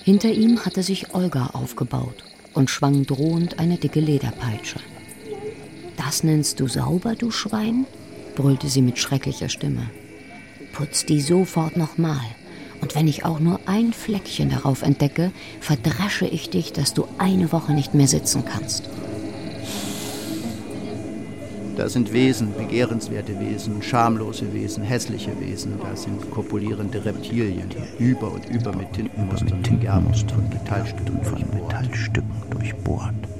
Hinter 0.04 0.28
ihm 0.28 0.64
hatte 0.64 0.82
sich 0.82 1.14
Olga 1.14 1.50
aufgebaut 1.54 2.24
und 2.54 2.70
schwang 2.70 3.04
drohend 3.04 3.58
eine 3.58 3.76
dicke 3.76 4.00
Lederpeitsche. 4.00 4.78
Das 6.06 6.22
nennst 6.22 6.60
du 6.60 6.68
sauber, 6.68 7.16
du 7.16 7.32
Schwein? 7.32 7.84
brüllte 8.36 8.68
sie 8.68 8.80
mit 8.80 8.96
schrecklicher 8.96 9.48
Stimme. 9.48 9.90
Putz 10.72 11.04
die 11.04 11.20
sofort 11.20 11.76
nochmal. 11.76 12.20
Und 12.80 12.94
wenn 12.94 13.08
ich 13.08 13.24
auch 13.24 13.40
nur 13.40 13.58
ein 13.66 13.92
Fleckchen 13.92 14.50
darauf 14.50 14.82
entdecke, 14.82 15.32
verdresche 15.60 16.26
ich 16.26 16.48
dich, 16.48 16.72
dass 16.72 16.94
du 16.94 17.08
eine 17.18 17.50
Woche 17.50 17.72
nicht 17.72 17.92
mehr 17.94 18.06
sitzen 18.06 18.44
kannst. 18.44 18.88
Da 21.76 21.88
sind 21.88 22.12
Wesen, 22.12 22.54
begehrenswerte 22.54 23.40
Wesen, 23.40 23.82
schamlose 23.82 24.54
Wesen, 24.54 24.84
hässliche 24.84 25.32
Wesen. 25.40 25.72
Da 25.82 25.96
sind 25.96 26.30
kopulierende 26.30 27.04
Reptilien, 27.04 27.68
über 27.98 28.30
und 28.30 28.48
über 28.48 28.72
mit 28.76 28.92
Tintenmustern, 28.92 29.60
Tintenmuster 29.64 30.38
und 30.38 30.50
Metallstücken 30.50 31.24
von 31.24 31.44
Metallstücken 31.52 32.30
durchbohrt. 32.50 33.35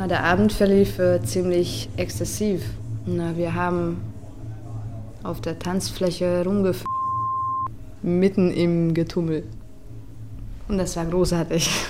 Na, 0.00 0.06
der 0.06 0.24
Abend 0.24 0.50
verlief 0.50 0.98
äh, 0.98 1.22
ziemlich 1.22 1.90
exzessiv. 1.98 2.62
Na, 3.04 3.36
wir 3.36 3.54
haben 3.54 4.00
auf 5.22 5.42
der 5.42 5.58
Tanzfläche 5.58 6.42
rumgef 6.42 6.84
mitten 8.00 8.50
im 8.50 8.94
Getummel. 8.94 9.44
Und 10.68 10.78
das 10.78 10.96
war 10.96 11.04
großartig. 11.04 11.68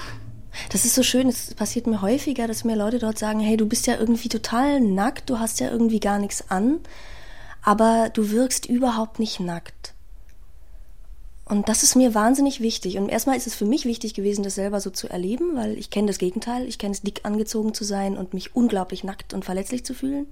Das 0.70 0.84
ist 0.84 0.94
so 0.94 1.02
schön, 1.02 1.28
es 1.28 1.54
passiert 1.54 1.86
mir 1.86 2.02
häufiger, 2.02 2.46
dass 2.46 2.64
mir 2.64 2.76
Leute 2.76 2.98
dort 2.98 3.18
sagen, 3.18 3.40
hey, 3.40 3.56
du 3.56 3.66
bist 3.66 3.86
ja 3.86 3.96
irgendwie 3.96 4.28
total 4.28 4.80
nackt, 4.80 5.30
du 5.30 5.38
hast 5.38 5.58
ja 5.58 5.70
irgendwie 5.70 6.00
gar 6.00 6.18
nichts 6.18 6.50
an, 6.50 6.80
aber 7.62 8.11
du 8.12 8.30
wirkst 8.30 8.66
überhaupt 8.66 9.18
nicht 9.20 9.40
nackt. 9.40 9.80
Und 11.51 11.68
das 11.68 11.82
ist 11.82 11.96
mir 11.96 12.14
wahnsinnig 12.14 12.61
wichtig. 12.61 12.96
Und 12.96 13.09
erstmal 13.09 13.36
ist 13.36 13.48
es 13.48 13.57
für 13.57 13.64
mich 13.64 13.84
wichtig 13.84 14.14
gewesen, 14.14 14.44
das 14.44 14.55
selber 14.55 14.80
so 14.80 14.88
zu 14.88 15.09
erleben, 15.09 15.57
weil 15.57 15.76
ich 15.76 15.90
kenne 15.90 16.07
das 16.07 16.18
Gegenteil. 16.18 16.64
Ich 16.68 16.78
kenne 16.78 16.92
es, 16.92 17.03
dick 17.03 17.22
angezogen 17.24 17.74
zu 17.74 17.82
sein 17.82 18.16
und 18.16 18.34
mich 18.34 18.55
unglaublich 18.55 19.03
nackt 19.03 19.34
und 19.34 19.44
verletzlich 19.44 19.84
zu 19.84 19.92
fühlen. 19.92 20.28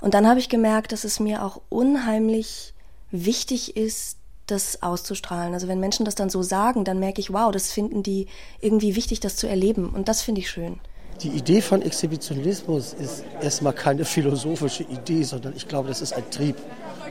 Und 0.00 0.14
dann 0.14 0.26
habe 0.26 0.40
ich 0.40 0.48
gemerkt, 0.48 0.90
dass 0.90 1.04
es 1.04 1.20
mir 1.20 1.44
auch 1.44 1.60
unheimlich 1.68 2.74
wichtig 3.12 3.76
ist, 3.76 4.16
das 4.46 4.82
auszustrahlen. 4.82 5.54
Also 5.54 5.68
wenn 5.68 5.78
Menschen 5.78 6.04
das 6.04 6.16
dann 6.16 6.30
so 6.30 6.42
sagen, 6.42 6.82
dann 6.84 6.98
merke 6.98 7.20
ich, 7.20 7.32
wow, 7.32 7.52
das 7.52 7.70
finden 7.70 8.02
die 8.02 8.26
irgendwie 8.60 8.96
wichtig, 8.96 9.20
das 9.20 9.36
zu 9.36 9.46
erleben. 9.46 9.90
Und 9.90 10.08
das 10.08 10.20
finde 10.20 10.40
ich 10.40 10.50
schön. 10.50 10.80
Die 11.22 11.28
Idee 11.28 11.60
von 11.60 11.80
Exhibitionismus 11.80 12.92
ist 12.94 13.22
erstmal 13.40 13.74
keine 13.74 14.04
philosophische 14.04 14.82
Idee, 14.82 15.22
sondern 15.22 15.54
ich 15.54 15.68
glaube, 15.68 15.88
das 15.88 16.00
ist 16.00 16.12
ein 16.12 16.28
Trieb. 16.32 16.56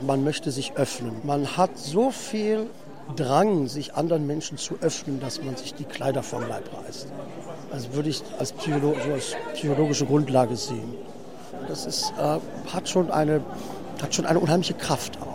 Man 0.02 0.24
möchte 0.24 0.50
sich 0.50 0.72
öffnen. 0.74 1.12
Man 1.22 1.56
hat 1.56 1.78
so 1.78 2.10
viel 2.10 2.66
Drang, 3.16 3.68
sich 3.68 3.94
anderen 3.94 4.26
Menschen 4.26 4.58
zu 4.58 4.74
öffnen, 4.80 5.20
dass 5.20 5.42
man 5.42 5.56
sich 5.56 5.74
die 5.74 5.84
Kleider 5.84 6.22
vom 6.22 6.46
Leib 6.48 6.68
reißt. 6.72 7.08
Also 7.72 7.92
würde 7.94 8.08
ich 8.08 8.22
als, 8.38 8.52
Psycholo 8.52 8.94
so 9.04 9.12
als 9.12 9.36
psychologische 9.54 10.06
Grundlage 10.06 10.56
sehen. 10.56 10.94
Das 11.68 11.86
ist, 11.86 12.12
äh, 12.18 12.38
hat, 12.72 12.88
schon 12.88 13.10
eine, 13.10 13.42
hat 14.02 14.14
schon 14.14 14.26
eine 14.26 14.40
unheimliche 14.40 14.74
Kraft 14.74 15.18
auch 15.20 15.30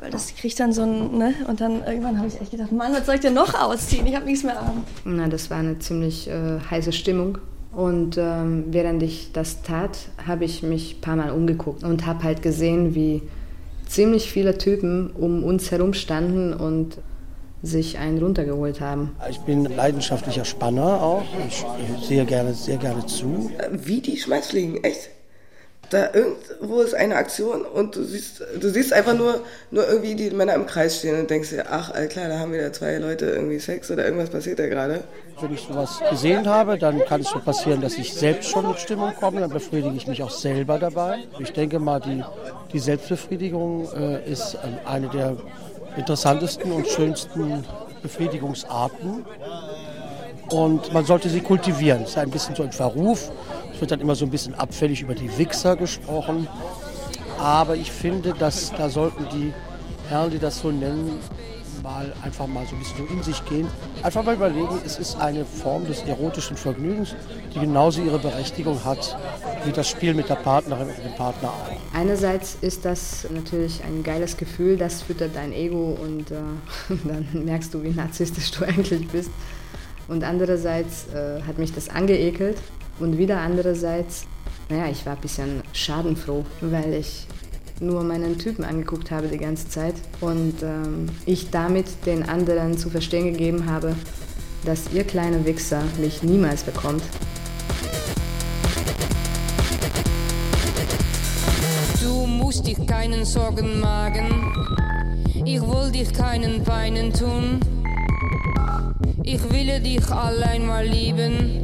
weil 0.00 0.10
das 0.10 0.34
kriegt 0.34 0.58
dann 0.60 0.72
so 0.72 0.82
ein, 0.82 1.18
ne? 1.18 1.34
Und 1.48 1.60
dann 1.60 1.82
irgendwann 1.84 2.18
habe 2.18 2.28
ich 2.28 2.40
echt 2.40 2.50
gedacht, 2.50 2.72
Mann, 2.72 2.92
was 2.92 3.06
soll 3.06 3.16
ich 3.16 3.20
denn 3.20 3.34
noch 3.34 3.54
ausziehen? 3.54 4.06
Ich 4.06 4.14
habe 4.14 4.24
nichts 4.24 4.44
mehr 4.44 4.60
an. 4.60 4.84
Na, 5.04 5.28
das 5.28 5.50
war 5.50 5.58
eine 5.58 5.78
ziemlich 5.78 6.28
äh, 6.28 6.58
heiße 6.70 6.92
Stimmung. 6.92 7.38
Und 7.72 8.16
ähm, 8.16 8.64
während 8.70 9.02
ich 9.02 9.32
das 9.32 9.62
tat, 9.62 9.98
habe 10.26 10.44
ich 10.44 10.62
mich 10.62 10.96
ein 10.96 11.00
paar 11.00 11.16
Mal 11.16 11.30
umgeguckt 11.30 11.84
und 11.84 12.06
habe 12.06 12.24
halt 12.24 12.42
gesehen, 12.42 12.94
wie 12.94 13.22
ziemlich 13.88 14.30
viele 14.30 14.58
Typen 14.58 15.10
um 15.10 15.42
uns 15.42 15.70
herum 15.70 15.94
standen 15.94 16.52
und 16.52 16.98
sich 17.62 17.98
einen 17.98 18.18
runtergeholt 18.18 18.80
haben. 18.80 19.16
Ich 19.28 19.40
bin 19.40 19.64
leidenschaftlicher 19.64 20.44
Spanner 20.44 21.02
auch. 21.02 21.24
Ich 21.48 21.64
sehe 22.06 22.24
gerne, 22.24 22.54
sehr 22.54 22.76
gerne 22.76 23.04
zu. 23.06 23.50
Wie 23.72 24.00
die 24.00 24.16
Schmeißfliegen, 24.16 24.84
echt? 24.84 25.10
da 25.90 26.10
irgendwo 26.12 26.82
ist 26.82 26.94
eine 26.94 27.16
Aktion 27.16 27.62
und 27.62 27.96
du 27.96 28.04
siehst, 28.04 28.42
du 28.60 28.68
siehst 28.68 28.92
einfach 28.92 29.14
nur, 29.14 29.42
nur 29.70 29.88
irgendwie 29.88 30.14
die 30.14 30.30
Männer 30.30 30.54
im 30.54 30.66
Kreis 30.66 30.98
stehen 30.98 31.18
und 31.18 31.30
denkst 31.30 31.50
dir, 31.50 31.66
ach, 31.70 31.92
klar, 32.08 32.28
da 32.28 32.38
haben 32.38 32.52
wieder 32.52 32.72
zwei 32.72 32.98
Leute 32.98 33.26
irgendwie 33.26 33.58
Sex 33.58 33.90
oder 33.90 34.04
irgendwas 34.04 34.30
passiert 34.30 34.58
da 34.58 34.66
gerade. 34.66 35.04
Wenn 35.40 35.54
ich 35.54 35.60
sowas 35.60 36.00
gesehen 36.10 36.48
habe, 36.48 36.78
dann 36.78 37.04
kann 37.04 37.20
es 37.20 37.28
schon 37.30 37.42
passieren, 37.42 37.80
dass 37.80 37.96
ich 37.96 38.12
selbst 38.12 38.50
schon 38.50 38.66
mit 38.66 38.80
Stimmung 38.80 39.14
komme, 39.14 39.40
dann 39.40 39.50
befriedige 39.50 39.94
ich 39.94 40.06
mich 40.06 40.22
auch 40.22 40.30
selber 40.30 40.78
dabei. 40.78 41.18
Ich 41.38 41.52
denke 41.52 41.78
mal, 41.78 42.00
die, 42.00 42.24
die 42.72 42.78
Selbstbefriedigung 42.80 43.88
äh, 43.94 44.28
ist 44.28 44.58
ähm, 44.64 44.78
eine 44.84 45.08
der 45.08 45.36
interessantesten 45.96 46.72
und 46.72 46.88
schönsten 46.88 47.64
Befriedigungsarten. 48.02 49.24
Und 50.50 50.92
man 50.92 51.04
sollte 51.04 51.28
sie 51.28 51.40
kultivieren. 51.40 52.02
Es 52.02 52.10
ist 52.10 52.18
ein 52.18 52.30
bisschen 52.30 52.56
so 52.56 52.64
ein 52.64 52.72
Verruf. 52.72 53.30
Es 53.72 53.80
wird 53.80 53.90
dann 53.90 54.00
immer 54.00 54.16
so 54.16 54.24
ein 54.24 54.30
bisschen 54.30 54.54
abfällig 54.54 55.02
über 55.02 55.14
die 55.14 55.38
Wichser 55.38 55.76
gesprochen. 55.76 56.48
Aber 57.38 57.76
ich 57.76 57.92
finde, 57.92 58.32
dass 58.32 58.72
da 58.72 58.88
sollten 58.88 59.26
die 59.32 59.52
Herren, 60.08 60.30
die 60.30 60.38
das 60.38 60.58
so 60.60 60.70
nennen, 60.70 61.20
mal 61.88 62.12
einfach 62.22 62.46
mal 62.46 62.66
so 62.66 62.76
ein 62.76 62.80
bisschen 62.80 63.08
so 63.08 63.14
in 63.14 63.22
sich 63.22 63.42
gehen. 63.46 63.66
Einfach 64.02 64.22
mal 64.22 64.34
überlegen, 64.34 64.78
es 64.84 64.98
ist 64.98 65.16
eine 65.16 65.44
Form 65.44 65.86
des 65.86 66.02
erotischen 66.02 66.56
Vergnügens, 66.56 67.14
die 67.54 67.60
genauso 67.60 68.02
ihre 68.02 68.18
Berechtigung 68.18 68.84
hat 68.84 69.16
wie 69.64 69.72
das 69.72 69.88
Spiel 69.88 70.12
mit 70.12 70.28
der 70.28 70.36
Partnerin 70.36 70.88
oder 70.88 71.02
dem 71.02 71.14
Partner 71.14 71.48
auch. 71.48 71.96
Einerseits 71.98 72.58
ist 72.60 72.84
das 72.84 73.26
natürlich 73.30 73.82
ein 73.84 74.02
geiles 74.02 74.36
Gefühl, 74.36 74.76
das 74.76 75.02
füttert 75.02 75.34
dein 75.34 75.52
Ego 75.52 75.98
und 76.00 76.30
äh, 76.30 76.36
dann 77.04 77.26
merkst 77.44 77.72
du, 77.72 77.82
wie 77.82 77.90
narzisstisch 77.90 78.50
du 78.50 78.64
eigentlich 78.68 79.08
bist. 79.08 79.30
Und 80.08 80.24
andererseits 80.24 81.06
äh, 81.08 81.42
hat 81.42 81.58
mich 81.58 81.72
das 81.72 81.88
angeekelt, 81.88 82.58
und 83.00 83.16
wieder 83.16 83.40
andererseits, 83.40 84.26
naja, 84.68 84.88
ich 84.90 85.06
war 85.06 85.14
ein 85.14 85.20
bisschen 85.20 85.62
schadenfroh, 85.72 86.44
weil 86.60 86.94
ich 86.94 87.26
nur 87.80 88.02
meinen 88.02 88.38
Typen 88.38 88.64
angeguckt 88.64 89.10
habe 89.10 89.28
die 89.28 89.38
ganze 89.38 89.68
Zeit 89.68 89.94
und 90.20 90.54
ähm, 90.62 91.06
ich 91.26 91.50
damit 91.50 91.86
den 92.06 92.28
anderen 92.28 92.76
zu 92.76 92.90
verstehen 92.90 93.32
gegeben 93.32 93.70
habe, 93.70 93.94
dass 94.64 94.92
ihr 94.92 95.04
kleiner 95.04 95.44
Wichser 95.44 95.82
mich 96.00 96.22
niemals 96.22 96.62
bekommt. 96.62 97.02
Du 102.02 102.26
musst 102.26 102.66
dich 102.66 102.86
keinen 102.86 103.24
Sorgen 103.24 103.80
machen, 103.80 104.52
ich 105.44 105.60
will 105.60 105.90
dich 105.92 106.12
keinen 106.12 106.62
Peinen 106.64 107.12
tun. 107.12 107.60
Ich 109.22 109.42
will 109.52 109.80
dich 109.80 110.10
allein 110.10 110.66
mal 110.66 110.86
lieben. 110.86 111.62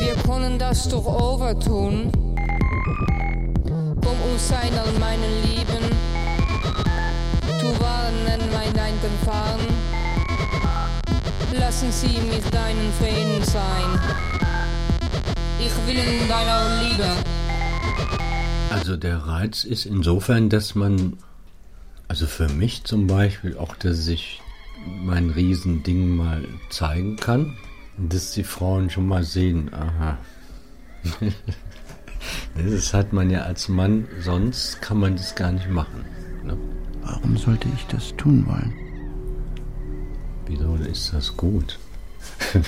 Wir 0.00 0.14
können 0.26 0.58
das 0.58 0.88
doch 0.88 1.06
overtun. 1.06 2.10
Komm 2.12 2.23
sein 4.38 4.72
all 4.78 4.92
meinen 4.98 5.42
Lieben. 5.42 5.84
Du 7.60 7.68
warnen 7.80 8.40
mein 8.52 8.72
Denken 8.72 9.14
fahren. 9.24 9.60
Lassen 11.58 11.90
Sie 11.92 12.18
mich 12.20 12.44
deinen 12.50 12.92
Frieden 12.98 13.42
sein. 13.44 14.00
Ich 15.58 15.72
will 15.86 15.96
in 15.96 16.28
deiner 16.28 16.82
Liebe. 16.82 17.06
Also 18.70 18.96
der 18.96 19.18
Reiz 19.18 19.64
ist 19.64 19.86
insofern, 19.86 20.50
dass 20.50 20.74
man, 20.74 21.16
also 22.08 22.26
für 22.26 22.48
mich 22.48 22.84
zum 22.84 23.06
Beispiel, 23.06 23.56
auch 23.56 23.76
dass 23.76 24.06
ich 24.08 24.40
mein 24.86 25.30
Riesending 25.30 26.16
mal 26.16 26.44
zeigen 26.70 27.16
kann 27.16 27.56
dass 27.96 28.32
die 28.32 28.44
Frauen 28.44 28.90
schon 28.90 29.06
mal 29.06 29.24
sehen, 29.24 29.72
aha. 29.72 30.18
das 32.54 32.94
hat 32.94 33.12
man 33.12 33.30
ja 33.30 33.42
als 33.42 33.68
Mann, 33.68 34.06
sonst 34.20 34.80
kann 34.80 34.98
man 34.98 35.16
das 35.16 35.34
gar 35.34 35.52
nicht 35.52 35.68
machen. 35.68 36.04
Ne? 36.44 36.56
Warum 37.02 37.36
sollte 37.36 37.68
ich 37.74 37.86
das 37.86 38.14
tun 38.16 38.46
wollen? 38.46 38.72
Wieso 40.46 40.74
ist 40.76 41.12
das 41.12 41.36
gut? 41.36 41.78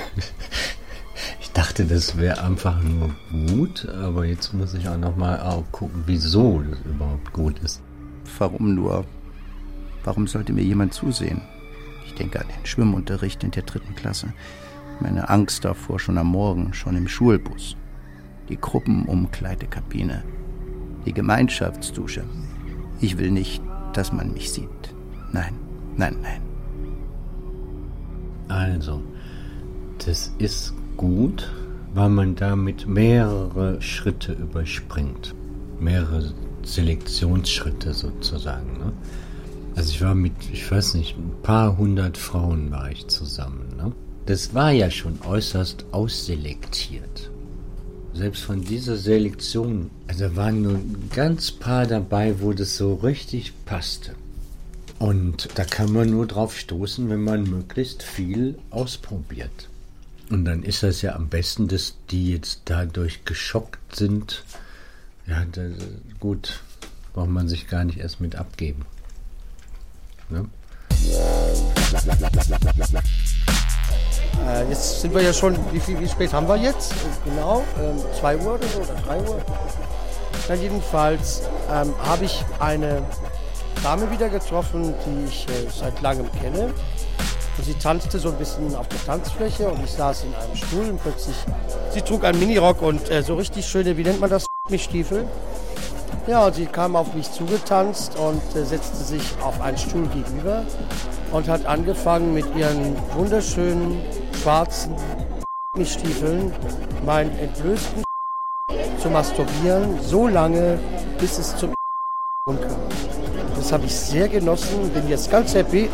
ich 1.40 1.50
dachte, 1.52 1.84
das 1.84 2.16
wäre 2.16 2.42
einfach 2.42 2.82
nur 2.82 3.14
gut, 3.48 3.86
aber 3.88 4.24
jetzt 4.24 4.52
muss 4.54 4.74
ich 4.74 4.88
auch 4.88 4.98
nochmal 4.98 5.64
gucken, 5.72 6.04
wieso 6.06 6.62
das 6.62 6.78
überhaupt 6.84 7.32
gut 7.32 7.58
ist. 7.60 7.82
Warum 8.38 8.74
nur? 8.74 9.04
Warum 10.04 10.26
sollte 10.26 10.52
mir 10.52 10.62
jemand 10.62 10.94
zusehen? 10.94 11.42
Ich 12.06 12.14
denke 12.14 12.40
an 12.40 12.46
den 12.48 12.66
Schwimmunterricht 12.66 13.42
in 13.44 13.50
der 13.50 13.64
dritten 13.64 13.94
Klasse. 13.94 14.32
Meine 15.00 15.28
Angst 15.28 15.64
davor 15.64 15.98
schon 15.98 16.18
am 16.18 16.28
Morgen, 16.28 16.72
schon 16.72 16.96
im 16.96 17.08
Schulbus. 17.08 17.76
Die 18.48 18.56
Gruppenumkleidekabine. 18.56 20.22
Die 21.04 21.12
Gemeinschaftsdusche. 21.12 22.24
Ich 23.00 23.18
will 23.18 23.30
nicht, 23.30 23.62
dass 23.92 24.12
man 24.12 24.32
mich 24.32 24.52
sieht. 24.52 24.68
Nein, 25.32 25.54
nein, 25.96 26.16
nein. 26.22 26.40
Also, 28.48 29.02
das 30.04 30.32
ist 30.38 30.74
gut, 30.96 31.52
weil 31.94 32.10
man 32.10 32.36
damit 32.36 32.86
mehrere 32.86 33.80
Schritte 33.82 34.32
überspringt. 34.32 35.34
Mehrere 35.80 36.32
Selektionsschritte 36.62 37.92
sozusagen. 37.92 38.78
Ne? 38.78 38.92
Also 39.74 39.90
ich 39.90 40.00
war 40.02 40.14
mit, 40.14 40.32
ich 40.52 40.70
weiß 40.70 40.94
nicht, 40.94 41.18
ein 41.18 41.42
paar 41.42 41.76
hundert 41.76 42.16
Frauen 42.16 42.70
war 42.70 42.90
ich 42.90 43.06
zusammen. 43.08 43.76
Ne? 43.76 43.92
das 44.26 44.54
war 44.54 44.72
ja 44.72 44.90
schon 44.90 45.18
äußerst 45.24 45.86
ausselektiert. 45.92 47.30
Selbst 48.16 48.44
von 48.44 48.62
dieser 48.62 48.96
Selektion, 48.96 49.90
also 50.06 50.36
waren 50.36 50.62
nur 50.62 50.80
ganz 51.14 51.52
paar 51.52 51.86
dabei, 51.86 52.40
wo 52.40 52.54
das 52.54 52.76
so 52.78 52.94
richtig 52.94 53.52
passte. 53.66 54.14
Und 54.98 55.50
da 55.56 55.64
kann 55.64 55.92
man 55.92 56.08
nur 56.08 56.26
drauf 56.26 56.56
stoßen, 56.56 57.10
wenn 57.10 57.22
man 57.22 57.42
möglichst 57.42 58.02
viel 58.02 58.58
ausprobiert. 58.70 59.68
Und 60.30 60.46
dann 60.46 60.62
ist 60.62 60.82
das 60.82 61.02
ja 61.02 61.14
am 61.14 61.28
besten, 61.28 61.68
dass 61.68 61.94
die 62.10 62.32
jetzt 62.32 62.62
dadurch 62.64 63.26
geschockt 63.26 63.94
sind. 63.94 64.44
Ja, 65.26 65.44
das, 65.52 65.72
gut, 66.18 66.60
braucht 67.12 67.28
man 67.28 67.48
sich 67.48 67.68
gar 67.68 67.84
nicht 67.84 67.98
erst 67.98 68.22
mit 68.22 68.36
abgeben. 68.36 68.86
Ne? 70.30 70.46
Äh, 74.46 74.68
jetzt 74.68 75.00
sind 75.00 75.14
wir 75.14 75.22
ja 75.22 75.32
schon, 75.32 75.56
wie, 75.72 75.80
viel, 75.80 75.98
wie 75.98 76.08
spät 76.08 76.32
haben 76.32 76.48
wir 76.48 76.56
jetzt? 76.56 76.94
Genau, 77.24 77.62
2 78.20 78.34
ähm, 78.34 78.46
Uhr 78.46 78.54
oder 78.54 78.66
so 78.68 78.80
oder 78.80 78.94
3 79.06 79.18
Uhr. 79.28 79.38
Na 80.48 80.54
jedenfalls 80.54 81.42
ähm, 81.72 81.92
habe 82.02 82.24
ich 82.24 82.44
eine 82.60 83.02
Dame 83.82 84.10
wieder 84.10 84.28
getroffen, 84.28 84.94
die 85.04 85.28
ich 85.28 85.48
äh, 85.48 85.68
seit 85.68 86.00
langem 86.00 86.30
kenne. 86.40 86.72
Und 87.58 87.64
sie 87.64 87.74
tanzte 87.74 88.18
so 88.18 88.28
ein 88.28 88.36
bisschen 88.36 88.74
auf 88.76 88.86
der 88.88 89.04
Tanzfläche 89.04 89.68
und 89.68 89.82
ich 89.82 89.92
saß 89.92 90.24
in 90.24 90.34
einem 90.34 90.54
Stuhl 90.54 90.90
und 90.90 91.02
plötzlich, 91.02 91.36
sie 91.90 92.02
trug 92.02 92.24
einen 92.24 92.38
Minirock 92.38 92.82
und 92.82 93.10
äh, 93.10 93.22
so 93.22 93.34
richtig 93.34 93.66
schöne, 93.66 93.96
wie 93.96 94.02
nennt 94.02 94.20
man 94.20 94.30
das, 94.30 94.46
Stiefel. 94.78 95.24
Ja, 96.26 96.46
und 96.46 96.56
sie 96.56 96.66
kam 96.66 96.96
auf 96.96 97.14
mich 97.14 97.30
zugetanzt 97.30 98.16
und 98.16 98.42
äh, 98.56 98.64
setzte 98.64 98.96
sich 98.96 99.22
auf 99.42 99.60
einen 99.60 99.78
Stuhl 99.78 100.06
gegenüber 100.08 100.64
und 101.30 101.48
hat 101.48 101.66
angefangen 101.66 102.34
mit 102.34 102.44
ihren 102.56 102.96
wunderschönen 103.14 104.00
schwarzen 104.46 104.94
Stiefeln 105.84 106.52
meinen 107.04 107.36
entblößten 107.36 108.04
zu 109.02 109.10
masturbieren, 109.10 110.00
so 110.00 110.28
lange, 110.28 110.78
bis 111.18 111.36
es 111.36 111.56
zum 111.56 111.74
kam. 112.46 112.56
Das 113.56 113.72
habe 113.72 113.86
ich 113.86 113.96
sehr 113.96 114.28
genossen, 114.28 114.88
bin 114.90 115.08
jetzt 115.08 115.32
ganz 115.32 115.52
happy. 115.52 115.88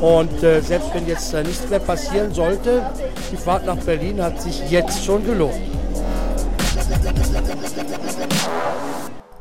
Und 0.00 0.42
äh, 0.42 0.62
selbst 0.62 0.92
wenn 0.94 1.06
jetzt 1.06 1.32
äh, 1.32 1.44
nichts 1.44 1.70
mehr 1.70 1.78
passieren 1.78 2.34
sollte, 2.34 2.90
die 3.30 3.36
Fahrt 3.36 3.64
nach 3.66 3.78
Berlin 3.78 4.20
hat 4.20 4.42
sich 4.42 4.68
jetzt 4.68 5.04
schon 5.04 5.24
gelohnt. 5.24 5.54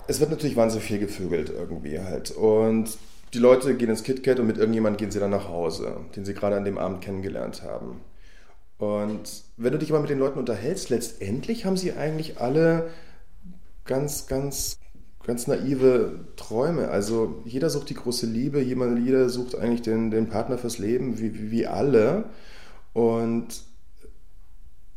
Es 0.06 0.20
wird 0.20 0.30
natürlich 0.30 0.56
wahnsinnig 0.56 0.86
viel 0.86 1.00
gevögelt 1.00 1.50
irgendwie 1.50 2.00
halt. 2.00 2.30
Und 2.30 2.96
die 3.34 3.40
Leute 3.40 3.74
gehen 3.74 3.90
ins 3.90 4.04
KitKat 4.04 4.40
und 4.40 4.46
mit 4.46 4.60
irgendjemand 4.60 5.00
gehen 5.00 5.10
sie 5.10 5.20
dann 5.20 5.32
nach 5.32 5.50
Hause, 5.50 5.98
den 6.16 6.26
sie 6.26 6.36
gerade 6.36 6.56
an 6.56 6.64
dem 6.64 6.78
Abend 6.78 7.02
kennengelernt 7.02 7.64
haben. 7.64 8.02
Und 8.78 9.44
wenn 9.58 9.72
du 9.72 9.80
dich 9.80 9.92
aber 9.92 10.02
mit 10.02 10.10
den 10.10 10.20
Leuten 10.20 10.40
unterhältst, 10.40 10.90
letztendlich 10.90 11.66
haben 11.66 11.78
sie 11.78 11.94
eigentlich 11.94 12.40
alle 12.40 12.90
ganz, 13.86 14.28
ganz, 14.28 14.78
ganz 15.24 15.48
naive 15.48 16.26
Träume. 16.36 16.90
Also 16.90 17.42
jeder 17.46 17.70
sucht 17.70 17.90
die 17.90 17.96
große 17.96 18.26
Liebe, 18.26 18.62
jeder 18.62 19.30
sucht 19.30 19.56
eigentlich 19.56 19.82
den, 19.82 20.12
den 20.12 20.28
Partner 20.28 20.58
fürs 20.58 20.78
Leben, 20.78 21.20
wie, 21.20 21.52
wie 21.52 21.68
alle. 21.68 22.26
Und 22.94 23.64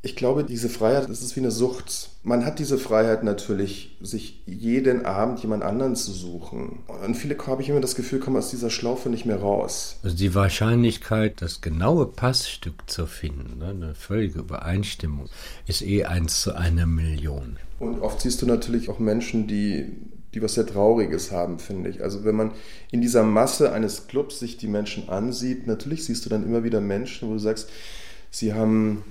ich 0.01 0.15
glaube, 0.15 0.45
diese 0.45 0.69
Freiheit, 0.69 1.09
das 1.09 1.23
ist 1.23 1.35
wie 1.35 1.41
eine 1.41 1.51
Sucht. 1.51 2.11
Man 2.23 2.45
hat 2.45 2.61
diese 2.61 2.79
Freiheit 2.79 3.25
natürlich, 3.25 3.97
sich 4.01 4.43
jeden 4.47 5.05
Abend 5.05 5.41
jemand 5.41 5.65
anderen 5.65 5.97
zu 5.97 6.13
suchen. 6.13 6.81
Und 7.05 7.17
viele 7.17 7.37
habe 7.47 7.63
ich 7.63 7.69
immer 7.69 7.81
das 7.81 7.97
Gefühl, 7.97 8.21
kommen 8.21 8.37
aus 8.37 8.51
dieser 8.51 8.71
Schlaufe 8.71 9.09
nicht 9.09 9.27
mehr 9.27 9.41
raus. 9.41 9.97
Also 10.05 10.17
die 10.17 10.37
Wahrscheinlichkeit, 10.37 11.43
das 11.43 11.61
genaue 11.63 12.07
Passstück 12.07 12.89
zu 12.89 13.07
finden, 13.07 13.59
ne, 13.59 13.71
eine 13.71 13.95
völlige 13.97 14.39
Übereinstimmung, 14.39 15.29
ist 15.67 15.83
eh 15.83 16.05
eins 16.05 16.43
zu 16.43 16.55
einer 16.55 16.87
Million. 16.87 17.57
Und 17.81 18.01
oft 18.01 18.21
siehst 18.21 18.41
du 18.41 18.47
natürlich 18.47 18.91
auch 18.91 19.01
Menschen, 19.01 19.49
die, 19.49 19.87
die 20.33 20.43
was 20.43 20.55
sehr 20.55 20.67
Trauriges 20.67 21.33
haben, 21.33 21.59
finde 21.59 21.91
ich. 21.91 22.05
Also 22.05 22.25
wenn 22.25 22.37
man 22.37 22.53
in 22.93 23.01
dieser 23.01 23.25
Masse 23.25 23.73
eines 23.73 24.07
Clubs 24.07 24.39
sich 24.39 24.59
die 24.59 24.69
Menschen 24.69 25.09
ansieht, 25.09 25.67
natürlich 25.67 26.05
siehst 26.05 26.25
du 26.25 26.31
dann 26.31 26.45
immer 26.45 26.63
wieder 26.63 26.81
Menschen, 26.81 27.29
wo 27.29 27.33
du 27.33 27.41
sagst, 27.41 27.69
sie 28.31 28.55
haben 28.55 29.03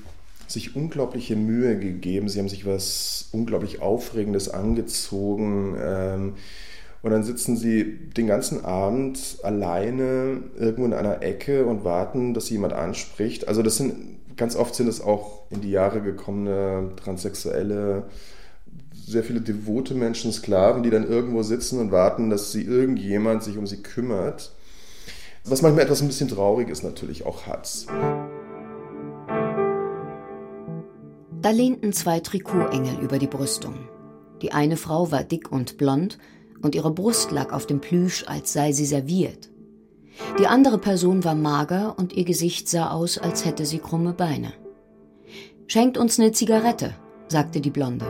sich 0.47 0.75
unglaubliche 0.75 1.35
Mühe 1.35 1.77
gegeben. 1.77 2.29
Sie 2.29 2.39
haben 2.39 2.49
sich 2.49 2.65
was 2.65 3.29
unglaublich 3.31 3.81
Aufregendes 3.81 4.49
angezogen. 4.49 5.75
Ähm, 5.79 6.33
und 7.03 7.11
dann 7.11 7.23
sitzen 7.23 7.55
sie 7.55 7.97
den 8.17 8.27
ganzen 8.27 8.65
Abend 8.65 9.37
alleine 9.43 10.41
irgendwo 10.57 10.85
in 10.85 10.93
einer 10.93 11.21
Ecke 11.21 11.65
und 11.65 11.83
warten, 11.83 12.33
dass 12.33 12.47
sie 12.47 12.55
jemand 12.55 12.73
anspricht. 12.73 13.47
Also 13.47 13.61
das 13.61 13.77
sind 13.77 14.17
ganz 14.37 14.55
oft 14.55 14.75
sind 14.75 14.87
es 14.87 15.01
auch 15.01 15.43
in 15.49 15.61
die 15.61 15.71
Jahre 15.71 16.01
gekommene 16.01 16.91
transsexuelle, 16.95 18.03
sehr 18.93 19.23
viele 19.23 19.41
devote 19.41 19.95
Menschen, 19.95 20.31
Sklaven, 20.31 20.83
die 20.83 20.89
dann 20.89 21.07
irgendwo 21.07 21.43
sitzen 21.43 21.79
und 21.79 21.91
warten, 21.91 22.29
dass 22.29 22.51
sie 22.51 22.63
irgendjemand 22.63 23.43
sich 23.43 23.57
um 23.57 23.65
sie 23.65 23.81
kümmert. 23.81 24.53
Was 25.45 25.61
manchmal 25.61 25.85
etwas 25.85 26.01
ein 26.01 26.07
bisschen 26.07 26.27
traurig 26.27 26.69
ist 26.69 26.83
natürlich 26.83 27.25
auch 27.25 27.47
hat. 27.47 27.87
Da 31.41 31.51
lehnten 31.51 31.93
zwei 31.93 32.19
Trikotengel 32.19 32.99
über 32.99 33.19
die 33.19 33.27
Brüstung. 33.27 33.75
Die 34.41 34.53
eine 34.53 34.77
Frau 34.77 35.11
war 35.11 35.23
dick 35.23 35.51
und 35.51 35.77
blond 35.77 36.17
und 36.61 36.73
ihre 36.73 36.91
Brust 36.91 37.31
lag 37.31 37.53
auf 37.53 37.67
dem 37.67 37.79
Plüsch, 37.79 38.25
als 38.27 38.53
sei 38.53 38.71
sie 38.71 38.85
serviert. 38.85 39.49
Die 40.39 40.47
andere 40.47 40.79
Person 40.79 41.23
war 41.23 41.35
mager 41.35 41.95
und 41.97 42.13
ihr 42.13 42.25
Gesicht 42.25 42.67
sah 42.67 42.89
aus, 42.89 43.19
als 43.19 43.45
hätte 43.45 43.65
sie 43.65 43.77
krumme 43.77 44.13
Beine. 44.13 44.53
Schenkt 45.67 45.97
uns 45.97 46.19
eine 46.19 46.31
Zigarette, 46.31 46.95
sagte 47.27 47.61
die 47.61 47.69
Blonde. 47.69 48.05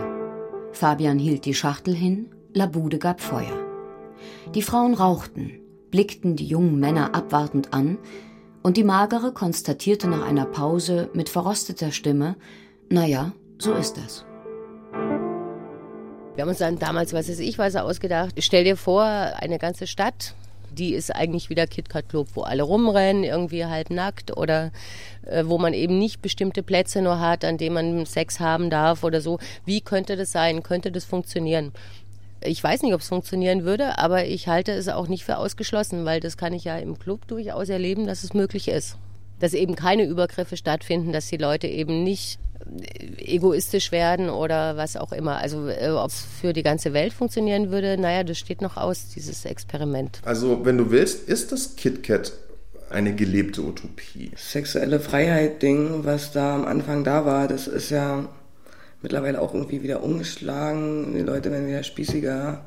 Fabian 0.71 1.19
hielt 1.19 1.45
die 1.45 1.53
Schachtel 1.53 1.93
hin, 1.93 2.29
Labude 2.53 2.97
gab 2.97 3.19
Feuer. 3.19 3.65
Die 4.55 4.61
Frauen 4.61 4.93
rauchten, 4.93 5.59
blickten 5.91 6.35
die 6.37 6.47
jungen 6.47 6.79
Männer 6.79 7.13
abwartend 7.13 7.73
an, 7.73 7.97
und 8.63 8.77
die 8.77 8.83
Magere 8.83 9.33
konstatierte 9.33 10.07
nach 10.07 10.25
einer 10.25 10.45
Pause 10.45 11.09
mit 11.13 11.29
verrosteter 11.29 11.91
Stimme, 11.91 12.35
naja, 12.89 13.33
so 13.57 13.73
ist 13.73 13.97
das. 13.97 14.25
Wir 16.35 16.43
haben 16.43 16.49
uns 16.49 16.59
dann 16.59 16.77
damals, 16.77 17.13
was 17.13 17.29
weiß 17.29 17.39
ich, 17.39 17.57
was 17.57 17.75
ausgedacht. 17.75 18.35
Stell 18.37 18.63
dir 18.63 18.77
vor, 18.77 19.03
eine 19.03 19.57
ganze 19.57 19.87
Stadt, 19.87 20.35
die 20.71 20.93
ist 20.93 21.13
eigentlich 21.15 21.49
wieder 21.49 21.65
KitKat 21.65 22.09
Club, 22.09 22.27
wo 22.35 22.43
alle 22.43 22.63
rumrennen, 22.63 23.23
irgendwie 23.23 23.65
halb 23.65 23.89
nackt 23.89 24.37
oder 24.37 24.71
äh, 25.25 25.43
wo 25.45 25.57
man 25.57 25.73
eben 25.73 25.97
nicht 25.97 26.21
bestimmte 26.21 26.63
Plätze 26.63 27.01
nur 27.01 27.19
hat, 27.19 27.43
an 27.43 27.57
denen 27.57 27.73
man 27.73 28.05
Sex 28.05 28.39
haben 28.39 28.69
darf 28.69 29.03
oder 29.03 29.19
so. 29.19 29.39
Wie 29.65 29.81
könnte 29.81 30.15
das 30.15 30.31
sein? 30.31 30.63
Könnte 30.63 30.91
das 30.91 31.05
funktionieren? 31.05 31.71
Ich 32.41 32.63
weiß 32.63 32.83
nicht, 32.83 32.93
ob 32.93 33.01
es 33.01 33.07
funktionieren 33.07 33.63
würde, 33.63 33.97
aber 33.97 34.25
ich 34.25 34.47
halte 34.47 34.71
es 34.71 34.87
auch 34.89 35.07
nicht 35.07 35.25
für 35.25 35.37
ausgeschlossen, 35.39 36.05
weil 36.05 36.19
das 36.19 36.37
kann 36.37 36.53
ich 36.53 36.65
ja 36.65 36.77
im 36.77 36.99
Club 36.99 37.27
durchaus 37.27 37.69
erleben, 37.69 38.05
dass 38.05 38.23
es 38.23 38.35
möglich 38.35 38.67
ist. 38.67 38.95
Dass 39.39 39.53
eben 39.53 39.75
keine 39.75 40.03
Übergriffe 40.03 40.55
stattfinden, 40.55 41.11
dass 41.11 41.27
die 41.27 41.37
Leute 41.37 41.67
eben 41.67 42.03
nicht 42.03 42.39
egoistisch 43.17 43.91
werden 43.91 44.29
oder 44.29 44.77
was 44.77 44.97
auch 44.97 45.11
immer. 45.11 45.37
Also 45.37 45.67
äh, 45.67 45.89
ob 45.89 46.09
es 46.09 46.25
für 46.41 46.53
die 46.53 46.63
ganze 46.63 46.93
Welt 46.93 47.13
funktionieren 47.13 47.71
würde, 47.71 47.97
naja, 47.97 48.23
das 48.23 48.37
steht 48.37 48.61
noch 48.61 48.77
aus, 48.77 49.09
dieses 49.15 49.45
Experiment. 49.45 50.21
Also 50.23 50.65
wenn 50.65 50.77
du 50.77 50.91
willst, 50.91 51.27
ist 51.27 51.51
das 51.51 51.75
KitKat 51.75 52.33
eine 52.89 53.13
gelebte 53.15 53.61
Utopie. 53.61 54.31
Sexuelle 54.35 54.99
Freiheit-Ding, 54.99 56.05
was 56.05 56.31
da 56.31 56.55
am 56.55 56.65
Anfang 56.65 57.03
da 57.03 57.25
war, 57.25 57.47
das 57.47 57.67
ist 57.67 57.89
ja 57.89 58.27
mittlerweile 59.01 59.41
auch 59.41 59.53
irgendwie 59.53 59.83
wieder 59.83 60.03
umgeschlagen. 60.03 61.13
Die 61.13 61.21
Leute 61.21 61.51
werden 61.51 61.67
wieder 61.67 61.83
spießiger. 61.83 62.63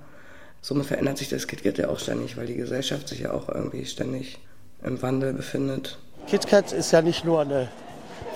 Somit 0.61 0.87
verändert 0.87 1.19
sich 1.19 1.31
das 1.31 1.47
KitKat 1.47 1.79
ja 1.79 1.89
auch 1.89 1.99
ständig, 1.99 2.37
weil 2.37 2.47
die 2.47 2.57
Gesellschaft 2.57 3.09
sich 3.09 3.21
ja 3.21 3.33
auch 3.33 3.49
irgendwie 3.49 3.87
ständig 3.87 4.39
im 4.83 5.01
Wandel 5.01 5.33
befindet. 5.33 5.99
KitKat 6.27 6.73
ist 6.73 6.93
ja 6.93 7.01
nicht 7.01 7.25
nur 7.25 7.41
eine 7.41 7.69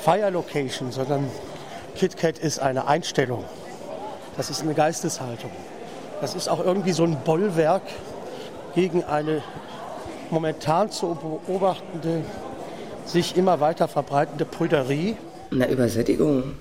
Fire 0.05 0.28
Location, 0.28 0.92
sondern 0.92 1.30
KitKat 1.94 2.38
ist 2.38 2.59
eine 2.59 2.86
Einstellung. 2.86 3.42
Das 4.36 4.50
ist 4.50 4.61
eine 4.61 4.74
Geisteshaltung. 4.74 5.50
Das 6.20 6.34
ist 6.34 6.46
auch 6.46 6.62
irgendwie 6.62 6.92
so 6.92 7.05
ein 7.05 7.16
Bollwerk 7.24 7.80
gegen 8.74 9.02
eine 9.02 9.42
momentan 10.28 10.90
zu 10.90 11.14
beobachtende, 11.46 12.22
sich 13.07 13.34
immer 13.38 13.61
weiter 13.61 13.88
verbreitende 13.88 14.44
Prüderie. 14.44 15.16
Eine 15.50 15.70
Übersättigung, 15.70 16.52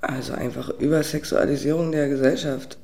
also 0.00 0.32
einfach 0.32 0.70
Übersexualisierung 0.70 1.92
der 1.92 2.08
Gesellschaft. 2.08 2.78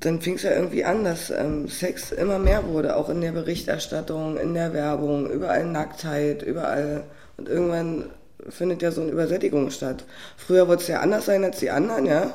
Dann 0.00 0.22
fing 0.22 0.36
es 0.36 0.44
ja 0.44 0.52
irgendwie 0.52 0.86
an, 0.86 1.04
dass 1.04 1.28
ähm, 1.28 1.68
Sex 1.68 2.10
immer 2.10 2.38
mehr 2.38 2.66
wurde, 2.68 2.96
auch 2.96 3.10
in 3.10 3.20
der 3.20 3.32
Berichterstattung, 3.32 4.38
in 4.38 4.54
der 4.54 4.72
Werbung, 4.72 5.28
überall 5.28 5.66
Nacktheit, 5.66 6.42
überall. 6.42 7.04
Und 7.36 7.50
irgendwann 7.50 8.10
findet 8.48 8.82
ja 8.82 8.90
so 8.90 9.02
eine 9.02 9.10
Übersättigung 9.10 9.70
statt. 9.70 10.04
Früher 10.36 10.68
wollte 10.68 10.82
es 10.82 10.88
ja 10.88 11.00
anders 11.00 11.26
sein 11.26 11.44
als 11.44 11.58
die 11.58 11.70
anderen, 11.70 12.06
ja. 12.06 12.32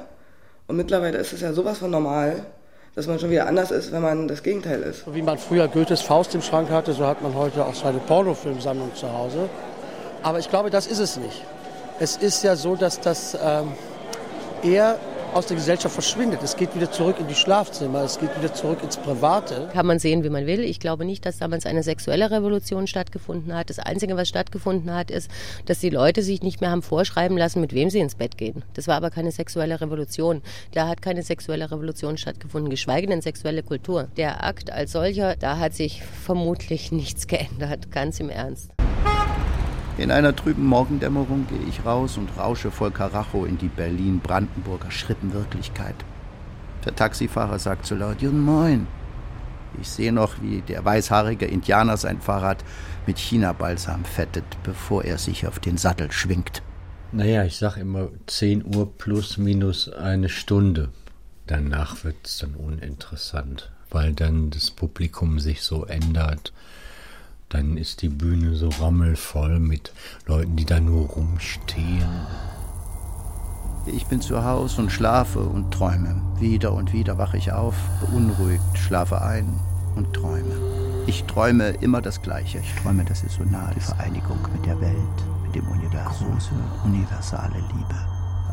Und 0.68 0.78
mittlerweile 0.78 1.18
ist 1.18 1.34
es 1.34 1.42
ja 1.42 1.54
sowas 1.54 1.80
von 1.80 1.92
normal, 1.92 2.46
dass 2.96 3.08
man 3.08 3.20
schon 3.20 3.30
wieder 3.30 3.48
anders 3.48 3.72
ist, 3.72 3.92
wenn 3.92 4.02
man 4.02 4.28
das 4.28 4.44
Gegenteil 4.44 4.82
ist. 4.82 5.04
Wie 5.14 5.22
man 5.22 5.38
früher 5.38 5.68
Goethes 5.68 6.02
Faust 6.02 6.36
im 6.36 6.42
Schrank 6.42 6.70
hatte, 6.70 6.94
so 6.94 7.06
hat 7.06 7.22
man 7.22 7.36
heute 7.36 7.66
auch 7.66 7.76
seine 7.76 8.00
Pornofilmsammlung 8.00 8.94
zu 8.96 9.12
Hause. 9.12 9.50
Aber 10.24 10.40
ich 10.40 10.50
glaube, 10.50 10.70
das 10.70 10.88
ist 10.88 11.00
es 11.00 11.18
nicht. 11.18 11.44
Es 12.00 12.18
ist 12.18 12.44
ja 12.44 12.56
so, 12.56 12.76
dass 12.76 13.00
das 13.00 13.38
ähm, 13.42 13.74
eher 14.64 14.98
aus 15.34 15.46
der 15.46 15.56
Gesellschaft 15.56 15.94
verschwindet. 15.94 16.44
Es 16.44 16.56
geht 16.56 16.76
wieder 16.76 16.92
zurück 16.92 17.18
in 17.20 17.28
die 17.28 17.36
Schlafzimmer, 17.36 18.04
es 18.04 18.20
geht 18.20 18.36
wieder 18.38 18.54
zurück 18.54 18.80
ins 18.84 18.98
Private. 18.98 19.70
Kann 19.72 19.86
man 19.86 20.00
sehen, 20.00 20.24
wie 20.24 20.30
man 20.30 20.46
will. 20.46 20.62
Ich 20.62 20.80
glaube 20.80 21.06
nicht, 21.06 21.26
dass 21.26 21.38
damals 21.38 21.66
eine 21.66 21.84
sexuelle 21.84 22.32
Revolution 22.32 22.88
stattgefunden 22.88 23.54
hat. 23.56 23.70
Das 23.70 23.80
Einzige, 23.80 24.18
was 24.18 24.28
stattgefunden 24.28 24.94
hat, 24.94 25.10
ist, 25.12 25.32
dass 25.66 25.80
die 25.80 25.90
Leute 25.90 26.22
sich 26.24 26.44
nicht 26.44 26.62
mehr 26.62 26.72
haben 26.72 26.82
vorschreiben 26.82 27.38
lassen, 27.38 27.62
mit 27.62 27.74
wem 27.74 27.90
sie 27.90 28.00
ins 28.00 28.16
Bett 28.16 28.38
gehen. 28.38 28.64
Das 28.74 28.88
war 28.88 28.96
aber 28.96 29.10
keine 29.10 29.32
sexuelle 29.32 29.80
Revolution. 29.80 30.42
Da 30.74 30.88
hat 30.88 31.02
keine 31.02 31.24
sexuelle 31.24 31.72
Revolution 31.72 32.18
stattgefunden, 32.18 32.70
geschweige 32.70 33.08
denn 33.08 33.22
sexuelle 33.22 33.64
Kultur. 33.64 34.10
Der 34.18 34.44
Akt 34.44 34.72
als 34.72 34.92
solcher, 34.92 35.36
da 35.36 35.58
hat 35.58 35.74
sich 35.74 36.04
vermutlich 36.04 36.92
nichts 36.92 37.28
geändert, 37.28 37.92
ganz 37.92 38.20
im 38.20 38.30
Ernst. 38.30 38.72
In 39.98 40.10
einer 40.10 40.36
trüben 40.36 40.66
Morgendämmerung 40.66 41.48
gehe 41.48 41.68
ich 41.68 41.86
raus 41.86 42.18
und 42.18 42.30
rausche 42.38 42.72
voll 42.72 42.92
Karacho 42.92 43.46
in 43.46 43.58
die 43.58 43.68
Berlin-Brandenburger 43.68 44.90
Schrippenwirklichkeit. 44.90 45.96
Der 46.86 46.96
Taxifahrer 46.96 47.60
sagt 47.60 47.86
zu 47.86 47.96
laut, 47.96 48.20
Guten 48.20 48.42
Moin. 48.42 48.88
Ich 49.80 49.90
sehe 49.90 50.12
noch, 50.12 50.42
wie 50.42 50.62
der 50.62 50.84
weißhaarige 50.84 51.46
Indianer 51.46 51.98
sein 51.98 52.22
Fahrrad 52.22 52.64
mit 53.06 53.20
China-Balsam 53.20 54.06
fettet, 54.06 54.46
bevor 54.64 55.04
er 55.04 55.18
sich 55.18 55.46
auf 55.46 55.60
den 55.60 55.78
Sattel 55.78 56.12
schwingt. 56.12 56.62
Naja, 57.12 57.44
ich 57.44 57.58
sag 57.58 57.78
immer 57.78 58.10
10 58.28 58.76
Uhr 58.76 58.98
plus 58.98 59.38
minus 59.38 59.90
eine 59.90 60.30
Stunde. 60.30 60.90
Danach 61.48 62.04
wird 62.06 62.16
es 62.24 62.38
dann 62.38 62.56
uninteressant, 62.56 63.72
weil 63.90 64.14
dann 64.14 64.50
das 64.50 64.72
Publikum 64.72 65.40
sich 65.40 65.62
so 65.62 65.86
ändert 65.86 66.54
dann 67.52 67.76
ist 67.76 68.02
die 68.02 68.10
Bühne 68.10 68.56
so 68.56 68.70
rammelvoll 68.70 69.60
mit 69.60 69.94
Leuten, 70.26 70.56
die 70.56 70.66
da 70.66 70.80
nur 70.80 71.08
rumstehen. 71.08 72.10
Ich 73.86 74.06
bin 74.06 74.22
zu 74.22 74.44
Hause 74.44 74.82
und 74.82 74.92
schlafe 74.92 75.40
und 75.40 75.72
träume. 75.72 76.22
Wieder 76.40 76.72
und 76.72 76.94
wieder 76.94 77.18
wache 77.18 77.38
ich 77.38 77.52
auf, 77.52 77.76
beunruhigt, 78.00 78.78
schlafe 78.78 79.22
ein 79.22 79.60
und 79.96 80.14
träume. 80.14 80.54
Ich 81.08 81.24
träume 81.26 81.70
immer 81.82 82.02
das 82.02 82.22
Gleiche. 82.22 82.60
Ich 82.60 82.74
träume, 82.82 83.04
dass 83.04 83.24
es 83.24 83.36
so 83.36 83.44
nah 83.44 83.70
ist. 83.70 83.76
Die 83.76 83.96
Vereinigung 83.96 84.38
mit 84.54 84.66
der 84.66 84.80
Welt, 84.80 84.96
mit 85.44 85.56
dem 85.56 85.68
Universum. 85.68 86.28
Große, 86.32 86.52
universale 86.86 87.58
Liebe. 87.58 87.96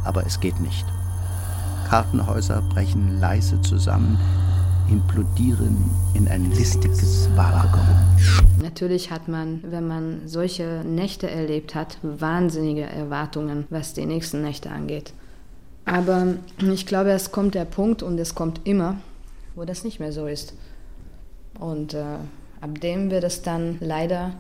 Aber 0.04 0.26
es 0.26 0.40
geht 0.40 0.58
nicht. 0.60 0.86
Kartenhäuser 1.88 2.62
brechen 2.62 3.20
leise 3.20 3.60
zusammen, 3.60 4.18
implodieren 4.90 5.76
in 6.14 6.28
ein 6.28 6.50
listiges 6.50 7.28
Vakuum. 7.34 7.96
Natürlich 8.62 9.10
hat 9.10 9.28
man, 9.28 9.62
wenn 9.62 9.86
man 9.86 10.22
solche 10.26 10.82
Nächte 10.84 11.30
erlebt 11.30 11.74
hat, 11.74 11.98
wahnsinnige 12.02 12.84
Erwartungen, 12.84 13.66
was 13.70 13.94
die 13.94 14.06
nächsten 14.06 14.42
Nächte 14.42 14.70
angeht. 14.70 15.12
Aber 15.84 16.34
ich 16.72 16.86
glaube, 16.86 17.10
es 17.10 17.32
kommt 17.32 17.54
der 17.54 17.64
Punkt 17.64 18.02
und 18.02 18.18
es 18.18 18.34
kommt 18.34 18.60
immer, 18.64 18.96
wo 19.54 19.64
das 19.64 19.84
nicht 19.84 20.00
mehr 20.00 20.12
so 20.12 20.26
ist. 20.26 20.54
Und 21.58 21.94
äh, 21.94 22.02
ab 22.60 22.80
dem 22.82 23.10
wird 23.10 23.24
es 23.24 23.42
dann 23.42 23.78
leider 23.80 24.34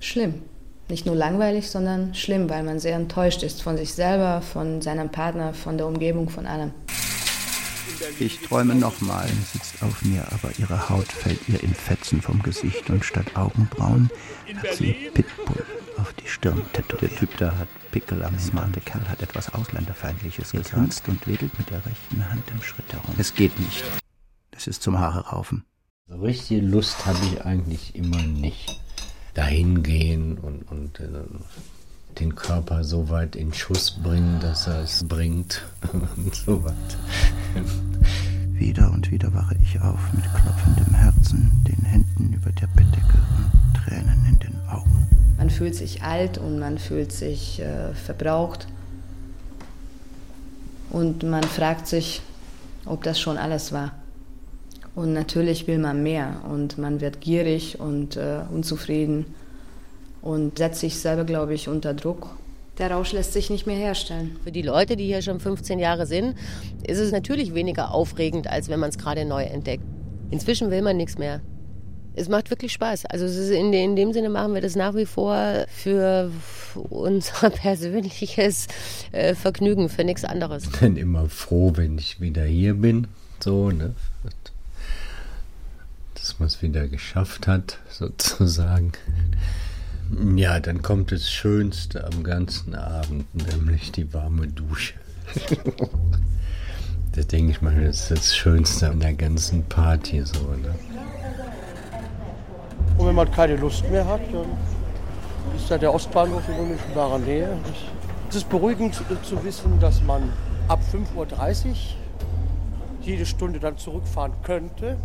schlimm. 0.00 0.34
Nicht 0.88 1.06
nur 1.06 1.16
langweilig, 1.16 1.70
sondern 1.70 2.14
schlimm, 2.14 2.50
weil 2.50 2.62
man 2.62 2.78
sehr 2.78 2.96
enttäuscht 2.96 3.42
ist 3.42 3.62
von 3.62 3.78
sich 3.78 3.94
selber, 3.94 4.42
von 4.42 4.82
seinem 4.82 5.08
Partner, 5.08 5.54
von 5.54 5.78
der 5.78 5.86
Umgebung, 5.86 6.28
von 6.28 6.46
allem. 6.46 6.72
Ich 8.18 8.40
träume 8.40 8.74
nochmal. 8.74 9.28
Sie 9.28 9.58
sitzt 9.58 9.82
auf 9.82 10.02
mir, 10.02 10.26
aber 10.32 10.50
ihre 10.58 10.88
Haut 10.88 11.10
fällt 11.10 11.48
ihr 11.48 11.62
in 11.62 11.74
Fetzen 11.74 12.22
vom 12.22 12.42
Gesicht 12.42 12.90
und 12.90 13.04
statt 13.04 13.36
Augenbrauen 13.36 14.10
hat 14.56 14.74
sie 14.76 15.10
Pitbull 15.12 15.64
auf 15.98 16.12
die 16.14 16.28
Stirn 16.28 16.62
tätowiert. 16.72 17.12
Der 17.12 17.18
Typ 17.18 17.36
da 17.38 17.56
hat 17.56 17.68
Pickel 17.92 18.22
am 18.22 18.38
smarte 18.38 18.80
Kerl 18.80 19.08
hat 19.08 19.22
etwas 19.22 19.52
Ausländerfeindliches 19.54 20.52
er 20.52 20.62
gesagt 20.62 21.08
und 21.08 21.26
wedelt 21.26 21.56
mit 21.58 21.70
der 21.70 21.84
rechten 21.84 22.28
Hand 22.30 22.42
im 22.50 22.62
Schritt 22.62 22.92
herum. 22.92 23.14
Es 23.18 23.34
geht 23.34 23.58
nicht. 23.58 23.84
Das 24.50 24.66
ist 24.66 24.82
zum 24.82 24.98
Haare 24.98 25.28
raufen. 25.28 25.64
So 26.06 26.16
richtige 26.16 26.60
Lust 26.60 27.06
habe 27.06 27.18
ich 27.26 27.44
eigentlich 27.44 27.94
immer 27.94 28.22
nicht. 28.22 28.80
Dahin 29.34 29.82
gehen 29.82 30.38
und, 30.38 30.62
und 30.70 31.00
äh, 31.00 31.08
den 32.20 32.34
Körper 32.34 32.84
so 32.84 33.08
weit 33.08 33.36
in 33.36 33.52
Schuss 33.52 33.90
bringen, 33.90 34.38
dass 34.40 34.66
er 34.66 34.82
es 34.82 35.04
bringt 35.06 35.62
und 35.92 36.34
so 36.46 36.62
was. 36.64 36.74
Wieder 38.52 38.90
und 38.92 39.10
wieder 39.10 39.32
wache 39.34 39.56
ich 39.62 39.80
auf 39.80 40.00
mit 40.12 40.24
klopfendem 40.24 40.94
Herzen, 40.94 41.50
den 41.66 41.84
Händen 41.84 42.32
über 42.32 42.52
der 42.52 42.68
Bettdecke 42.68 43.18
und 43.36 43.76
Tränen 43.76 44.26
in 44.28 44.38
den 44.38 44.60
Augen. 44.68 45.08
Man 45.36 45.50
fühlt 45.50 45.74
sich 45.74 46.02
alt 46.02 46.38
und 46.38 46.58
man 46.58 46.78
fühlt 46.78 47.12
sich 47.12 47.60
äh, 47.60 47.92
verbraucht. 47.94 48.66
Und 50.90 51.24
man 51.24 51.42
fragt 51.42 51.88
sich, 51.88 52.22
ob 52.86 53.02
das 53.02 53.18
schon 53.18 53.36
alles 53.36 53.72
war. 53.72 53.92
Und 54.94 55.12
natürlich 55.12 55.66
will 55.66 55.78
man 55.78 56.04
mehr 56.04 56.42
und 56.48 56.78
man 56.78 57.00
wird 57.00 57.20
gierig 57.20 57.80
und 57.80 58.16
äh, 58.16 58.42
unzufrieden 58.48 59.26
und 60.24 60.56
setzt 60.56 60.80
sich 60.80 60.98
selber, 60.98 61.24
glaube 61.24 61.52
ich, 61.52 61.68
unter 61.68 61.92
Druck. 61.92 62.30
Der 62.78 62.90
Rausch 62.90 63.12
lässt 63.12 63.34
sich 63.34 63.50
nicht 63.50 63.66
mehr 63.66 63.76
herstellen. 63.76 64.36
Für 64.42 64.50
die 64.50 64.62
Leute, 64.62 64.96
die 64.96 65.04
hier 65.04 65.20
schon 65.20 65.38
15 65.38 65.78
Jahre 65.78 66.06
sind, 66.06 66.34
ist 66.82 66.98
es 66.98 67.12
natürlich 67.12 67.54
weniger 67.54 67.92
aufregend, 67.92 68.48
als 68.48 68.68
wenn 68.68 68.80
man 68.80 68.88
es 68.88 68.96
gerade 68.96 69.26
neu 69.26 69.44
entdeckt. 69.44 69.84
Inzwischen 70.30 70.70
will 70.70 70.80
man 70.80 70.96
nichts 70.96 71.18
mehr. 71.18 71.42
Es 72.16 72.28
macht 72.28 72.48
wirklich 72.48 72.72
Spaß. 72.72 73.04
Also 73.06 73.26
in, 73.52 73.72
in, 73.74 73.96
dem 73.96 74.12
Sinne 74.12 74.30
machen 74.30 74.54
wir 74.54 74.62
das 74.62 74.76
nach 74.76 74.94
wie 74.94 75.04
vor 75.04 75.66
für 75.68 76.30
unser 76.88 77.50
persönliches 77.50 78.66
äh, 79.12 79.34
Vergnügen, 79.34 79.90
für 79.90 80.04
nichts 80.04 80.24
anderes. 80.24 80.64
Ich 80.64 80.80
bin 80.80 80.96
immer 80.96 81.28
froh, 81.28 81.72
wenn 81.74 81.98
ich 81.98 82.20
wieder 82.20 82.44
hier 82.44 82.74
bin. 82.74 83.08
So, 83.40 83.70
ne? 83.70 83.94
Dass 86.14 86.38
man 86.38 86.46
es 86.46 86.62
wieder 86.62 86.88
geschafft 86.88 87.46
hat, 87.46 87.78
sozusagen. 87.90 88.92
Ja, 90.36 90.60
dann 90.60 90.82
kommt 90.82 91.10
das 91.12 91.30
Schönste 91.30 92.06
am 92.06 92.22
ganzen 92.22 92.74
Abend, 92.74 93.26
nämlich 93.34 93.90
die 93.90 94.12
warme 94.14 94.46
Dusche. 94.46 94.94
das 97.12 97.26
denke 97.26 97.50
ich 97.50 97.62
mal, 97.62 97.74
das 97.84 98.02
ist 98.02 98.10
das 98.10 98.36
Schönste 98.36 98.90
an 98.90 99.00
der 99.00 99.14
ganzen 99.14 99.64
Party 99.64 100.22
so. 100.24 100.40
Ne? 100.40 100.74
Und 102.96 103.06
wenn 103.06 103.14
man 103.14 103.30
keine 103.32 103.56
Lust 103.56 103.90
mehr 103.90 104.06
hat, 104.06 104.20
dann 104.32 104.46
ist 105.56 105.70
da 105.70 105.78
der 105.78 105.92
Ostbahnhof 105.92 106.48
in 106.48 106.54
unmittelbarer 106.54 107.18
Nähe. 107.18 107.56
Es 108.28 108.36
ist 108.36 108.48
beruhigend 108.48 108.94
zu 108.94 109.44
wissen, 109.44 109.80
dass 109.80 110.02
man 110.02 110.30
ab 110.68 110.80
5.30 110.92 111.66
Uhr 111.66 111.74
jede 113.02 113.26
Stunde 113.26 113.58
dann 113.58 113.76
zurückfahren 113.78 114.32
könnte. 114.42 114.96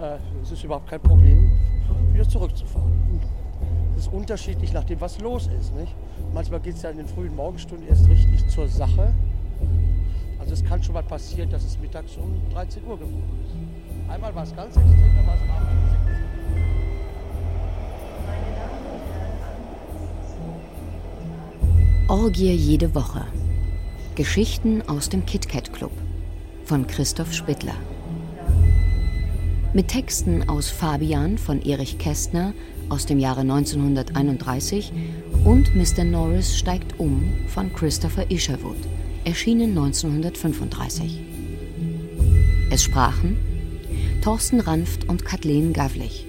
Äh, 0.00 0.16
es 0.42 0.52
ist 0.52 0.64
überhaupt 0.64 0.90
kein 0.90 1.00
Problem, 1.00 1.52
wieder 2.12 2.28
zurückzufahren. 2.28 2.92
Ist 3.98 4.12
unterschiedlich 4.12 4.72
nach 4.72 4.84
dem, 4.84 5.00
was 5.00 5.18
los 5.18 5.48
ist. 5.58 5.74
Nicht? 5.74 5.92
Manchmal 6.32 6.60
geht 6.60 6.76
es 6.76 6.82
ja 6.82 6.90
in 6.90 6.98
den 6.98 7.08
frühen 7.08 7.34
Morgenstunden 7.34 7.88
erst 7.88 8.08
richtig 8.08 8.46
zur 8.46 8.68
Sache. 8.68 9.12
Also 10.38 10.52
es 10.54 10.64
kann 10.64 10.80
schon 10.80 10.94
mal 10.94 11.02
passieren, 11.02 11.50
dass 11.50 11.64
es 11.64 11.76
mittags 11.80 12.16
um 12.16 12.40
13 12.52 12.84
Uhr 12.84 12.96
geworden 12.96 13.40
ist. 13.44 13.56
Einmal 14.08 14.32
war 14.32 14.44
es 14.44 14.54
ganz 14.54 14.76
extrem, 14.76 15.16
dann 15.16 15.26
war 15.26 15.34
es 15.34 15.40
abends 15.42 15.88
Orgie 22.08 22.52
jede 22.52 22.94
Woche. 22.94 23.26
Geschichten 24.14 24.82
aus 24.88 25.08
dem 25.08 25.26
KitKat 25.26 25.72
Club 25.72 25.92
von 26.64 26.86
Christoph 26.86 27.34
Spittler. 27.34 27.74
Mit 29.74 29.88
Texten 29.88 30.48
aus 30.48 30.70
Fabian 30.70 31.36
von 31.36 31.60
Erich 31.60 31.98
Kästner 31.98 32.54
aus 32.88 33.06
dem 33.06 33.18
Jahre 33.18 33.40
1931 33.40 34.92
und 35.44 35.74
Mr. 35.74 36.04
Norris 36.04 36.58
steigt 36.58 36.98
um 36.98 37.22
von 37.48 37.72
Christopher 37.72 38.30
Isherwood, 38.30 38.76
erschienen 39.24 39.70
1935. 39.70 41.20
Es 42.70 42.82
sprachen 42.82 43.38
Thorsten 44.22 44.60
Ranft 44.60 45.08
und 45.08 45.24
Kathleen 45.24 45.72
Gavlich. 45.72 46.26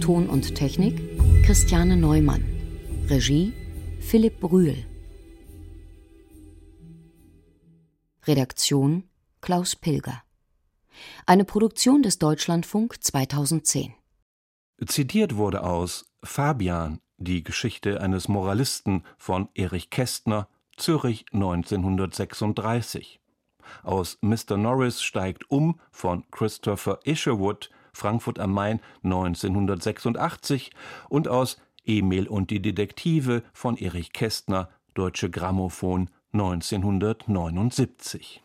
Ton 0.00 0.28
und 0.28 0.54
Technik 0.54 1.00
Christiane 1.44 1.96
Neumann. 1.96 2.42
Regie 3.08 3.52
Philipp 4.00 4.40
Brühl. 4.40 4.76
Redaktion 8.26 9.04
Klaus 9.40 9.76
Pilger. 9.76 10.22
Eine 11.26 11.44
Produktion 11.44 12.02
des 12.02 12.18
Deutschlandfunk 12.18 13.02
2010. 13.02 13.94
Zitiert 14.86 15.36
wurde 15.36 15.62
aus 15.62 16.12
Fabian, 16.24 16.98
die 17.16 17.44
Geschichte 17.44 18.00
eines 18.00 18.26
Moralisten 18.28 19.04
von 19.16 19.48
Erich 19.54 19.90
Kästner, 19.90 20.48
Zürich 20.76 21.26
1936. 21.32 23.20
Aus 23.84 24.18
Mr. 24.22 24.56
Norris 24.56 25.00
steigt 25.02 25.48
um 25.50 25.78
von 25.90 26.24
Christopher 26.30 27.00
Isherwood, 27.04 27.70
Frankfurt 27.92 28.40
am 28.40 28.52
Main 28.52 28.80
1986 29.04 30.72
und 31.08 31.28
aus 31.28 31.60
Emil 31.84 32.26
und 32.26 32.50
die 32.50 32.62
Detektive 32.62 33.44
von 33.52 33.76
Erich 33.76 34.12
Kästner, 34.12 34.68
Deutsche 34.94 35.30
Grammophon 35.30 36.10
1979. 36.32 38.41